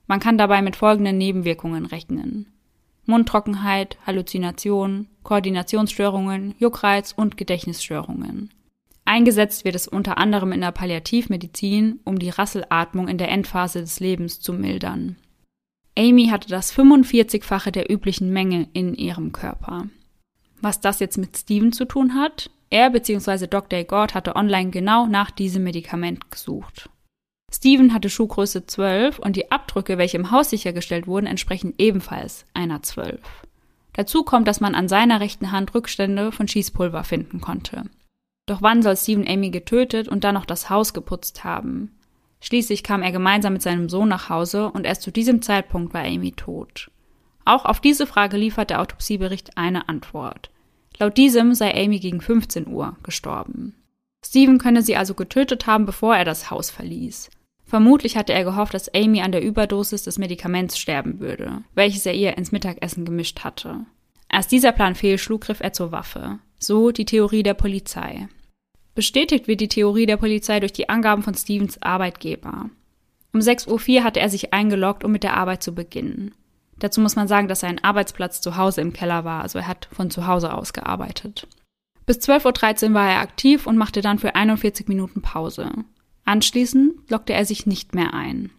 Man 0.06 0.20
kann 0.20 0.36
dabei 0.36 0.60
mit 0.60 0.76
folgenden 0.76 1.16
Nebenwirkungen 1.16 1.86
rechnen. 1.86 2.52
Mundtrockenheit, 3.06 3.96
Halluzinationen, 4.06 5.08
Koordinationsstörungen, 5.22 6.54
Juckreiz 6.58 7.14
und 7.16 7.38
Gedächtnisstörungen. 7.38 8.50
Eingesetzt 9.06 9.64
wird 9.64 9.76
es 9.76 9.86
unter 9.86 10.18
anderem 10.18 10.50
in 10.50 10.60
der 10.60 10.72
Palliativmedizin, 10.72 12.00
um 12.04 12.18
die 12.18 12.28
Rasselatmung 12.28 13.06
in 13.06 13.18
der 13.18 13.30
Endphase 13.30 13.80
des 13.80 14.00
Lebens 14.00 14.40
zu 14.40 14.52
mildern. 14.52 15.16
Amy 15.96 16.26
hatte 16.26 16.48
das 16.48 16.74
45-fache 16.76 17.70
der 17.70 17.90
üblichen 17.90 18.32
Menge 18.32 18.68
in 18.72 18.94
ihrem 18.94 19.30
Körper. 19.32 19.88
Was 20.60 20.80
das 20.80 20.98
jetzt 20.98 21.18
mit 21.18 21.36
Steven 21.36 21.72
zu 21.72 21.84
tun 21.84 22.14
hat? 22.14 22.50
Er 22.68 22.90
bzw. 22.90 23.46
Dr. 23.46 23.84
Gord 23.84 24.14
hatte 24.14 24.34
online 24.34 24.70
genau 24.70 25.06
nach 25.06 25.30
diesem 25.30 25.62
Medikament 25.62 26.30
gesucht. 26.32 26.90
Steven 27.54 27.94
hatte 27.94 28.10
Schuhgröße 28.10 28.66
12 28.66 29.20
und 29.20 29.36
die 29.36 29.52
Abdrücke, 29.52 29.98
welche 29.98 30.16
im 30.16 30.32
Haus 30.32 30.50
sichergestellt 30.50 31.06
wurden, 31.06 31.26
entsprechen 31.26 31.74
ebenfalls 31.78 32.44
einer 32.54 32.82
12. 32.82 33.20
Dazu 33.92 34.24
kommt, 34.24 34.48
dass 34.48 34.60
man 34.60 34.74
an 34.74 34.88
seiner 34.88 35.20
rechten 35.20 35.52
Hand 35.52 35.74
Rückstände 35.74 36.32
von 36.32 36.48
Schießpulver 36.48 37.04
finden 37.04 37.40
konnte. 37.40 37.84
Doch 38.46 38.62
wann 38.62 38.82
soll 38.82 38.96
Steven 38.96 39.26
Amy 39.26 39.50
getötet 39.50 40.08
und 40.08 40.24
dann 40.24 40.34
noch 40.34 40.46
das 40.46 40.70
Haus 40.70 40.94
geputzt 40.94 41.44
haben? 41.44 41.92
Schließlich 42.40 42.84
kam 42.84 43.02
er 43.02 43.10
gemeinsam 43.10 43.54
mit 43.54 43.62
seinem 43.62 43.88
Sohn 43.88 44.08
nach 44.08 44.28
Hause 44.28 44.70
und 44.70 44.86
erst 44.86 45.02
zu 45.02 45.10
diesem 45.10 45.42
Zeitpunkt 45.42 45.92
war 45.92 46.04
Amy 46.04 46.32
tot. 46.32 46.90
Auch 47.44 47.64
auf 47.64 47.80
diese 47.80 48.06
Frage 48.06 48.36
liefert 48.36 48.70
der 48.70 48.80
Autopsiebericht 48.80 49.56
eine 49.56 49.88
Antwort. 49.88 50.50
Laut 50.98 51.16
diesem 51.16 51.54
sei 51.54 51.74
Amy 51.74 51.98
gegen 51.98 52.20
15 52.20 52.68
Uhr 52.68 52.96
gestorben. 53.02 53.74
Steven 54.24 54.58
könne 54.58 54.82
sie 54.82 54.96
also 54.96 55.14
getötet 55.14 55.66
haben, 55.66 55.86
bevor 55.86 56.16
er 56.16 56.24
das 56.24 56.50
Haus 56.50 56.70
verließ. 56.70 57.30
Vermutlich 57.64 58.16
hatte 58.16 58.32
er 58.32 58.44
gehofft, 58.44 58.74
dass 58.74 58.92
Amy 58.94 59.22
an 59.22 59.32
der 59.32 59.42
Überdosis 59.42 60.04
des 60.04 60.18
Medikaments 60.18 60.78
sterben 60.78 61.18
würde, 61.20 61.64
welches 61.74 62.06
er 62.06 62.14
ihr 62.14 62.38
ins 62.38 62.52
Mittagessen 62.52 63.04
gemischt 63.04 63.40
hatte. 63.40 63.86
Als 64.28 64.46
dieser 64.46 64.72
Plan 64.72 64.94
fehlschlug, 64.94 65.42
griff 65.42 65.60
er 65.60 65.72
zur 65.72 65.92
Waffe. 65.92 66.38
So 66.58 66.90
die 66.90 67.04
Theorie 67.04 67.42
der 67.42 67.54
Polizei. 67.54 68.28
Bestätigt 68.94 69.46
wird 69.46 69.60
die 69.60 69.68
Theorie 69.68 70.06
der 70.06 70.16
Polizei 70.16 70.58
durch 70.60 70.72
die 70.72 70.88
Angaben 70.88 71.22
von 71.22 71.34
Stevens 71.34 71.80
Arbeitgeber. 71.82 72.70
Um 73.32 73.40
6.04 73.40 73.98
Uhr 73.98 74.04
hatte 74.04 74.20
er 74.20 74.30
sich 74.30 74.54
eingeloggt, 74.54 75.04
um 75.04 75.12
mit 75.12 75.22
der 75.22 75.36
Arbeit 75.36 75.62
zu 75.62 75.74
beginnen. 75.74 76.34
Dazu 76.78 77.00
muss 77.00 77.16
man 77.16 77.28
sagen, 77.28 77.48
dass 77.48 77.60
sein 77.60 77.82
Arbeitsplatz 77.82 78.40
zu 78.40 78.56
Hause 78.56 78.80
im 78.80 78.92
Keller 78.92 79.24
war, 79.24 79.42
also 79.42 79.58
er 79.58 79.66
hat 79.66 79.88
von 79.92 80.10
zu 80.10 80.26
Hause 80.26 80.54
aus 80.54 80.72
gearbeitet. 80.72 81.46
Bis 82.06 82.18
12.13 82.18 82.88
Uhr 82.88 82.94
war 82.94 83.10
er 83.10 83.20
aktiv 83.20 83.66
und 83.66 83.76
machte 83.76 84.00
dann 84.00 84.18
für 84.18 84.34
41 84.34 84.88
Minuten 84.88 85.22
Pause. 85.22 85.70
Anschließend 86.24 87.10
lockte 87.10 87.32
er 87.32 87.44
sich 87.44 87.66
nicht 87.66 87.94
mehr 87.94 88.14
ein. 88.14 88.50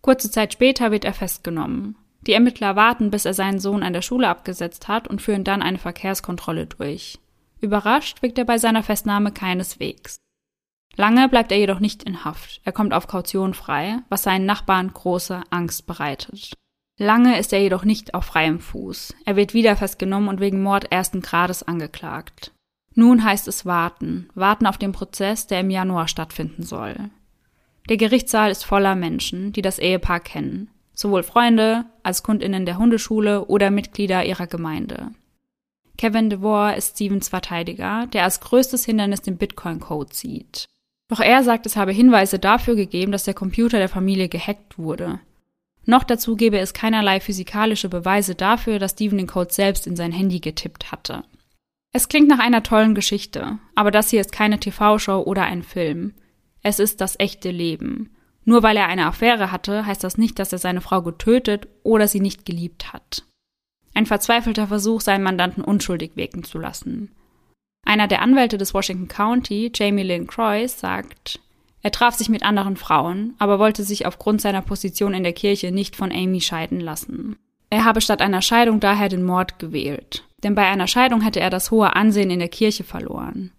Kurze 0.00 0.30
Zeit 0.30 0.52
später 0.52 0.90
wird 0.90 1.04
er 1.04 1.14
festgenommen. 1.14 1.96
Die 2.26 2.32
Ermittler 2.32 2.74
warten, 2.74 3.10
bis 3.10 3.24
er 3.24 3.34
seinen 3.34 3.60
Sohn 3.60 3.82
an 3.82 3.92
der 3.92 4.02
Schule 4.02 4.28
abgesetzt 4.28 4.88
hat 4.88 5.06
und 5.06 5.22
führen 5.22 5.44
dann 5.44 5.62
eine 5.62 5.78
Verkehrskontrolle 5.78 6.66
durch. 6.66 7.18
Überrascht 7.60 8.22
wirkt 8.22 8.38
er 8.38 8.44
bei 8.44 8.58
seiner 8.58 8.82
Festnahme 8.82 9.32
keineswegs. 9.32 10.16
Lange 10.96 11.28
bleibt 11.28 11.52
er 11.52 11.58
jedoch 11.58 11.78
nicht 11.78 12.02
in 12.02 12.24
Haft. 12.24 12.60
Er 12.64 12.72
kommt 12.72 12.94
auf 12.94 13.06
Kaution 13.06 13.54
frei, 13.54 13.98
was 14.08 14.22
seinen 14.22 14.46
Nachbarn 14.46 14.92
große 14.92 15.42
Angst 15.50 15.86
bereitet. 15.86 16.54
Lange 16.98 17.38
ist 17.38 17.52
er 17.52 17.60
jedoch 17.60 17.84
nicht 17.84 18.14
auf 18.14 18.24
freiem 18.24 18.58
Fuß. 18.58 19.14
Er 19.26 19.36
wird 19.36 19.52
wieder 19.52 19.76
festgenommen 19.76 20.28
und 20.28 20.40
wegen 20.40 20.62
Mord 20.62 20.90
ersten 20.90 21.20
Grades 21.20 21.62
angeklagt. 21.62 22.52
Nun 22.94 23.22
heißt 23.22 23.46
es 23.46 23.66
warten, 23.66 24.30
warten 24.34 24.66
auf 24.66 24.78
den 24.78 24.92
Prozess, 24.92 25.46
der 25.46 25.60
im 25.60 25.68
Januar 25.70 26.08
stattfinden 26.08 26.62
soll. 26.62 26.96
Der 27.90 27.98
Gerichtssaal 27.98 28.50
ist 28.50 28.64
voller 28.64 28.94
Menschen, 28.94 29.52
die 29.52 29.60
das 29.60 29.78
Ehepaar 29.78 30.20
kennen, 30.20 30.70
sowohl 30.96 31.22
Freunde 31.22 31.84
als 32.02 32.24
Kundinnen 32.24 32.66
der 32.66 32.78
Hundeschule 32.78 33.44
oder 33.44 33.70
Mitglieder 33.70 34.24
ihrer 34.24 34.48
Gemeinde. 34.48 35.12
Kevin 35.96 36.28
DeVore 36.28 36.74
ist 36.74 36.96
Stevens 36.96 37.28
Verteidiger, 37.28 38.06
der 38.12 38.24
als 38.24 38.40
größtes 38.40 38.84
Hindernis 38.84 39.22
den 39.22 39.36
Bitcoin-Code 39.36 40.12
sieht. 40.12 40.66
Doch 41.08 41.20
er 41.20 41.44
sagt, 41.44 41.66
es 41.66 41.76
habe 41.76 41.92
Hinweise 41.92 42.38
dafür 42.38 42.74
gegeben, 42.74 43.12
dass 43.12 43.24
der 43.24 43.34
Computer 43.34 43.78
der 43.78 43.88
Familie 43.88 44.28
gehackt 44.28 44.78
wurde. 44.78 45.20
Noch 45.84 46.02
dazu 46.02 46.34
gebe 46.34 46.58
es 46.58 46.74
keinerlei 46.74 47.20
physikalische 47.20 47.88
Beweise 47.88 48.34
dafür, 48.34 48.78
dass 48.80 48.92
Steven 48.92 49.18
den 49.18 49.28
Code 49.28 49.52
selbst 49.52 49.86
in 49.86 49.94
sein 49.94 50.10
Handy 50.10 50.40
getippt 50.40 50.90
hatte. 50.90 51.22
Es 51.92 52.08
klingt 52.08 52.28
nach 52.28 52.40
einer 52.40 52.62
tollen 52.62 52.94
Geschichte, 52.94 53.58
aber 53.74 53.90
das 53.90 54.10
hier 54.10 54.20
ist 54.20 54.32
keine 54.32 54.58
TV-Show 54.58 55.22
oder 55.22 55.44
ein 55.44 55.62
Film. 55.62 56.14
Es 56.62 56.80
ist 56.80 57.00
das 57.00 57.18
echte 57.20 57.50
Leben. 57.50 58.15
Nur 58.46 58.62
weil 58.62 58.78
er 58.78 58.86
eine 58.86 59.04
Affäre 59.04 59.52
hatte, 59.52 59.84
heißt 59.84 60.02
das 60.02 60.16
nicht, 60.16 60.38
dass 60.38 60.52
er 60.52 60.58
seine 60.58 60.80
Frau 60.80 61.02
getötet 61.02 61.68
oder 61.82 62.08
sie 62.08 62.20
nicht 62.20 62.46
geliebt 62.46 62.94
hat. 62.94 63.24
Ein 63.92 64.06
verzweifelter 64.06 64.68
Versuch, 64.68 65.02
seinen 65.02 65.22
Mandanten 65.22 65.62
unschuldig 65.62 66.12
wirken 66.14 66.42
zu 66.42 66.58
lassen. 66.58 67.10
Einer 67.84 68.08
der 68.08 68.22
Anwälte 68.22 68.56
des 68.56 68.72
Washington 68.72 69.08
County, 69.08 69.70
Jamie 69.74 70.02
Lynn 70.02 70.26
Croix, 70.26 70.66
sagt, 70.66 71.40
er 71.82 71.90
traf 71.90 72.14
sich 72.14 72.30
mit 72.30 72.42
anderen 72.42 72.76
Frauen, 72.76 73.34
aber 73.38 73.58
wollte 73.58 73.84
sich 73.84 74.06
aufgrund 74.06 74.40
seiner 74.40 74.62
Position 74.62 75.12
in 75.12 75.22
der 75.22 75.34
Kirche 75.34 75.70
nicht 75.72 75.94
von 75.94 76.10
Amy 76.10 76.40
scheiden 76.40 76.80
lassen. 76.80 77.36
Er 77.68 77.84
habe 77.84 78.00
statt 78.00 78.22
einer 78.22 78.42
Scheidung 78.42 78.80
daher 78.80 79.10
den 79.10 79.24
Mord 79.24 79.58
gewählt 79.58 80.26
denn 80.46 80.54
bei 80.54 80.66
einer 80.66 80.86
Scheidung 80.86 81.22
hätte 81.22 81.40
er 81.40 81.50
das 81.50 81.72
hohe 81.72 81.96
Ansehen 81.96 82.30
in 82.30 82.38
der 82.38 82.48
Kirche 82.48 82.84
verloren. 82.84 83.50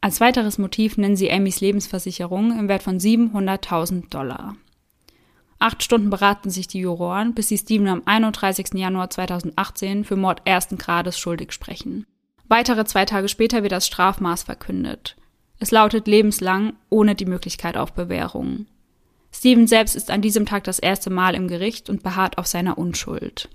Als 0.00 0.20
weiteres 0.20 0.58
Motiv 0.58 0.98
nennen 0.98 1.16
sie 1.16 1.30
Amys 1.30 1.60
Lebensversicherung 1.60 2.58
im 2.58 2.68
Wert 2.68 2.82
von 2.82 2.98
700.000 2.98 4.08
Dollar. 4.10 4.56
Acht 5.58 5.82
Stunden 5.82 6.10
beraten 6.10 6.50
sich 6.50 6.68
die 6.68 6.80
Juroren, 6.80 7.34
bis 7.34 7.48
sie 7.48 7.58
Steven 7.58 7.88
am 7.88 8.02
31. 8.04 8.74
Januar 8.74 9.10
2018 9.10 10.04
für 10.04 10.16
Mord 10.16 10.42
ersten 10.44 10.76
Grades 10.76 11.18
schuldig 11.18 11.52
sprechen. 11.52 12.06
Weitere 12.48 12.84
zwei 12.84 13.04
Tage 13.06 13.28
später 13.28 13.62
wird 13.62 13.72
das 13.72 13.86
Strafmaß 13.86 14.42
verkündet. 14.42 15.16
Es 15.58 15.70
lautet 15.70 16.06
lebenslang 16.06 16.74
ohne 16.90 17.14
die 17.14 17.24
Möglichkeit 17.24 17.76
auf 17.76 17.94
Bewährung. 17.94 18.66
Steven 19.32 19.66
selbst 19.66 19.96
ist 19.96 20.10
an 20.10 20.22
diesem 20.22 20.46
Tag 20.46 20.64
das 20.64 20.78
erste 20.78 21.10
Mal 21.10 21.34
im 21.34 21.48
Gericht 21.48 21.90
und 21.90 22.02
beharrt 22.02 22.38
auf 22.38 22.46
seiner 22.46 22.78
Unschuld. 22.78 23.48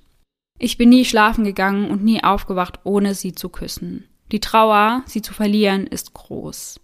Ich 0.57 0.77
bin 0.77 0.89
nie 0.89 1.05
schlafen 1.05 1.43
gegangen 1.43 1.89
und 1.89 2.03
nie 2.03 2.23
aufgewacht, 2.23 2.79
ohne 2.83 3.15
sie 3.15 3.33
zu 3.33 3.49
küssen. 3.49 4.07
Die 4.31 4.39
Trauer, 4.39 5.03
sie 5.05 5.21
zu 5.21 5.33
verlieren, 5.33 5.87
ist 5.87 6.13
groß. 6.13 6.79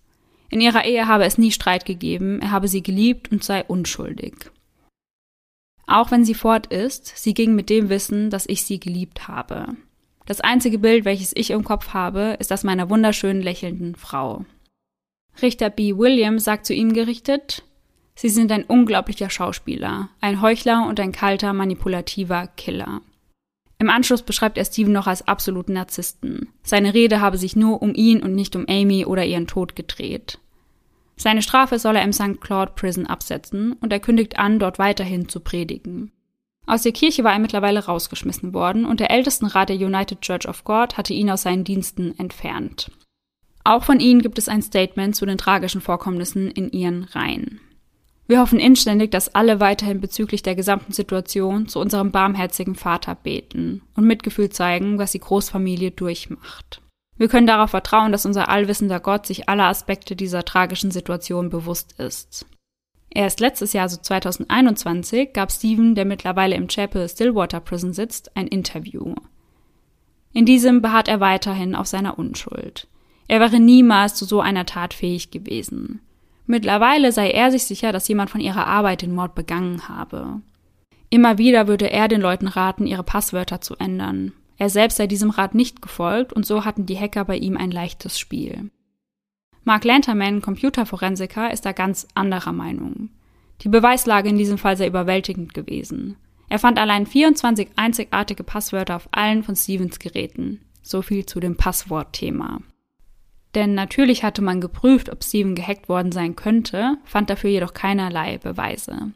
In 0.50 0.62
ihrer 0.62 0.86
Ehe 0.86 1.08
habe 1.08 1.26
es 1.26 1.38
nie 1.38 1.52
Streit 1.52 1.86
gegeben, 1.86 2.42
er 2.42 2.52
habe 2.52 2.68
sie 2.68 2.84
geliebt 2.84 3.32
und 3.32 3.44
sei 3.44 3.64
unschuldig. 3.64 4.52
Auch 5.86 6.12
wenn 6.12 6.26
sie 6.26 6.34
fort 6.34 6.68
ist, 6.68 7.14
sie 7.18 7.34
ging 7.34 7.56
mit 7.56 7.70
dem 7.70 7.90
Wissen, 7.90 8.30
dass 8.30 8.48
ich 8.48 8.64
sie 8.64 8.80
geliebt 8.80 9.28
habe. 9.28 9.76
Das 10.26 10.42
einzige 10.42 10.80
Bild, 10.80 11.06
welches 11.06 11.32
ich 11.36 11.52
im 11.52 11.64
Kopf 11.64 11.94
habe, 11.94 12.36
ist 12.40 12.52
das 12.52 12.66
meiner 12.66 12.90
wunderschönen 12.90 13.42
lächelnden 13.42 13.96
Frau. 13.96 14.44
Richter 15.42 15.70
B. 15.70 15.98
Williams 15.98 16.44
sagt 16.44 16.66
zu 16.66 16.74
ihm 16.74 16.94
gerichtet, 16.94 17.64
Sie 18.16 18.30
sind 18.30 18.52
ein 18.52 18.64
unglaublicher 18.64 19.30
Schauspieler, 19.30 20.10
ein 20.22 20.42
Heuchler 20.42 20.88
und 20.88 21.00
ein 21.00 21.12
kalter, 21.12 21.54
manipulativer 21.54 22.48
Killer. 22.58 23.02
Im 23.80 23.90
Anschluss 23.90 24.24
beschreibt 24.24 24.58
er 24.58 24.66
Steven 24.66 24.92
noch 24.92 25.08
als 25.08 25.28
absoluten 25.28 25.74
Narzissten. 25.74 26.50
Seine 26.64 26.94
Rede 26.94 27.22
habe 27.22 27.38
sich 27.38 27.56
nur 27.56 27.82
um 27.82 27.94
ihn 27.94 28.24
und 28.24 28.34
nicht 28.34 28.56
um 28.56 28.66
Amy 28.68 29.06
oder 29.06 29.24
ihren 29.24 29.48
Tod 29.48 29.76
gedreht. 29.76 30.40
Seine 31.16 31.42
Strafe 31.42 31.80
soll 31.80 31.96
er 31.96 32.04
im 32.04 32.14
St. 32.14 32.42
Claude 32.42 32.74
Prison 32.76 33.08
absetzen 33.08 33.74
und 33.74 33.92
er 33.92 34.00
kündigt 34.00 34.40
an, 34.40 34.60
dort 34.60 34.80
weiterhin 34.80 35.30
zu 35.30 35.40
predigen. 35.40 36.12
Aus 36.66 36.82
der 36.82 36.92
Kirche 36.92 37.24
war 37.24 37.34
er 37.34 37.40
mittlerweile 37.40 37.86
rausgeschmissen 37.86 38.54
worden 38.54 38.86
und 38.86 39.00
der 39.00 39.10
Ältestenrat 39.10 39.70
der 39.70 39.78
United 39.78 40.22
Church 40.22 40.48
of 40.48 40.64
God 40.64 40.98
hatte 40.98 41.14
ihn 41.14 41.30
aus 41.30 41.44
seinen 41.44 41.64
Diensten 41.64 42.18
entfernt. 42.20 42.92
Auch 43.64 43.84
von 43.84 44.00
ihnen 44.00 44.22
gibt 44.22 44.38
es 44.38 44.50
ein 44.50 44.62
Statement 44.62 45.16
zu 45.16 45.26
den 45.26 45.38
tragischen 45.38 45.82
Vorkommnissen 45.82 46.52
in 46.52 46.72
ihren 46.72 47.04
Reihen. 47.06 47.62
Wir 48.28 48.42
hoffen 48.42 48.60
inständig, 48.60 49.12
dass 49.12 49.34
alle 49.34 49.62
weiterhin 49.62 50.02
bezüglich 50.02 50.44
der 50.44 50.56
gesamten 50.56 50.92
Situation 50.92 51.68
zu 51.68 51.80
unserem 51.80 52.12
barmherzigen 52.12 52.76
Vater 52.76 53.16
beten 53.16 53.82
und 53.96 54.06
Mitgefühl 54.06 54.50
zeigen, 54.50 55.00
was 55.00 55.14
die 55.14 55.20
Großfamilie 55.20 55.92
durchmacht. 55.92 56.82
Wir 57.18 57.30
können 57.30 57.48
darauf 57.48 57.72
vertrauen, 57.72 58.12
dass 58.12 58.26
unser 58.26 58.50
allwissender 58.50 59.00
Gott 59.00 59.26
sich 59.26 59.48
aller 59.48 59.66
Aspekte 59.66 60.16
dieser 60.16 60.44
tragischen 60.44 60.92
Situation 60.92 61.50
bewusst 61.50 62.00
ist. 62.00 62.46
Erst 63.10 63.40
letztes 63.40 63.74
Jahr, 63.74 63.88
so 63.88 63.98
2021, 63.98 65.34
gab 65.34 65.52
Stephen, 65.52 65.96
der 65.96 66.06
mittlerweile 66.06 66.56
im 66.56 66.68
Chapel 66.68 67.08
Stillwater 67.08 67.62
Prison 67.62 67.94
sitzt, 67.94 68.36
ein 68.36 68.48
Interview. 68.48 69.16
In 70.34 70.46
diesem 70.46 70.82
beharrt 70.82 71.08
er 71.08 71.22
weiterhin 71.22 71.74
auf 71.74 71.88
seiner 71.88 72.20
Unschuld. 72.20 72.88
Er 73.28 73.40
wäre 73.40 73.60
niemals 73.60 74.16
zu 74.16 74.26
so 74.26 74.42
einer 74.42 74.66
Tat 74.66 74.94
fähig 74.94 75.32
gewesen. 75.32 76.02
Mittlerweile 76.48 77.12
sei 77.12 77.30
er 77.30 77.52
sich 77.52 77.66
sicher, 77.66 77.92
dass 77.92 78.08
jemand 78.08 78.30
von 78.30 78.42
ihrer 78.42 78.66
Arbeit 78.66 79.02
den 79.02 79.14
Mord 79.14 79.36
begangen 79.36 79.88
habe. 79.90 80.42
Immer 81.10 81.38
wieder 81.38 81.68
würde 81.68 81.92
er 81.92 82.08
den 82.08 82.22
Leuten 82.22 82.48
raten, 82.48 82.88
ihre 82.88 83.04
Passwörter 83.04 83.62
zu 83.62 83.76
ändern. 83.76 84.34
Er 84.58 84.70
selbst 84.70 84.98
sei 84.98 85.08
diesem 85.08 85.30
Rat 85.30 85.54
nicht 85.54 85.82
gefolgt 85.82 86.34
und 86.34 86.46
so 86.46 86.66
hatten 86.66 86.86
die 86.86 86.98
Hacker 86.98 87.26
bei 87.26 87.38
ihm 87.38 87.58
ein 87.58 87.70
leichtes 87.70 88.18
Spiel. 88.18 88.72
Mark 89.64 89.84
Lanterman, 89.84 90.42
Computerforensiker, 90.42 91.52
ist 91.52 91.66
da 91.66 91.74
ganz 91.74 92.08
anderer 92.16 92.54
Meinung. 92.54 93.10
Die 93.62 93.70
Beweislage 93.70 94.30
in 94.30 94.38
diesem 94.38 94.58
Fall 94.58 94.78
sei 94.78 94.88
überwältigend 94.88 95.54
gewesen. 95.54 96.16
Er 96.50 96.60
fand 96.60 96.80
allein 96.80 97.06
24 97.06 97.70
einzigartige 97.76 98.44
Passwörter 98.44 98.96
auf 98.96 99.10
allen 99.12 99.44
von 99.44 99.56
Stevens 99.56 100.00
Geräten. 100.00 100.62
So 100.82 101.02
viel 101.02 101.26
zu 101.26 101.42
dem 101.42 101.58
Passwortthema. 101.58 102.62
Denn 103.58 103.74
natürlich 103.74 104.24
hatte 104.24 104.44
man 104.44 104.62
geprüft, 104.62 105.10
ob 105.10 105.24
Steven 105.24 105.56
gehackt 105.56 105.90
worden 105.90 106.12
sein 106.12 106.36
könnte, 106.36 107.00
fand 107.06 107.32
dafür 107.32 107.50
jedoch 107.50 107.74
keinerlei 107.74 108.38
Beweise. 108.38 109.14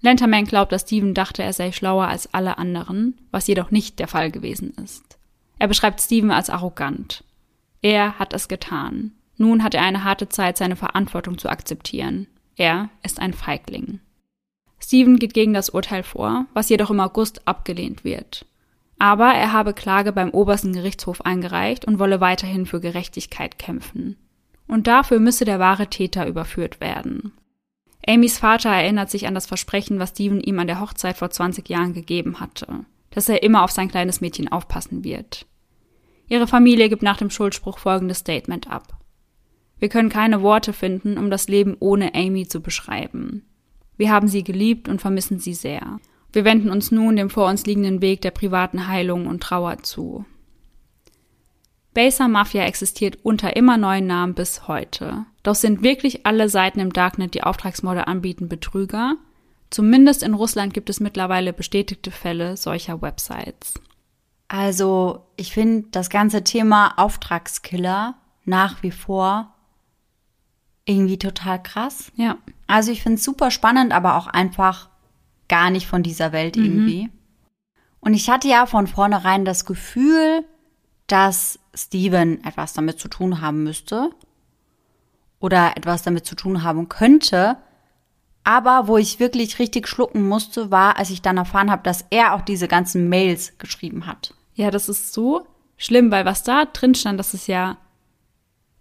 Lenterman 0.00 0.44
glaubt, 0.44 0.70
dass 0.70 0.82
Steven 0.82 1.12
dachte, 1.12 1.42
er 1.42 1.52
sei 1.52 1.72
schlauer 1.72 2.06
als 2.06 2.32
alle 2.32 2.56
anderen, 2.58 3.18
was 3.32 3.48
jedoch 3.48 3.72
nicht 3.72 3.98
der 3.98 4.06
Fall 4.06 4.30
gewesen 4.30 4.74
ist. 4.80 5.18
Er 5.58 5.66
beschreibt 5.66 6.00
Steven 6.00 6.30
als 6.30 6.50
arrogant. 6.50 7.24
Er 7.82 8.16
hat 8.20 8.32
es 8.32 8.46
getan. 8.46 9.10
Nun 9.38 9.64
hat 9.64 9.74
er 9.74 9.82
eine 9.82 10.04
harte 10.04 10.28
Zeit, 10.28 10.56
seine 10.56 10.76
Verantwortung 10.76 11.36
zu 11.36 11.48
akzeptieren. 11.48 12.28
Er 12.54 12.90
ist 13.02 13.18
ein 13.18 13.32
Feigling. 13.32 13.98
Steven 14.78 15.18
geht 15.18 15.34
gegen 15.34 15.52
das 15.52 15.70
Urteil 15.70 16.04
vor, 16.04 16.46
was 16.54 16.68
jedoch 16.68 16.90
im 16.90 17.00
August 17.00 17.48
abgelehnt 17.48 18.04
wird. 18.04 18.46
Aber 18.98 19.32
er 19.32 19.52
habe 19.52 19.74
Klage 19.74 20.12
beim 20.12 20.30
obersten 20.30 20.72
Gerichtshof 20.72 21.22
eingereicht 21.22 21.84
und 21.84 21.98
wolle 21.98 22.20
weiterhin 22.20 22.66
für 22.66 22.80
Gerechtigkeit 22.80 23.58
kämpfen. 23.58 24.16
Und 24.66 24.86
dafür 24.86 25.20
müsse 25.20 25.44
der 25.44 25.58
wahre 25.58 25.88
Täter 25.88 26.26
überführt 26.26 26.80
werden. 26.80 27.32
Amys 28.06 28.38
Vater 28.38 28.70
erinnert 28.70 29.10
sich 29.10 29.26
an 29.26 29.34
das 29.34 29.46
Versprechen, 29.46 29.98
was 29.98 30.10
Steven 30.10 30.40
ihm 30.40 30.58
an 30.58 30.66
der 30.66 30.80
Hochzeit 30.80 31.16
vor 31.16 31.30
20 31.30 31.68
Jahren 31.68 31.94
gegeben 31.94 32.40
hatte, 32.40 32.84
dass 33.10 33.28
er 33.28 33.42
immer 33.42 33.62
auf 33.62 33.70
sein 33.70 33.88
kleines 33.88 34.20
Mädchen 34.20 34.50
aufpassen 34.50 35.04
wird. 35.04 35.46
Ihre 36.28 36.46
Familie 36.46 36.88
gibt 36.88 37.02
nach 37.02 37.16
dem 37.16 37.30
Schuldspruch 37.30 37.78
folgendes 37.78 38.18
Statement 38.18 38.70
ab. 38.70 38.98
Wir 39.78 39.88
können 39.88 40.08
keine 40.08 40.42
Worte 40.42 40.72
finden, 40.72 41.18
um 41.18 41.30
das 41.30 41.48
Leben 41.48 41.76
ohne 41.80 42.14
Amy 42.14 42.46
zu 42.46 42.60
beschreiben. 42.60 43.44
Wir 43.96 44.10
haben 44.10 44.28
sie 44.28 44.44
geliebt 44.44 44.88
und 44.88 45.00
vermissen 45.00 45.38
sie 45.38 45.54
sehr. 45.54 46.00
Wir 46.34 46.44
wenden 46.44 46.70
uns 46.70 46.90
nun 46.90 47.14
dem 47.14 47.30
vor 47.30 47.48
uns 47.48 47.64
liegenden 47.64 48.02
Weg 48.02 48.20
der 48.22 48.32
privaten 48.32 48.88
Heilung 48.88 49.28
und 49.28 49.40
Trauer 49.40 49.84
zu. 49.84 50.24
Baser 51.94 52.26
Mafia 52.26 52.64
existiert 52.64 53.18
unter 53.22 53.54
immer 53.54 53.76
neuen 53.76 54.08
Namen 54.08 54.34
bis 54.34 54.66
heute. 54.66 55.26
Doch 55.44 55.54
sind 55.54 55.82
wirklich 55.84 56.26
alle 56.26 56.48
Seiten 56.48 56.80
im 56.80 56.92
Darknet, 56.92 57.34
die 57.34 57.44
Auftragsmorde 57.44 58.08
anbieten, 58.08 58.48
Betrüger? 58.48 59.14
Zumindest 59.70 60.24
in 60.24 60.34
Russland 60.34 60.74
gibt 60.74 60.90
es 60.90 60.98
mittlerweile 60.98 61.52
bestätigte 61.52 62.10
Fälle 62.10 62.56
solcher 62.56 63.00
Websites. 63.00 63.74
Also, 64.48 65.26
ich 65.36 65.52
finde 65.52 65.86
das 65.92 66.10
ganze 66.10 66.42
Thema 66.42 66.94
Auftragskiller 66.96 68.16
nach 68.44 68.82
wie 68.82 68.90
vor 68.90 69.54
irgendwie 70.84 71.18
total 71.18 71.62
krass. 71.62 72.10
Ja. 72.16 72.38
Also, 72.66 72.90
ich 72.90 73.04
finde 73.04 73.18
es 73.18 73.24
super 73.24 73.52
spannend, 73.52 73.92
aber 73.92 74.16
auch 74.16 74.26
einfach 74.26 74.88
gar 75.48 75.70
nicht 75.70 75.86
von 75.86 76.02
dieser 76.02 76.32
Welt 76.32 76.56
mhm. 76.56 76.64
irgendwie. 76.64 77.10
Und 78.00 78.14
ich 78.14 78.28
hatte 78.28 78.48
ja 78.48 78.66
von 78.66 78.86
vornherein 78.86 79.44
das 79.44 79.64
Gefühl, 79.64 80.44
dass 81.06 81.58
Steven 81.74 82.44
etwas 82.44 82.72
damit 82.72 82.98
zu 82.98 83.08
tun 83.08 83.40
haben 83.40 83.62
müsste 83.62 84.10
oder 85.40 85.76
etwas 85.76 86.02
damit 86.02 86.26
zu 86.26 86.34
tun 86.34 86.62
haben 86.62 86.88
könnte. 86.88 87.56
Aber 88.44 88.88
wo 88.88 88.98
ich 88.98 89.20
wirklich 89.20 89.58
richtig 89.58 89.88
schlucken 89.88 90.28
musste, 90.28 90.70
war, 90.70 90.98
als 90.98 91.10
ich 91.10 91.22
dann 91.22 91.38
erfahren 91.38 91.70
habe, 91.70 91.82
dass 91.82 92.04
er 92.10 92.34
auch 92.34 92.42
diese 92.42 92.68
ganzen 92.68 93.08
Mails 93.08 93.56
geschrieben 93.58 94.06
hat. 94.06 94.34
Ja, 94.54 94.70
das 94.70 94.88
ist 94.88 95.14
so 95.14 95.46
schlimm, 95.78 96.10
weil 96.10 96.26
was 96.26 96.42
da 96.42 96.66
drin 96.66 96.94
stand, 96.94 97.18
das 97.18 97.32
ist 97.32 97.46
ja 97.46 97.78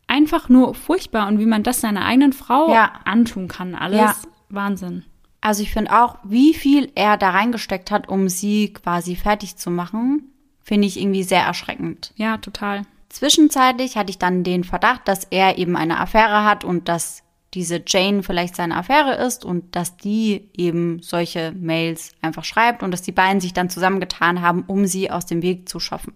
einfach 0.06 0.50
nur 0.50 0.76
furchtbar 0.76 1.28
und 1.28 1.40
wie 1.40 1.46
man 1.46 1.64
das 1.64 1.82
seiner 1.82 2.06
eigenen 2.06 2.34
Frau 2.34 2.74
ja. 2.74 2.92
antun 3.06 3.48
kann, 3.48 3.74
alles 3.74 4.00
ja. 4.00 4.16
Wahnsinn. 4.50 5.06
Also 5.44 5.62
ich 5.62 5.74
finde 5.74 5.92
auch, 5.92 6.16
wie 6.24 6.54
viel 6.54 6.90
er 6.96 7.18
da 7.18 7.32
reingesteckt 7.32 7.92
hat, 7.92 8.08
um 8.08 8.30
sie 8.30 8.72
quasi 8.72 9.18
fertig 9.18 9.58
zu 9.58 9.72
machen, 9.72 10.32
finde 10.62 10.88
ich 10.88 10.98
irgendwie 10.98 11.24
sehr 11.24 11.44
erschreckend. 11.44 12.14
Ja, 12.16 12.38
total. 12.38 12.84
Zwischenzeitlich 13.10 13.98
hatte 13.98 14.10
ich 14.10 14.18
dann 14.18 14.46
den 14.46 14.64
Verdacht, 14.64 15.06
dass 15.06 15.26
er 15.26 15.58
eben 15.58 15.76
eine 15.76 16.00
Affäre 16.00 16.46
hat 16.46 16.64
und 16.64 16.88
dass 16.88 17.24
diese 17.54 17.84
Jane 17.86 18.24
vielleicht 18.24 18.56
seine 18.56 18.78
Affäre 18.78 19.16
ist 19.16 19.44
und 19.44 19.76
dass 19.76 19.98
die 19.98 20.50
eben 20.56 21.02
solche 21.02 21.52
Mails 21.52 22.14
einfach 22.22 22.46
schreibt 22.46 22.82
und 22.82 22.92
dass 22.92 23.02
die 23.02 23.12
beiden 23.12 23.42
sich 23.42 23.52
dann 23.52 23.70
zusammengetan 23.70 24.42
haben, 24.42 24.64
um 24.68 24.86
sie 24.86 25.12
aus 25.12 25.26
dem 25.26 25.42
Weg 25.42 25.68
zu 25.68 25.82
schaffen. 25.82 26.16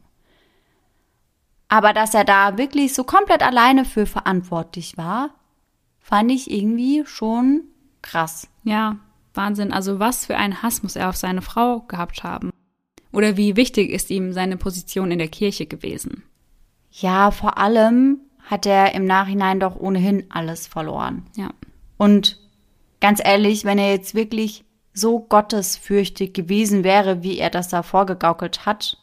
Aber 1.67 1.91
dass 1.91 2.13
er 2.13 2.23
da 2.23 2.57
wirklich 2.57 2.93
so 2.93 3.03
komplett 3.03 3.43
alleine 3.43 3.84
für 3.84 4.05
verantwortlich 4.05 4.97
war, 4.97 5.32
fand 5.99 6.32
ich 6.32 6.49
irgendwie 6.49 7.03
schon 7.05 7.63
krass. 8.01 8.47
Ja, 8.63 8.99
Wahnsinn. 9.38 9.71
Also 9.71 9.99
was 9.99 10.25
für 10.25 10.35
einen 10.35 10.61
Hass 10.61 10.83
muss 10.83 10.95
er 10.95 11.09
auf 11.09 11.15
seine 11.15 11.41
Frau 11.41 11.81
gehabt 11.81 12.23
haben? 12.23 12.51
Oder 13.13 13.38
wie 13.38 13.55
wichtig 13.55 13.91
ist 13.91 14.09
ihm 14.09 14.33
seine 14.33 14.57
Position 14.57 15.11
in 15.11 15.19
der 15.19 15.29
Kirche 15.29 15.65
gewesen? 15.65 16.23
Ja, 16.91 17.31
vor 17.31 17.57
allem 17.57 18.19
hat 18.43 18.65
er 18.65 18.93
im 18.95 19.05
Nachhinein 19.05 19.59
doch 19.59 19.75
ohnehin 19.75 20.25
alles 20.29 20.67
verloren. 20.67 21.25
Ja. 21.35 21.49
Und 21.97 22.39
ganz 22.99 23.21
ehrlich, 23.23 23.65
wenn 23.65 23.77
er 23.77 23.91
jetzt 23.91 24.15
wirklich 24.15 24.65
so 24.93 25.19
gottesfürchtig 25.19 26.33
gewesen 26.33 26.83
wäre, 26.83 27.23
wie 27.23 27.38
er 27.38 27.49
das 27.49 27.67
da 27.69 27.83
vorgegaukelt 27.83 28.65
hat, 28.65 28.97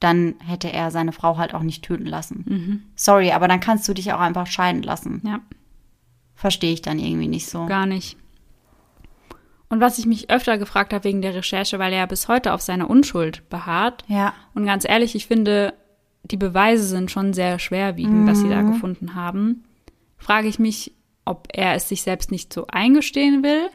dann 0.00 0.34
hätte 0.44 0.70
er 0.72 0.90
seine 0.90 1.12
Frau 1.12 1.38
halt 1.38 1.54
auch 1.54 1.62
nicht 1.62 1.84
töten 1.84 2.06
lassen. 2.06 2.44
Mhm. 2.46 2.82
Sorry, 2.96 3.32
aber 3.32 3.48
dann 3.48 3.60
kannst 3.60 3.88
du 3.88 3.94
dich 3.94 4.12
auch 4.12 4.20
einfach 4.20 4.46
scheiden 4.46 4.82
lassen. 4.82 5.22
Ja. 5.24 5.40
Verstehe 6.34 6.74
ich 6.74 6.82
dann 6.82 6.98
irgendwie 6.98 7.28
nicht 7.28 7.48
so. 7.48 7.64
Gar 7.66 7.86
nicht. 7.86 8.18
Und 9.68 9.80
was 9.80 9.98
ich 9.98 10.06
mich 10.06 10.30
öfter 10.30 10.58
gefragt 10.58 10.92
habe 10.92 11.04
wegen 11.04 11.22
der 11.22 11.34
Recherche, 11.34 11.78
weil 11.78 11.92
er 11.92 12.00
ja 12.00 12.06
bis 12.06 12.28
heute 12.28 12.52
auf 12.52 12.60
seiner 12.60 12.88
Unschuld 12.88 13.48
beharrt. 13.48 14.04
Ja. 14.06 14.32
Und 14.54 14.64
ganz 14.64 14.88
ehrlich, 14.88 15.14
ich 15.14 15.26
finde, 15.26 15.74
die 16.22 16.36
Beweise 16.36 16.84
sind 16.84 17.10
schon 17.10 17.32
sehr 17.32 17.58
schwerwiegend, 17.58 18.24
mhm. 18.24 18.28
was 18.28 18.40
sie 18.40 18.48
da 18.48 18.62
mhm. 18.62 18.72
gefunden 18.72 19.14
haben. 19.14 19.64
Frage 20.18 20.48
ich 20.48 20.58
mich, 20.58 20.92
ob 21.24 21.48
er 21.52 21.74
es 21.74 21.88
sich 21.88 22.02
selbst 22.02 22.30
nicht 22.30 22.52
so 22.52 22.66
eingestehen 22.68 23.42
will 23.42 23.68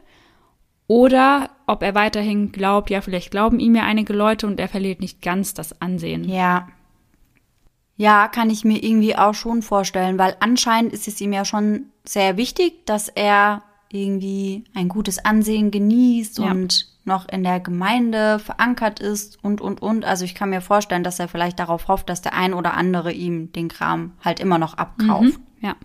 oder 0.86 1.50
ob 1.66 1.82
er 1.82 1.94
weiterhin 1.94 2.52
glaubt, 2.52 2.90
ja, 2.90 3.00
vielleicht 3.00 3.30
glauben 3.30 3.60
ihm 3.60 3.74
ja 3.74 3.84
einige 3.84 4.12
Leute 4.12 4.46
und 4.46 4.58
er 4.58 4.68
verliert 4.68 5.00
nicht 5.00 5.22
ganz 5.22 5.54
das 5.54 5.80
Ansehen. 5.80 6.28
Ja. 6.28 6.68
Ja, 7.96 8.26
kann 8.28 8.50
ich 8.50 8.64
mir 8.64 8.82
irgendwie 8.82 9.16
auch 9.16 9.34
schon 9.34 9.62
vorstellen, 9.62 10.18
weil 10.18 10.36
anscheinend 10.40 10.92
ist 10.92 11.06
es 11.06 11.20
ihm 11.20 11.32
ja 11.32 11.44
schon 11.44 11.86
sehr 12.04 12.36
wichtig, 12.36 12.84
dass 12.86 13.08
er 13.08 13.62
irgendwie 13.92 14.64
ein 14.74 14.88
gutes 14.88 15.24
Ansehen 15.24 15.70
genießt 15.70 16.38
ja. 16.38 16.50
und 16.50 16.88
noch 17.04 17.28
in 17.28 17.42
der 17.42 17.60
Gemeinde 17.60 18.38
verankert 18.38 19.00
ist 19.00 19.42
und, 19.42 19.60
und, 19.60 19.82
und. 19.82 20.04
Also 20.04 20.24
ich 20.24 20.34
kann 20.34 20.50
mir 20.50 20.60
vorstellen, 20.60 21.04
dass 21.04 21.18
er 21.18 21.28
vielleicht 21.28 21.58
darauf 21.58 21.88
hofft, 21.88 22.08
dass 22.08 22.22
der 22.22 22.34
ein 22.34 22.54
oder 22.54 22.74
andere 22.74 23.12
ihm 23.12 23.52
den 23.52 23.68
Kram 23.68 24.12
halt 24.24 24.40
immer 24.40 24.58
noch 24.58 24.74
abkauft. 24.74 25.38
Mhm, 25.38 25.46
ja. 25.60 25.76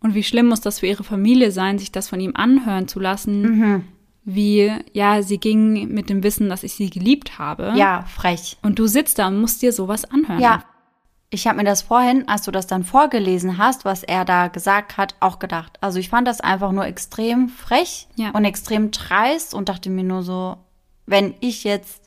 Und 0.00 0.14
wie 0.14 0.22
schlimm 0.22 0.46
muss 0.46 0.60
das 0.60 0.80
für 0.80 0.86
ihre 0.86 1.04
Familie 1.04 1.50
sein, 1.50 1.78
sich 1.78 1.90
das 1.90 2.08
von 2.08 2.20
ihm 2.20 2.32
anhören 2.34 2.86
zu 2.86 3.00
lassen? 3.00 3.42
Mhm. 3.42 3.84
Wie, 4.24 4.72
ja, 4.92 5.22
sie 5.22 5.38
ging 5.38 5.92
mit 5.94 6.10
dem 6.10 6.22
Wissen, 6.22 6.48
dass 6.48 6.64
ich 6.64 6.74
sie 6.74 6.90
geliebt 6.90 7.38
habe. 7.38 7.72
Ja, 7.76 8.02
frech. 8.02 8.58
Und 8.60 8.78
du 8.78 8.86
sitzt 8.86 9.18
da 9.18 9.28
und 9.28 9.40
musst 9.40 9.62
dir 9.62 9.72
sowas 9.72 10.04
anhören. 10.04 10.40
Ja, 10.40 10.64
ich 11.36 11.46
habe 11.46 11.58
mir 11.58 11.64
das 11.64 11.82
vorhin, 11.82 12.26
als 12.28 12.42
du 12.44 12.50
das 12.50 12.66
dann 12.66 12.82
vorgelesen 12.82 13.58
hast, 13.58 13.84
was 13.84 14.02
er 14.02 14.24
da 14.24 14.48
gesagt 14.48 14.96
hat, 14.96 15.14
auch 15.20 15.38
gedacht. 15.38 15.76
Also 15.82 15.98
ich 15.98 16.08
fand 16.08 16.26
das 16.26 16.40
einfach 16.40 16.72
nur 16.72 16.86
extrem 16.86 17.50
frech 17.50 18.08
ja. 18.16 18.30
und 18.30 18.46
extrem 18.46 18.90
dreist 18.90 19.52
und 19.52 19.68
dachte 19.68 19.90
mir 19.90 20.02
nur 20.02 20.22
so, 20.22 20.56
wenn 21.04 21.34
ich 21.40 21.62
jetzt 21.62 22.00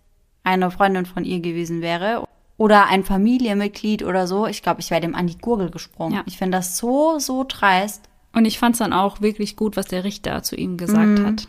eine 0.44 0.72
Freundin 0.72 1.06
von 1.06 1.26
ihr 1.26 1.42
gewesen 1.42 1.82
wäre 1.82 2.28
oder 2.58 2.88
ein 2.88 3.04
Familienmitglied 3.04 4.02
oder 4.04 4.26
so, 4.26 4.48
ich 4.48 4.64
glaube, 4.64 4.82
ich 4.82 4.90
wäre 4.90 5.02
dem 5.02 5.14
an 5.14 5.28
die 5.28 5.38
Gurgel 5.38 5.70
gesprungen. 5.70 6.16
Ja. 6.16 6.24
Ich 6.26 6.40
finde 6.40 6.58
das 6.58 6.78
so, 6.78 7.20
so 7.20 7.46
dreist. 7.48 8.10
Und 8.34 8.46
ich 8.46 8.58
fand 8.58 8.74
es 8.74 8.80
dann 8.80 8.94
auch 8.94 9.22
wirklich 9.22 9.56
gut, 9.56 9.78
was 9.78 9.86
der 9.86 10.04
Richter 10.04 10.42
zu 10.42 10.56
ihm 10.56 10.78
gesagt 10.78 11.20
Mhm. 11.20 11.26
hat. 11.26 11.48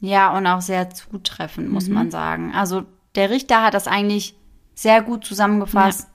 Ja, 0.00 0.36
und 0.36 0.44
auch 0.48 0.60
sehr 0.60 0.90
zutreffend, 0.90 1.70
muss 1.70 1.88
man 1.88 2.10
sagen. 2.10 2.52
Also 2.52 2.82
der 3.14 3.30
Richter 3.30 3.62
hat 3.62 3.74
das 3.74 3.86
eigentlich 3.86 4.34
sehr 4.74 5.02
gut 5.02 5.24
zusammengefasst, 5.24 6.08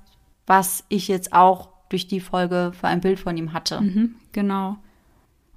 was 0.48 0.84
ich 0.90 1.08
jetzt 1.08 1.34
auch 1.34 1.70
durch 1.90 2.08
die 2.08 2.20
Folge 2.20 2.72
für 2.80 2.88
ein 2.88 3.02
Bild 3.02 3.20
von 3.20 3.38
ihm 3.38 3.54
hatte. 3.54 3.80
Mhm, 3.82 4.16
genau. 4.32 4.78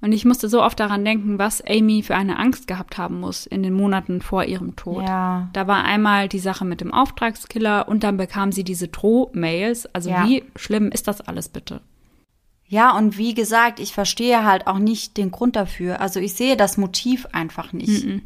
Und 0.03 0.13
ich 0.13 0.25
musste 0.25 0.49
so 0.49 0.63
oft 0.63 0.79
daran 0.79 1.05
denken, 1.05 1.37
was 1.37 1.61
Amy 1.63 2.01
für 2.01 2.15
eine 2.15 2.39
Angst 2.39 2.67
gehabt 2.67 2.97
haben 2.97 3.19
muss 3.19 3.45
in 3.45 3.61
den 3.61 3.73
Monaten 3.73 4.21
vor 4.21 4.43
ihrem 4.45 4.75
Tod. 4.75 5.03
Ja. 5.03 5.49
Da 5.53 5.67
war 5.67 5.83
einmal 5.83 6.27
die 6.27 6.39
Sache 6.39 6.65
mit 6.65 6.81
dem 6.81 6.91
Auftragskiller 6.91 7.87
und 7.87 8.03
dann 8.03 8.17
bekam 8.17 8.51
sie 8.51 8.63
diese 8.63 8.87
Drohmails. 8.87 9.85
Also 9.93 10.09
Ja. 10.09 10.25
wie 10.27 10.43
schlimm 10.55 10.89
ist 10.89 11.07
das 11.07 11.21
alles 11.21 11.49
bitte? 11.49 11.81
Ja, 12.65 12.97
und 12.97 13.17
wie 13.17 13.33
gesagt, 13.35 13.79
ich 13.79 13.93
verstehe 13.93 14.43
halt 14.45 14.65
auch 14.65 14.79
nicht 14.79 15.17
den 15.17 15.29
Grund 15.29 15.55
dafür. 15.55 16.01
Also 16.01 16.19
ich 16.19 16.33
sehe 16.33 16.57
das 16.57 16.77
Motiv 16.77 17.27
einfach 17.33 17.71
nicht. 17.73 18.05
Mhm. 18.05 18.21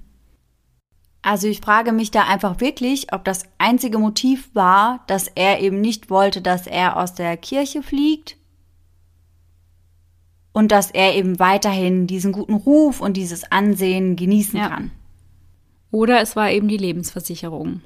Also 1.25 1.47
ich 1.47 1.59
frage 1.59 1.91
mich 1.91 2.11
da 2.11 2.25
einfach 2.25 2.61
wirklich, 2.61 3.11
ob 3.11 3.25
das 3.25 3.45
einzige 3.57 3.97
Motiv 3.97 4.53
war, 4.53 5.03
dass 5.07 5.27
er 5.27 5.59
eben 5.59 5.81
nicht 5.81 6.11
wollte, 6.11 6.39
dass 6.39 6.67
er 6.67 6.97
aus 6.97 7.15
der 7.15 7.35
Kirche 7.35 7.81
fliegt 7.81 8.37
und 10.53 10.71
dass 10.71 10.91
er 10.91 11.15
eben 11.15 11.39
weiterhin 11.39 12.05
diesen 12.05 12.31
guten 12.31 12.53
Ruf 12.53 13.01
und 13.01 13.17
dieses 13.17 13.51
Ansehen 13.51 14.15
genießen 14.15 14.59
Ja. 14.59 14.69
kann. 14.69 14.91
Oder 15.89 16.21
es 16.21 16.35
war 16.35 16.51
eben 16.51 16.67
die 16.67 16.77
Lebensversicherung. 16.77 17.81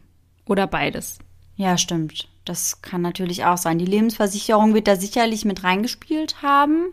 Oder 0.45 0.67
beides. 0.67 1.19
Ja, 1.55 1.77
stimmt. 1.77 2.27
Das 2.43 2.81
kann 2.81 3.01
natürlich 3.01 3.45
auch 3.45 3.57
sein. 3.57 3.79
Die 3.79 3.85
Lebensversicherung 3.85 4.73
wird 4.73 4.89
da 4.89 4.97
sicherlich 4.97 5.45
mit 5.45 5.63
reingespielt 5.63 6.41
haben. 6.41 6.91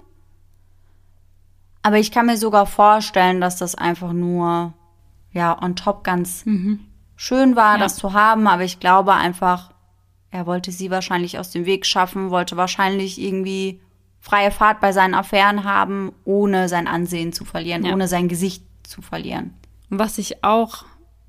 Aber 1.83 1.99
ich 1.99 2.13
kann 2.13 2.27
mir 2.27 2.37
sogar 2.37 2.67
vorstellen, 2.67 3.41
dass 3.41 3.57
das 3.57 3.75
einfach 3.75 4.13
nur, 4.13 4.75
ja, 5.37 5.63
on 5.63 5.77
top 5.77 6.03
ganz 6.05 6.45
schön 7.17 7.57
war, 7.57 7.75
Ja. 7.75 7.79
das 7.79 7.97
zu 7.97 8.13
haben. 8.13 8.47
Aber 8.47 8.63
ich 8.65 8.81
glaube 8.81 9.13
einfach, 9.15 9.73
er 10.31 10.47
wollte 10.47 10.73
sie 10.73 10.91
wahrscheinlich 10.91 11.39
aus 11.39 11.51
dem 11.51 11.65
Weg 11.67 11.87
schaffen, 11.87 12.31
wollte 12.31 12.57
wahrscheinlich 12.57 13.21
irgendwie 13.21 13.81
freie 14.21 14.51
Fahrt 14.51 14.81
bei 14.81 14.93
seinen 14.93 15.15
Affären 15.15 15.65
haben, 15.65 16.13
ohne 16.25 16.69
sein 16.69 16.89
Ansehen 16.89 17.33
zu 17.33 17.45
verlieren, 17.45 17.85
Ja. 17.85 17.93
ohne 17.93 18.09
sein 18.09 18.29
Gesicht 18.29 18.65
zu 18.83 19.03
verlieren. 19.03 19.55
Und 19.91 19.99
was 20.01 20.19
ich 20.19 20.43
auch 20.43 20.85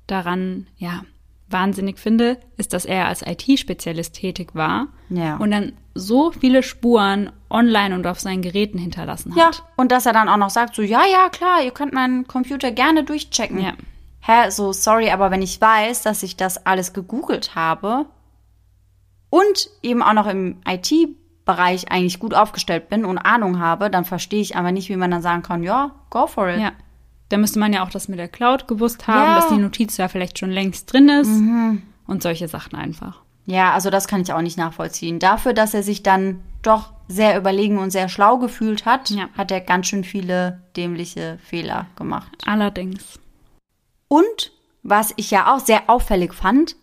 daran, 0.06 0.66
ja, 0.78 1.02
wahnsinnig 1.50 1.98
finde, 1.98 2.38
ist, 2.58 2.72
dass 2.74 2.84
er 2.84 3.06
als 3.06 3.22
IT-Spezialist 3.22 4.14
tätig 4.14 4.50
war 4.54 4.88
Ja. 5.08 5.36
und 5.36 5.50
dann 5.50 5.72
so 5.94 6.30
viele 6.30 6.62
Spuren 6.62 7.30
online 7.50 7.94
und 7.94 8.06
auf 8.06 8.20
seinen 8.20 8.42
Geräten 8.42 8.78
hinterlassen 8.78 9.32
Ja, 9.36 9.46
hat. 9.46 9.62
und 9.76 9.90
dass 9.90 10.04
er 10.06 10.12
dann 10.12 10.28
auch 10.28 10.36
noch 10.36 10.50
sagt, 10.50 10.74
so, 10.74 10.82
ja, 10.82 11.02
ja, 11.10 11.28
klar, 11.30 11.62
ihr 11.64 11.70
könnt 11.70 11.92
meinen 11.94 12.26
Computer 12.26 12.70
gerne 12.70 13.02
durchchecken. 13.04 13.60
Ja. 13.60 13.72
Hä, 14.20 14.50
so, 14.50 14.72
sorry, 14.72 15.10
aber 15.10 15.30
wenn 15.30 15.42
ich 15.42 15.60
weiß, 15.60 16.02
dass 16.02 16.22
ich 16.22 16.36
das 16.36 16.66
alles 16.66 16.92
gegoogelt 16.92 17.54
habe 17.54 18.06
und 19.30 19.70
eben 19.82 20.02
auch 20.02 20.12
noch 20.12 20.26
im 20.26 20.60
IT-Bereich 20.66 21.90
eigentlich 21.90 22.18
gut 22.18 22.34
aufgestellt 22.34 22.88
bin 22.88 23.04
und 23.04 23.18
Ahnung 23.18 23.58
habe, 23.60 23.90
dann 23.90 24.04
verstehe 24.04 24.40
ich 24.40 24.56
aber 24.56 24.72
nicht, 24.72 24.88
wie 24.88 24.96
man 24.96 25.10
dann 25.10 25.22
sagen 25.22 25.42
kann, 25.42 25.62
ja, 25.62 25.92
go 26.10 26.26
for 26.26 26.48
it. 26.48 26.60
Ja. 26.60 26.72
Da 27.30 27.36
müsste 27.36 27.58
man 27.58 27.72
ja 27.74 27.82
auch 27.84 27.90
das 27.90 28.08
mit 28.08 28.18
der 28.18 28.28
Cloud 28.28 28.66
gewusst 28.68 29.06
haben, 29.06 29.18
Ja. 29.22 29.30
Mhm. 29.32 29.34
dass 29.36 29.48
die 29.48 29.56
Notiz 29.62 29.96
ja 29.98 30.08
vielleicht 30.08 30.38
schon 30.38 30.50
längst 30.50 30.92
drin 30.92 31.08
ist 31.08 31.30
und 32.06 32.22
solche 32.22 32.48
Sachen 32.48 32.74
einfach. 32.74 33.20
Ja, 33.46 33.72
also 33.72 33.88
das 33.90 34.08
kann 34.08 34.20
ich 34.22 34.32
auch 34.32 34.42
nicht 34.42 34.58
nachvollziehen. 34.58 35.18
Dafür, 35.18 35.52
dass 35.54 35.72
er 35.74 35.82
sich 35.82 36.02
dann 36.02 36.40
doch 36.62 36.92
sehr 37.06 37.38
überlegen 37.38 37.78
und 37.78 37.90
sehr 37.90 38.08
schlau 38.10 38.36
gefühlt 38.38 38.84
hat, 38.84 39.08
Ja. 39.10 39.28
hat 39.36 39.50
er 39.50 39.60
ganz 39.62 39.86
schön 39.86 40.04
viele 40.04 40.60
dämliche 40.76 41.38
Fehler 41.42 41.86
gemacht. 41.96 42.30
Allerdings. 42.46 43.18
Und 44.08 44.52
was 44.82 45.12
ich 45.16 45.30
ja 45.30 45.54
auch 45.54 45.60
sehr 45.60 45.88
auffällig 45.88 46.34
fand, 46.34 46.76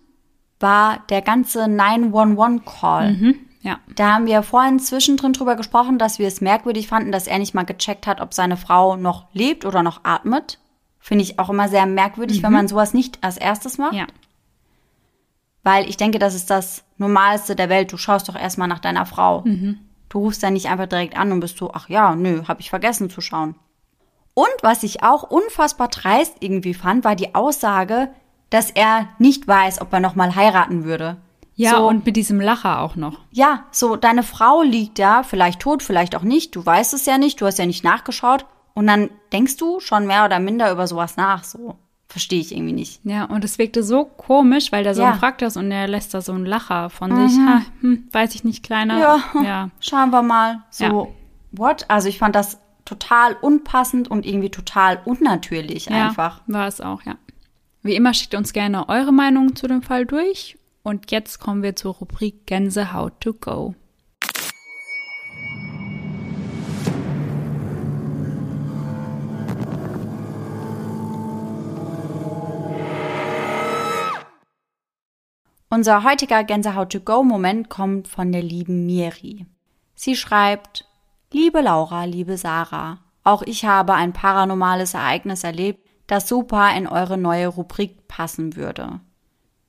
war 0.60 1.04
der 1.10 1.22
ganze 1.22 1.66
911-Call. 1.66 3.14
Mhm. 3.14 3.36
Ja. 3.62 3.80
Da 3.96 4.14
haben 4.14 4.28
wir 4.28 4.44
vorhin 4.44 4.80
zwischendrin 4.80 5.34
drüber 5.34 5.56
gesprochen, 5.56 5.98
dass 5.98 6.20
wir 6.20 6.28
es 6.28 6.40
merkwürdig 6.40 6.88
fanden, 6.88 7.12
dass 7.12 7.26
er 7.26 7.40
nicht 7.40 7.56
mal 7.56 7.66
gecheckt 7.66 8.06
hat, 8.06 8.22
ob 8.22 8.34
seine 8.34 8.58
Frau 8.58 8.96
noch 8.96 9.26
lebt 9.34 9.66
oder 9.66 9.82
noch 9.82 10.02
atmet. 10.04 10.60
Finde 11.00 11.24
ich 11.24 11.40
auch 11.40 11.50
immer 11.50 11.68
sehr 11.68 11.86
merkwürdig, 11.86 12.44
wenn 12.44 12.54
man 12.54 12.68
sowas 12.68 12.94
nicht 12.94 13.24
als 13.24 13.38
erstes 13.38 13.78
macht. 13.78 13.94
Ja. 13.94 14.06
Weil 15.64 15.90
ich 15.90 15.98
denke, 15.98 16.20
das 16.20 16.36
ist 16.36 16.52
das 16.52 16.84
Normalste 16.98 17.56
der 17.56 17.70
Welt. 17.70 17.92
Du 17.92 17.98
schaust 17.98 18.30
doch 18.30 18.36
erstmal 18.36 18.68
nach 18.68 18.80
deiner 18.80 19.08
Frau. 19.08 19.42
Mhm. 19.42 19.80
Du 20.10 20.20
rufst 20.20 20.44
dann 20.44 20.54
nicht 20.54 20.68
einfach 20.68 20.86
direkt 20.86 21.18
an 21.18 21.32
und 21.32 21.40
bist 21.40 21.58
so, 21.58 21.72
ach 21.74 21.90
ja, 21.90 22.16
nö, 22.16 22.44
hab 22.48 22.60
ich 22.60 22.70
vergessen 22.70 23.10
zu 23.10 23.22
schauen. 23.22 23.56
Und 24.36 24.48
was 24.62 24.84
ich 24.84 25.02
auch 25.02 25.24
unfassbar 25.24 25.88
dreist 25.88 26.36
irgendwie 26.42 26.74
fand, 26.76 27.04
war 27.04 27.16
die 27.16 27.34
Aussage, 27.34 28.10
dass 28.52 28.70
er 28.70 29.08
nicht 29.18 29.48
weiß, 29.48 29.82
ob 29.82 29.92
er 29.94 30.00
nochmal 30.02 30.36
heiraten 30.36 30.84
würde. 30.84 31.18
Ja, 31.56 31.78
so, 31.78 31.88
und 31.88 32.06
mit 32.06 32.18
diesem 32.18 32.40
Lacher 32.42 32.82
auch 32.82 32.96
noch. 32.98 33.18
ja, 33.32 33.64
so 33.72 33.96
deine 33.96 34.24
Frau 34.24 34.62
liegt 34.62 35.00
da, 35.00 35.24
vielleicht 35.24 35.62
tot, 35.62 35.82
vielleicht 35.82 36.16
auch 36.18 36.22
nicht, 36.24 36.54
du 36.56 36.66
weißt 36.66 36.94
es 36.94 37.06
ja 37.06 37.18
nicht, 37.18 37.40
du 37.40 37.46
hast 37.46 37.58
ja 37.60 37.66
nicht 37.66 37.84
nachgeschaut 37.86 38.46
und 38.74 38.88
dann 38.88 39.10
denkst 39.32 39.56
du 39.56 39.80
schon 39.80 40.06
mehr 40.06 40.26
oder 40.26 40.40
minder 40.40 40.70
über 40.72 40.86
sowas 40.86 41.16
nach, 41.18 41.44
so. 41.46 41.76
Verstehe 42.10 42.40
ich 42.42 42.54
irgendwie 42.54 42.74
nicht. 42.74 43.00
Ja, 43.06 43.24
und 43.26 43.44
es 43.46 43.58
wirkte 43.58 43.84
so 43.84 44.04
komisch, 44.06 44.72
weil 44.72 44.84
der 44.84 44.96
Sohn 44.96 45.06
Ja. 45.06 45.14
fragt 45.14 45.42
das 45.42 45.56
und 45.58 45.72
er 45.72 45.88
lässt 45.88 46.14
da 46.14 46.22
so 46.22 46.34
einen 46.34 46.46
Lacher 46.46 46.90
von 46.90 47.16
sich. 47.28 47.38
Ha, 47.40 47.62
hm, 47.82 48.08
weiß 48.12 48.36
ich 48.36 48.44
nicht, 48.44 48.64
kleiner. 48.64 49.00
Ja. 49.00 49.18
ja. 49.42 49.70
Schauen 49.80 50.12
wir 50.12 50.22
mal. 50.22 50.64
So, 50.70 50.84
Ja. 50.84 51.08
what? 51.52 51.86
Also 51.90 52.08
ich 52.10 52.20
fand 52.20 52.36
das 52.36 52.60
total 52.86 53.36
unpassend 53.42 54.10
und 54.10 54.26
irgendwie 54.26 54.52
total 54.52 55.02
unnatürlich 55.06 55.88
Ja, 55.88 56.08
einfach. 56.08 56.42
war 56.48 56.68
es 56.68 56.80
auch, 56.82 57.02
ja. 57.04 57.16
Wie 57.82 57.96
immer 57.96 58.14
schickt 58.14 58.36
uns 58.36 58.54
gerne 58.54 58.90
eure 58.90 59.12
Meinung 59.12 59.56
zu 59.56 59.68
dem 59.68 59.82
Fall 59.82 60.06
durch. 60.06 60.58
Und 60.84 61.12
jetzt 61.12 61.40
kommen 61.40 61.64
wir 61.64 61.76
zur 61.76 61.96
Rubrik 61.96 62.46
Gänsehaut 62.46 63.20
to 63.20 63.34
go. 63.34 63.76
Unser 75.70 76.04
heutiger 76.04 76.44
Gänsehaut-to-go-Moment 76.44 77.70
kommt 77.70 78.08
von 78.08 78.32
der 78.32 78.42
lieben 78.44 78.86
Miri. 78.86 79.46
Sie 79.96 80.16
schreibt, 80.16 80.86
Liebe 81.38 81.60
Laura, 81.60 82.06
liebe 82.06 82.38
Sarah, 82.38 83.00
auch 83.26 83.42
ich 83.42 83.66
habe 83.66 83.94
ein 83.94 84.14
paranormales 84.14 84.94
Ereignis 84.94 85.44
erlebt, 85.44 85.86
das 86.08 86.30
super 86.30 86.74
in 86.74 86.88
eure 86.88 87.18
neue 87.18 87.50
Rubrik 87.50 88.08
passen 88.08 88.56
würde. 88.56 89.02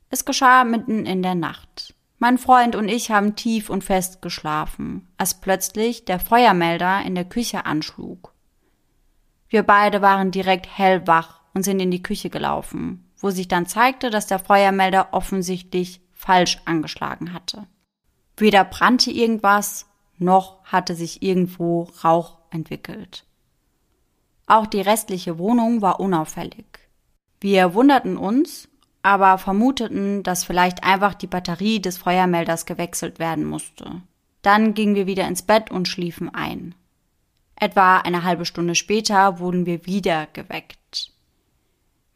Es 0.09 0.25
geschah 0.25 0.63
mitten 0.63 1.05
in 1.07 1.25
der 1.25 1.35
Nacht. 1.35 1.97
Mein 2.21 2.39
Freund 2.39 2.77
und 2.77 2.89
ich 2.89 3.11
haben 3.11 3.35
tief 3.35 3.69
und 3.69 3.83
fest 3.83 4.23
geschlafen, 4.23 5.09
als 5.17 5.41
plötzlich 5.41 6.05
der 6.05 6.21
Feuermelder 6.21 7.03
in 7.03 7.17
der 7.17 7.25
Küche 7.25 7.67
anschlug. 7.67 8.33
Wir 9.49 9.65
beide 9.65 10.01
waren 10.03 10.31
direkt 10.31 10.69
hellwach 10.79 11.41
und 11.53 11.65
sind 11.65 11.81
in 11.81 11.91
die 11.91 12.03
Küche 12.05 12.31
gelaufen, 12.31 13.11
wo 13.17 13.31
sich 13.31 13.49
dann 13.49 13.67
zeigte, 13.67 14.11
dass 14.11 14.29
der 14.29 14.39
Feuermelder 14.39 15.09
offensichtlich 15.11 16.01
falsch 16.13 16.61
angeschlagen 16.65 17.33
hatte. 17.33 17.67
Weder 18.37 18.63
brannte 18.63 19.11
irgendwas, 19.11 19.86
noch 20.19 20.65
hatte 20.65 20.95
sich 20.95 21.23
irgendwo 21.23 21.89
Rauch 22.03 22.39
entwickelt. 22.51 23.25
Auch 24.47 24.67
die 24.67 24.81
restliche 24.81 25.39
Wohnung 25.39 25.83
war 25.83 26.01
unauffällig. 26.01 26.67
Wir 27.41 27.75
wunderten 27.75 28.17
uns, 28.17 28.69
aber 29.03 29.39
vermuteten, 29.39 30.23
dass 30.23 30.45
vielleicht 30.45 30.85
einfach 30.85 31.15
die 31.15 31.27
Batterie 31.27 31.81
des 31.81 31.99
Feuermelders 31.99 32.67
gewechselt 32.67 33.19
werden 33.19 33.45
musste. 33.45 34.03
Dann 34.43 34.75
gingen 34.75 34.95
wir 34.95 35.07
wieder 35.07 35.27
ins 35.27 35.43
Bett 35.43 35.71
und 35.71 35.89
schliefen 35.89 36.33
ein. 36.35 36.75
Etwa 37.57 37.99
eine 37.99 38.23
halbe 38.23 38.45
Stunde 38.45 38.75
später 38.75 39.39
wurden 39.39 39.67
wir 39.67 39.87
wieder 39.87 40.27
geweckt. 40.33 41.13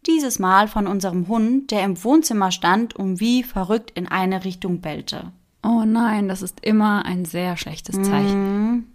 Dieses 0.07 0.39
Mal 0.39 0.69
von 0.69 0.87
unserem 0.87 1.29
Hund, 1.29 1.71
der 1.71 1.85
im 1.85 2.03
Wohnzimmer 2.03 2.53
stand 2.53 2.95
und 2.97 3.21
wie 3.21 3.43
verrückt 3.43 3.91
in 3.91 4.07
eine 4.07 4.45
Richtung 4.45 4.81
bellte. 4.81 5.33
Oh 5.63 5.85
nein, 5.85 6.29
das 6.29 6.43
ist 6.43 6.61
immer 6.65 7.05
ein 7.05 7.25
sehr 7.25 7.57
schlechtes 7.57 8.01
Zeichen. 8.03 8.91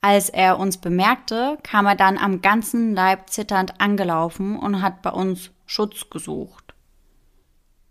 Als 0.00 0.30
er 0.30 0.58
uns 0.58 0.78
bemerkte, 0.78 1.58
kam 1.62 1.86
er 1.86 1.94
dann 1.94 2.16
am 2.16 2.40
ganzen 2.40 2.94
Leib 2.94 3.28
zitternd 3.28 3.80
angelaufen 3.80 4.58
und 4.58 4.80
hat 4.80 5.02
bei 5.02 5.10
uns 5.10 5.50
Schutz 5.66 6.08
gesucht. 6.08 6.74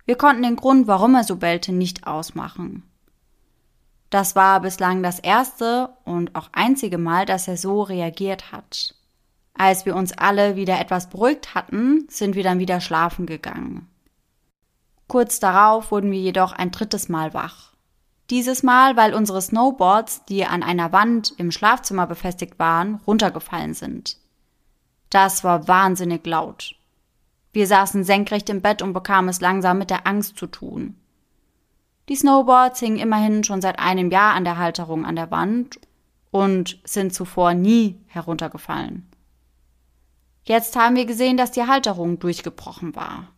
Wir 0.06 0.16
konnten 0.16 0.42
den 0.42 0.56
Grund, 0.56 0.88
warum 0.88 1.14
er 1.14 1.24
so 1.24 1.36
bellte, 1.36 1.72
nicht 1.72 2.08
ausmachen. 2.08 2.84
Das 4.10 4.36
war 4.36 4.60
bislang 4.60 5.04
das 5.04 5.20
erste 5.20 5.90
und 6.04 6.34
auch 6.36 6.50
einzige 6.52 6.98
Mal, 6.98 7.28
dass 7.28 7.48
er 7.48 7.58
so 7.58 7.84
reagiert 7.84 8.52
hat. 8.52 8.96
Als 9.54 9.86
wir 9.86 9.96
uns 9.96 10.14
alle 10.14 10.56
wieder 10.56 10.80
etwas 10.80 11.10
beruhigt 11.10 11.54
hatten, 11.54 12.08
sind 12.10 12.36
wir 12.36 12.44
dann 12.44 12.58
wieder 12.58 12.82
schlafen 12.82 13.28
gegangen. 13.28 13.88
Kurz 15.08 15.40
darauf 15.40 15.92
wurden 15.92 16.12
wir 16.12 16.20
jedoch 16.20 16.54
ein 16.54 16.72
drittes 16.72 17.08
Mal 17.08 17.34
wach. 17.34 17.69
Dieses 18.30 18.62
Mal, 18.62 18.96
weil 18.96 19.16
unsere 19.16 19.42
Snowboards, 19.42 20.26
die 20.26 20.46
an 20.46 20.62
einer 20.62 20.92
Wand 20.92 21.34
im 21.38 21.52
Schlafzimmer 21.52 22.06
befestigt 22.06 22.60
waren, 22.60 23.02
runtergefallen 23.08 23.74
sind. 23.74 24.18
Das 25.10 25.44
war 25.44 25.68
wahnsinnig 25.68 26.26
laut. 26.28 26.76
Wir 27.52 27.66
saßen 27.66 28.04
senkrecht 28.04 28.50
im 28.50 28.62
Bett 28.62 28.84
und 28.84 28.94
bekamen 28.94 29.30
es 29.30 29.42
langsam 29.42 29.80
mit 29.80 29.90
der 29.90 30.06
Angst 30.06 30.38
zu 30.38 30.46
tun. 30.46 30.96
Die 32.08 32.16
Snowboards 32.16 32.80
hingen 32.80 33.00
immerhin 33.00 33.44
schon 33.44 33.62
seit 33.62 33.80
einem 33.80 34.12
Jahr 34.12 34.36
an 34.36 34.44
der 34.44 34.58
Halterung 34.58 35.06
an 35.06 35.16
der 35.16 35.32
Wand 35.32 35.80
und 36.30 36.80
sind 36.84 37.14
zuvor 37.14 37.56
nie 37.56 38.00
heruntergefallen. 38.08 39.08
Jetzt 40.44 40.76
haben 40.76 40.96
wir 40.96 41.06
gesehen, 41.06 41.38
dass 41.38 41.52
die 41.52 41.66
Halterung 41.66 42.20
durchgebrochen 42.20 42.96
war. 42.96 43.30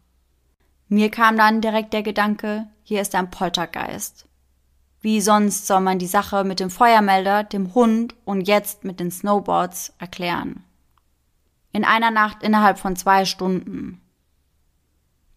Mir 0.88 1.10
kam 1.10 1.38
dann 1.38 1.62
direkt 1.62 1.94
der 1.94 2.04
Gedanke, 2.04 2.68
hier 2.84 3.02
ist 3.02 3.16
ein 3.16 3.30
Poltergeist. 3.30 4.28
Wie 5.02 5.20
sonst 5.20 5.66
soll 5.66 5.82
man 5.82 5.98
die 5.98 6.08
Sache 6.08 6.44
mit 6.44 6.60
dem 6.60 6.70
Feuermelder, 6.70 7.44
dem 7.44 7.74
Hund 7.74 8.16
und 8.24 8.48
jetzt 8.48 8.84
mit 8.84 9.00
den 9.00 9.10
Snowboards 9.10 9.94
erklären? 9.98 10.64
In 11.72 11.86
einer 11.86 12.12
Nacht 12.12 12.44
innerhalb 12.44 12.78
von 12.78 12.96
zwei 12.96 13.26
Stunden. 13.26 14.00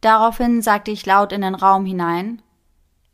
Daraufhin 0.02 0.60
sagte 0.60 0.90
ich 0.90 1.06
laut 1.06 1.32
in 1.32 1.40
den 1.40 1.54
Raum 1.54 1.86
hinein, 1.86 2.42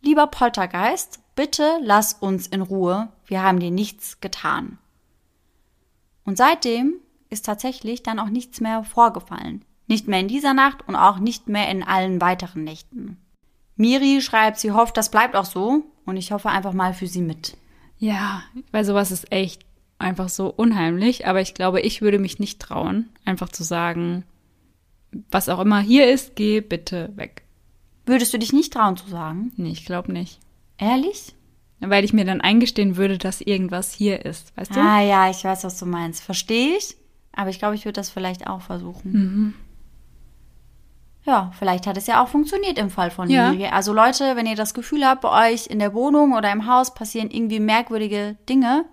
Lieber 0.02 0.26
Poltergeist, 0.26 1.20
bitte 1.36 1.78
lass 1.82 2.14
uns 2.14 2.46
in 2.46 2.62
Ruhe, 2.62 3.08
wir 3.26 3.42
haben 3.42 3.60
dir 3.60 3.70
nichts 3.70 4.20
getan. 4.20 4.78
Und 6.24 6.36
seitdem 6.36 6.94
ist 7.28 7.46
tatsächlich 7.46 8.02
dann 8.02 8.18
auch 8.18 8.28
nichts 8.28 8.60
mehr 8.60 8.82
vorgefallen. 8.82 9.64
Nicht 9.86 10.08
mehr 10.08 10.20
in 10.20 10.28
dieser 10.28 10.54
Nacht 10.54 10.86
und 10.88 10.96
auch 10.96 11.18
nicht 11.18 11.48
mehr 11.48 11.68
in 11.68 11.82
allen 11.82 12.20
weiteren 12.20 12.64
Nächten. 12.64 13.18
Miri 13.80 14.20
schreibt, 14.20 14.58
sie 14.58 14.72
hofft, 14.72 14.96
das 14.96 15.10
bleibt 15.10 15.34
auch 15.34 15.46
so 15.46 15.84
und 16.04 16.16
ich 16.16 16.32
hoffe 16.32 16.50
einfach 16.50 16.74
mal 16.74 16.92
für 16.92 17.06
sie 17.06 17.22
mit. 17.22 17.56
Ja, 17.98 18.42
weil 18.72 18.84
sowas 18.84 19.10
ist 19.10 19.32
echt 19.32 19.62
einfach 19.98 20.28
so 20.28 20.48
unheimlich, 20.48 21.26
aber 21.26 21.40
ich 21.40 21.54
glaube, 21.54 21.80
ich 21.80 22.02
würde 22.02 22.18
mich 22.18 22.38
nicht 22.38 22.60
trauen, 22.60 23.08
einfach 23.24 23.48
zu 23.48 23.62
sagen, 23.64 24.24
was 25.30 25.48
auch 25.48 25.60
immer 25.60 25.80
hier 25.80 26.12
ist, 26.12 26.36
geh 26.36 26.60
bitte 26.60 27.10
weg. 27.16 27.42
Würdest 28.06 28.32
du 28.32 28.38
dich 28.38 28.52
nicht 28.52 28.72
trauen 28.72 28.96
zu 28.96 29.08
sagen? 29.08 29.52
Nee, 29.56 29.70
ich 29.70 29.84
glaube 29.84 30.12
nicht. 30.12 30.40
Ehrlich? 30.78 31.34
Weil 31.80 32.04
ich 32.04 32.12
mir 32.12 32.24
dann 32.24 32.40
eingestehen 32.40 32.96
würde, 32.96 33.16
dass 33.16 33.40
irgendwas 33.40 33.92
hier 33.92 34.24
ist, 34.24 34.56
weißt 34.56 34.76
du? 34.76 34.80
Ah 34.80 35.00
ja, 35.00 35.30
ich 35.30 35.42
weiß, 35.42 35.64
was 35.64 35.78
du 35.78 35.86
meinst. 35.86 36.22
Verstehe 36.22 36.76
ich. 36.76 36.96
Aber 37.32 37.48
ich 37.48 37.58
glaube, 37.58 37.74
ich 37.76 37.84
würde 37.84 38.00
das 38.00 38.10
vielleicht 38.10 38.46
auch 38.46 38.60
versuchen. 38.60 39.12
Mhm. 39.12 39.54
Ja, 41.24 41.52
vielleicht 41.58 41.86
hat 41.86 41.96
es 41.96 42.06
ja 42.06 42.22
auch 42.22 42.28
funktioniert 42.28 42.78
im 42.78 42.90
Fall 42.90 43.10
von 43.10 43.28
Ja. 43.28 43.52
Miri. 43.52 43.66
Also 43.66 43.92
Leute, 43.92 44.36
wenn 44.36 44.46
ihr 44.46 44.56
das 44.56 44.72
Gefühl 44.74 45.04
habt, 45.04 45.20
bei 45.20 45.52
euch 45.52 45.66
in 45.66 45.78
der 45.78 45.92
Wohnung 45.94 46.32
oder 46.32 46.50
im 46.50 46.66
Haus 46.66 46.94
passieren 46.94 47.30
irgendwie 47.30 47.60
merkwürdige 47.60 48.36
Dinge, 48.48 48.86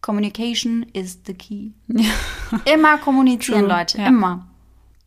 Communication 0.00 0.84
is 0.92 1.20
the 1.26 1.34
key. 1.34 1.70
Immer 2.64 2.98
kommunizieren, 2.98 3.60
True, 3.68 3.78
Leute, 3.78 3.98
ja. 3.98 4.08
immer. 4.08 4.46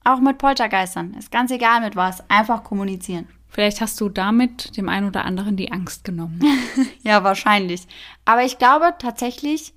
Auch 0.04 0.20
mit 0.20 0.38
Poltergeistern. 0.38 1.14
Ist 1.16 1.32
ganz 1.32 1.52
egal 1.52 1.82
mit 1.82 1.96
was. 1.96 2.24
Einfach 2.30 2.64
kommunizieren. 2.64 3.28
Vielleicht 3.50 3.82
hast 3.82 4.00
du 4.00 4.08
damit 4.10 4.78
dem 4.78 4.88
einen 4.88 5.08
oder 5.08 5.26
anderen 5.26 5.58
die 5.58 5.72
Angst 5.72 6.04
genommen. 6.04 6.42
Ja, 7.04 7.24
wahrscheinlich. 7.24 7.88
Aber 8.26 8.44
ich 8.44 8.58
glaube 8.58 8.94
tatsächlich, 8.98 9.74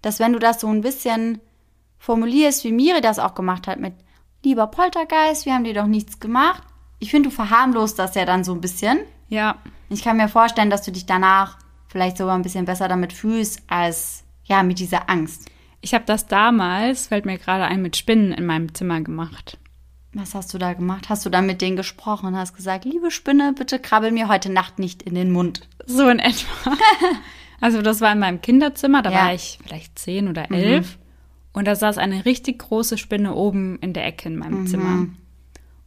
dass 0.00 0.20
wenn 0.20 0.32
du 0.32 0.38
das 0.38 0.60
so 0.60 0.68
ein 0.68 0.80
bisschen 0.80 1.40
formulierst, 1.98 2.64
wie 2.64 2.72
Miri 2.72 3.00
das 3.02 3.18
auch 3.18 3.34
gemacht 3.34 3.66
hat, 3.66 3.78
mit 3.78 3.92
lieber 4.44 4.66
Poltergeist, 4.68 5.46
wir 5.46 5.54
haben 5.54 5.64
dir 5.64 5.74
doch 5.74 5.86
nichts 5.86 6.20
gemacht. 6.20 6.62
Ich 6.98 7.10
finde, 7.10 7.28
du 7.28 7.34
verharmlost 7.34 7.98
das 7.98 8.14
ja 8.14 8.24
dann 8.24 8.44
so 8.44 8.52
ein 8.54 8.60
bisschen. 8.60 8.98
ja, 9.28 9.56
Ich 9.88 10.02
kann 10.02 10.16
mir 10.16 10.28
vorstellen, 10.28 10.70
dass 10.70 10.82
du 10.82 10.92
dich 10.92 11.06
danach 11.06 11.58
vielleicht 11.88 12.16
sogar 12.18 12.34
ein 12.34 12.42
bisschen 12.42 12.64
besser 12.64 12.88
damit 12.88 13.12
fühlst, 13.12 13.62
als 13.68 14.24
ja, 14.44 14.62
mit 14.62 14.78
dieser 14.78 15.10
Angst. 15.10 15.50
ich 15.80 15.92
habe 15.94 16.04
das 16.06 16.26
damals, 16.26 17.08
fällt 17.08 17.26
mir 17.26 17.38
gerade 17.38 17.64
ein, 17.64 17.82
mit 17.82 17.96
Spinnen 17.96 18.32
in 18.32 18.46
meinem 18.46 18.74
Zimmer 18.74 19.00
gemacht. 19.00 19.58
Was 20.14 20.34
hast 20.34 20.54
du 20.54 20.58
da 20.58 20.72
gemacht? 20.72 21.08
Hast 21.10 21.26
du 21.26 21.30
dann 21.30 21.46
mit 21.46 21.60
denen 21.60 21.76
gesprochen 21.76 22.26
und 22.28 22.36
hast 22.36 22.54
gesagt, 22.56 22.84
liebe 22.86 23.10
Spinne, 23.10 23.52
bitte 23.52 23.78
krabbel 23.78 24.12
mir 24.12 24.28
heute 24.28 24.50
Nacht 24.50 24.78
nicht 24.78 25.02
in 25.02 25.14
den 25.14 25.30
Mund. 25.30 25.68
So 25.86 26.08
in 26.08 26.18
etwa. 26.18 26.72
Also 27.58 27.80
das 27.80 28.02
war 28.02 28.12
in 28.12 28.18
meinem 28.18 28.42
Kinderzimmer, 28.42 29.00
da 29.00 29.10
Ja. 29.10 29.22
Mhm. 29.22 29.26
war 29.28 29.34
ich 29.34 29.58
vielleicht 29.62 29.98
zehn 29.98 30.28
oder 30.28 30.50
elf. 30.50 30.98
Und 31.56 31.64
da 31.64 31.74
saß 31.74 31.96
eine 31.96 32.26
richtig 32.26 32.58
große 32.58 32.98
Spinne 32.98 33.34
oben 33.34 33.78
in 33.80 33.94
der 33.94 34.04
Ecke 34.04 34.28
in 34.28 34.36
meinem 34.36 34.60
Mhm. 34.62 34.66
Zimmer. 34.66 35.06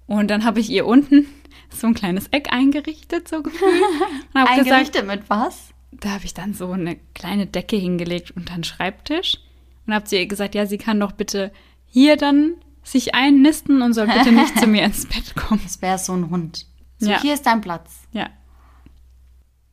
Und 0.08 0.32
dann 0.32 0.44
habe 0.44 0.60
ich 0.60 0.72
ihr 0.72 0.88
unten 0.88 1.28
so 1.70 1.86
ein 1.86 1.94
kleines 1.94 2.26
Eck 2.30 2.52
eingerichtet, 2.52 3.28
so 3.28 3.44
gefühlt. 3.44 3.72
Und 4.34 4.42
habe 4.42 4.50
gesagt, 4.64 4.72
Eingerichtet 4.72 5.06
mit 5.06 5.30
was? 5.30 5.70
da 5.92 6.10
habe 6.12 6.26
ich 6.26 6.34
dann 6.34 6.54
so 6.56 6.72
eine 6.72 6.98
kleine 7.14 7.46
Decke 7.46 7.76
hingelegt 7.76 8.32
unter 8.36 8.56
den 8.56 8.64
Schreibtisch. 8.64 9.38
Und 9.86 9.94
habe 9.94 10.06
zu 10.06 10.18
ihr 10.18 10.26
gesagt, 10.26 10.56
ja, 10.56 10.66
sie 10.66 10.78
kann 10.80 11.00
doch 11.00 11.12
bitte 11.12 11.52
hier 11.86 12.18
dann 12.18 12.56
sich 12.84 13.14
einnisten 13.14 13.84
und 13.84 13.94
soll 13.94 14.08
bitte 14.08 14.32
nicht 14.32 14.58
zu 14.60 14.66
mir 14.66 14.84
ins 14.86 15.06
Bett 15.06 15.36
kommen. 15.36 15.60
Das 15.64 15.82
wäre 15.84 16.00
so 16.00 16.14
ein 16.14 16.32
Hund. 16.32 16.66
So, 16.98 17.12
Ja. 17.12 17.22
hier 17.22 17.36
ist 17.36 17.46
dein 17.46 17.62
Platz. 17.62 18.02
Ja, 18.12 18.28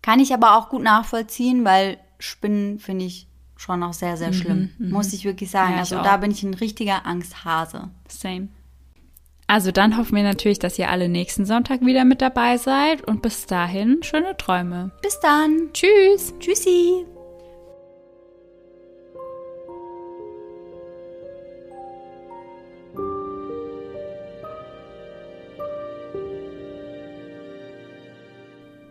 Kann 0.02 0.20
ich 0.20 0.34
aber 0.34 0.56
auch 0.58 0.68
gut 0.68 0.82
nachvollziehen, 0.82 1.64
weil 1.64 1.98
Spinnen 2.18 2.78
finde 2.78 3.06
ich 3.06 3.26
schon 3.56 3.82
auch 3.82 3.92
sehr, 3.94 4.16
sehr 4.16 4.32
schlimm. 4.32 4.70
Muss 4.78 5.12
ich 5.12 5.24
wirklich 5.24 5.50
sagen. 5.50 5.70
Mhm, 5.72 5.76
Ja, 5.78 5.82
ich 5.84 5.92
also 5.92 5.98
auch. 5.98 6.04
da 6.04 6.16
bin 6.18 6.30
ich 6.30 6.42
ein 6.42 6.54
richtiger 6.54 7.06
Angsthase. 7.06 7.90
same. 8.08 8.48
Also 9.48 9.70
dann 9.70 9.96
hoffen 9.96 10.16
wir 10.16 10.24
natürlich, 10.24 10.58
dass 10.58 10.76
ihr 10.78 10.90
alle 10.90 11.08
nächsten 11.08 11.46
Sonntag 11.46 11.80
wieder 11.80 12.04
mit 12.04 12.20
dabei 12.20 12.56
seid 12.58 13.06
und 13.06 13.22
bis 13.22 13.46
dahin 13.46 14.02
schöne 14.02 14.36
Träume. 14.36 14.90
Bis 15.02 15.20
dann. 15.20 15.70
Tschüss! 15.72 16.34
Tschüssi. 16.40 17.06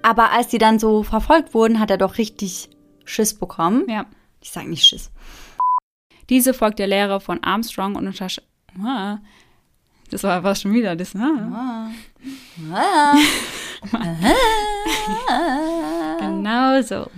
Aber 0.01 0.32
als 0.32 0.47
die 0.47 0.57
dann 0.59 0.78
so 0.80 1.03
verfolgt 1.03 1.53
wurden, 1.53 1.80
hat 1.80 1.89
er 1.89 1.97
doch 1.97 2.18
richtig 2.18 2.70
Schiss 3.05 3.34
bekommen. 3.34 3.86
Ja. 3.89 4.05
Ich 4.45 4.51
sag 4.51 4.67
nicht 4.67 4.85
Schiss. 4.85 5.09
Diese 6.29 6.53
folgt 6.53 6.77
der 6.77 6.85
Lehre 6.85 7.19
von 7.19 7.43
Armstrong 7.43 7.95
und 7.95 8.05
untersch... 8.05 8.39
Ah, 8.79 9.17
das 10.11 10.21
war 10.21 10.43
was 10.43 10.61
schon 10.61 10.71
wieder 10.71 10.95
das. 10.95 11.15
Ah. 11.15 11.89
Ah. 12.71 13.15
Genau 16.19 16.79
so. 16.83 17.09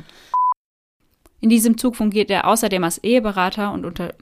In 1.42 1.50
diesem 1.50 1.78
Zug 1.78 1.98
fungiert 1.98 2.32
er 2.32 2.48
außerdem 2.48 2.82
als 2.86 3.04
Eheberater 3.04 3.74
und 3.74 3.86
unter 3.86 4.16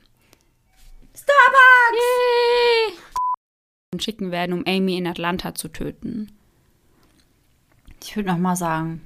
Starbucks! 1.13 1.99
Yay! 1.99 2.97
und 3.93 4.03
schicken 4.03 4.31
werden, 4.31 4.53
um 4.53 4.63
Amy 4.65 4.97
in 4.97 5.05
Atlanta 5.05 5.53
zu 5.53 5.67
töten. 5.67 6.31
Ich 8.01 8.15
würde 8.15 8.29
noch 8.29 8.39
mal 8.39 8.55
sagen, 8.55 9.01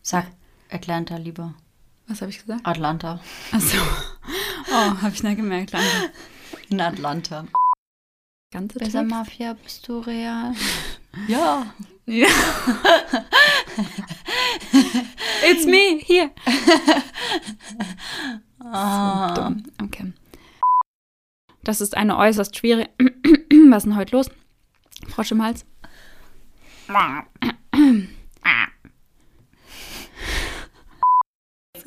sag 0.00 0.28
Atlanta 0.70 1.18
lieber. 1.18 1.54
Was 2.08 2.22
habe 2.22 2.30
ich 2.30 2.40
gesagt? 2.40 2.66
Atlanta. 2.66 3.20
Achso. 3.52 3.76
Oh, 4.70 5.02
habe 5.02 5.10
ich 5.12 5.22
nicht 5.22 5.36
gemerkt. 5.36 5.74
Danke. 5.74 6.12
In 6.70 6.80
Atlanta. 6.80 7.46
Ganze 8.50 8.78
Besser 8.78 9.00
Text? 9.00 9.10
Mafia, 9.10 9.52
bist 9.54 9.86
du 9.88 10.00
real? 10.00 10.54
Ja. 11.26 11.74
Ja. 12.06 12.28
It's 15.50 15.66
me, 15.66 15.98
hier. 16.00 16.30
Ah. 18.60 19.34
Dumm. 19.34 19.64
Okay. 19.82 20.12
Das 21.64 21.80
ist 21.80 21.96
eine 21.96 22.16
äußerst 22.18 22.56
schwierige. 22.56 22.90
Was 23.70 23.78
ist 23.78 23.86
denn 23.86 23.96
heute 23.96 24.16
los? 24.16 24.30
Frosch 25.08 25.32
im 25.32 25.42
Hals. 25.42 25.64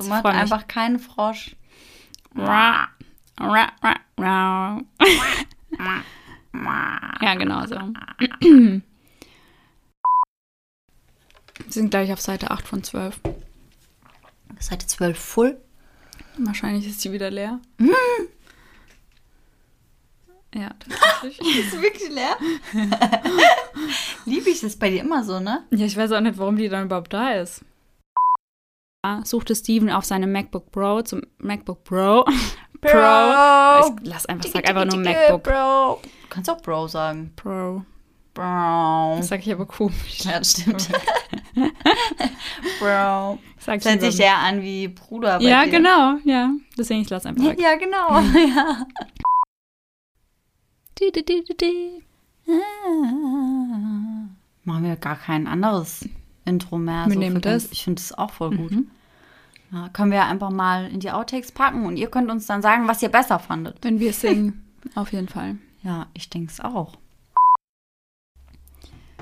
Mich. 0.08 0.24
einfach 0.24 0.68
keinen 0.68 0.98
Frosch. 0.98 1.56
Ja, 2.34 2.88
genau 7.34 7.66
so. 7.66 7.76
Wir 8.38 8.82
sind 11.68 11.90
gleich 11.90 12.12
auf 12.12 12.20
Seite 12.20 12.50
8 12.50 12.66
von 12.66 12.82
12. 12.82 13.20
Seite 14.58 14.86
12 14.86 15.18
full. 15.18 15.60
Wahrscheinlich 16.38 16.86
ist 16.86 17.00
sie 17.00 17.12
wieder 17.12 17.30
leer. 17.30 17.60
Ja, 20.54 20.70
tatsächlich. 20.78 21.58
Ist 21.66 21.80
wirklich 21.80 22.10
leer? 22.10 22.36
Liebe 24.26 24.50
ich 24.50 24.60
das 24.60 24.76
bei 24.76 24.90
dir 24.90 25.00
immer 25.00 25.24
so, 25.24 25.40
ne? 25.40 25.64
ja, 25.70 25.86
ich 25.86 25.96
weiß 25.96 26.12
auch 26.12 26.20
nicht, 26.20 26.36
warum 26.36 26.56
die 26.56 26.68
dann 26.68 26.84
überhaupt 26.84 27.12
da 27.12 27.32
ist. 27.32 27.64
Suchte 29.24 29.54
Steven 29.56 29.90
auf 29.90 30.04
seinem 30.04 30.30
MacBook 30.32 30.70
Pro 30.70 31.02
zum 31.02 31.22
MacBook 31.38 31.82
Pro. 31.84 32.24
Pro. 32.80 32.88
Ich 32.90 34.06
lass 34.08 34.26
einfach, 34.26 34.48
sag 34.50 34.68
einfach 34.68 34.84
nur 34.84 34.96
MacBook 34.98 35.42
Bro. 35.42 36.00
Du 36.02 36.28
kannst 36.28 36.50
auch 36.50 36.60
Bro 36.62 36.88
sagen. 36.88 37.32
Pro. 37.36 37.82
Bro. 38.34 39.16
Das 39.18 39.28
sag 39.28 39.40
ich 39.46 39.52
aber 39.52 39.66
komisch. 39.66 40.20
Ja, 40.24 40.38
das 40.38 40.52
stimmt. 40.52 40.88
Bro. 42.80 43.38
Sag's 43.58 43.84
Das 43.84 43.92
hört 43.92 44.00
sich 44.02 44.20
eher 44.20 44.38
an 44.38 44.62
wie 44.62 44.88
Bruder 44.88 45.38
bei 45.38 45.44
Ja, 45.44 45.64
dir. 45.64 45.70
genau, 45.70 46.14
ja. 46.24 46.50
Deswegen 46.78 47.02
ich 47.02 47.10
lasse 47.10 47.28
einfach 47.28 47.44
weg. 47.44 47.60
Ja, 47.60 47.76
genau. 47.76 48.18
ja. 48.56 48.86
Di. 50.98 52.02
Machen 54.64 54.84
wir 54.84 54.96
gar 54.96 55.16
kein 55.16 55.46
anderes 55.46 56.08
Intro 56.44 56.78
mehr. 56.78 57.06
Wir 57.06 57.14
so 57.14 57.18
nehmen 57.18 57.40
das. 57.40 57.70
Ich 57.72 57.84
finde 57.84 58.00
das 58.00 58.16
auch 58.16 58.30
voll 58.30 58.56
gut. 58.56 58.70
Mhm. 58.70 58.90
Ja, 59.72 59.88
können 59.88 60.12
wir 60.12 60.24
einfach 60.24 60.50
mal 60.50 60.88
in 60.90 61.00
die 61.00 61.10
Outtakes 61.10 61.52
packen 61.52 61.86
und 61.86 61.96
ihr 61.96 62.10
könnt 62.10 62.30
uns 62.30 62.46
dann 62.46 62.60
sagen, 62.60 62.86
was 62.88 63.02
ihr 63.02 63.08
besser 63.08 63.38
fandet. 63.38 63.78
Wenn 63.82 64.00
wir 64.00 64.12
singen, 64.12 64.62
auf 64.94 65.12
jeden 65.12 65.28
Fall. 65.28 65.56
Ja, 65.82 66.06
ich 66.14 66.28
denke 66.28 66.52
es 66.52 66.60
auch. 66.60 66.94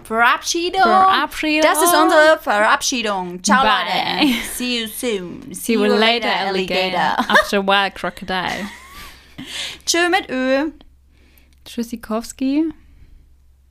Verabschiedung. 0.02 0.82
Verabschiedung. 0.82 1.70
Das 1.70 1.82
ist 1.82 1.94
unsere 1.94 2.38
Verabschiedung. 2.40 3.44
Ciao, 3.44 3.62
Bye. 3.62 4.24
Leute. 4.24 4.34
See 4.54 4.80
you 4.82 4.88
soon. 4.88 5.54
See 5.54 5.74
you 5.74 5.84
later, 5.84 6.34
alligator. 6.34 7.18
After 7.28 7.58
a 7.58 7.62
while, 7.62 7.90
crocodile. 7.92 8.66
Tschö 9.86 10.08
mit 10.08 10.28
Ö. 10.28 10.72
Tschüssikowski. 11.64 12.72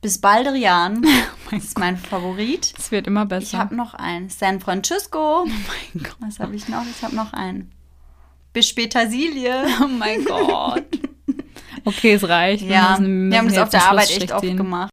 Bis 0.00 0.18
Baldrian. 0.20 1.04
Das 1.50 1.64
ist 1.64 1.78
mein 1.80 1.96
Favorit. 1.96 2.72
Es 2.78 2.92
wird 2.92 3.08
immer 3.08 3.22
Ich 3.24 3.28
besser. 3.28 3.58
habe 3.58 3.74
noch 3.74 3.94
einen. 3.94 4.28
San 4.28 4.60
Francisco. 4.60 5.42
oh 5.42 5.46
mein 5.46 6.02
Gott. 6.04 6.14
Was 6.20 6.38
habe 6.38 6.54
ich 6.54 6.68
noch? 6.68 6.84
Ich 6.88 7.02
habe 7.02 7.16
noch 7.16 7.32
einen. 7.32 7.72
Bis 8.52 8.68
spätersilie. 8.68 9.64
Oh 9.82 9.88
mein 9.88 10.24
Gott. 10.24 10.84
Okay, 11.84 12.12
es 12.12 12.28
reicht. 12.28 12.62
Ja, 12.64 12.98
müssen- 12.98 13.30
wir 13.30 13.38
haben 13.38 13.44
müssen 13.46 13.56
das 13.56 13.64
auf 13.64 13.70
der 13.70 13.84
Arbeit 13.88 14.10
echt 14.10 14.30
oft 14.32 14.42
gemacht. 14.42 14.90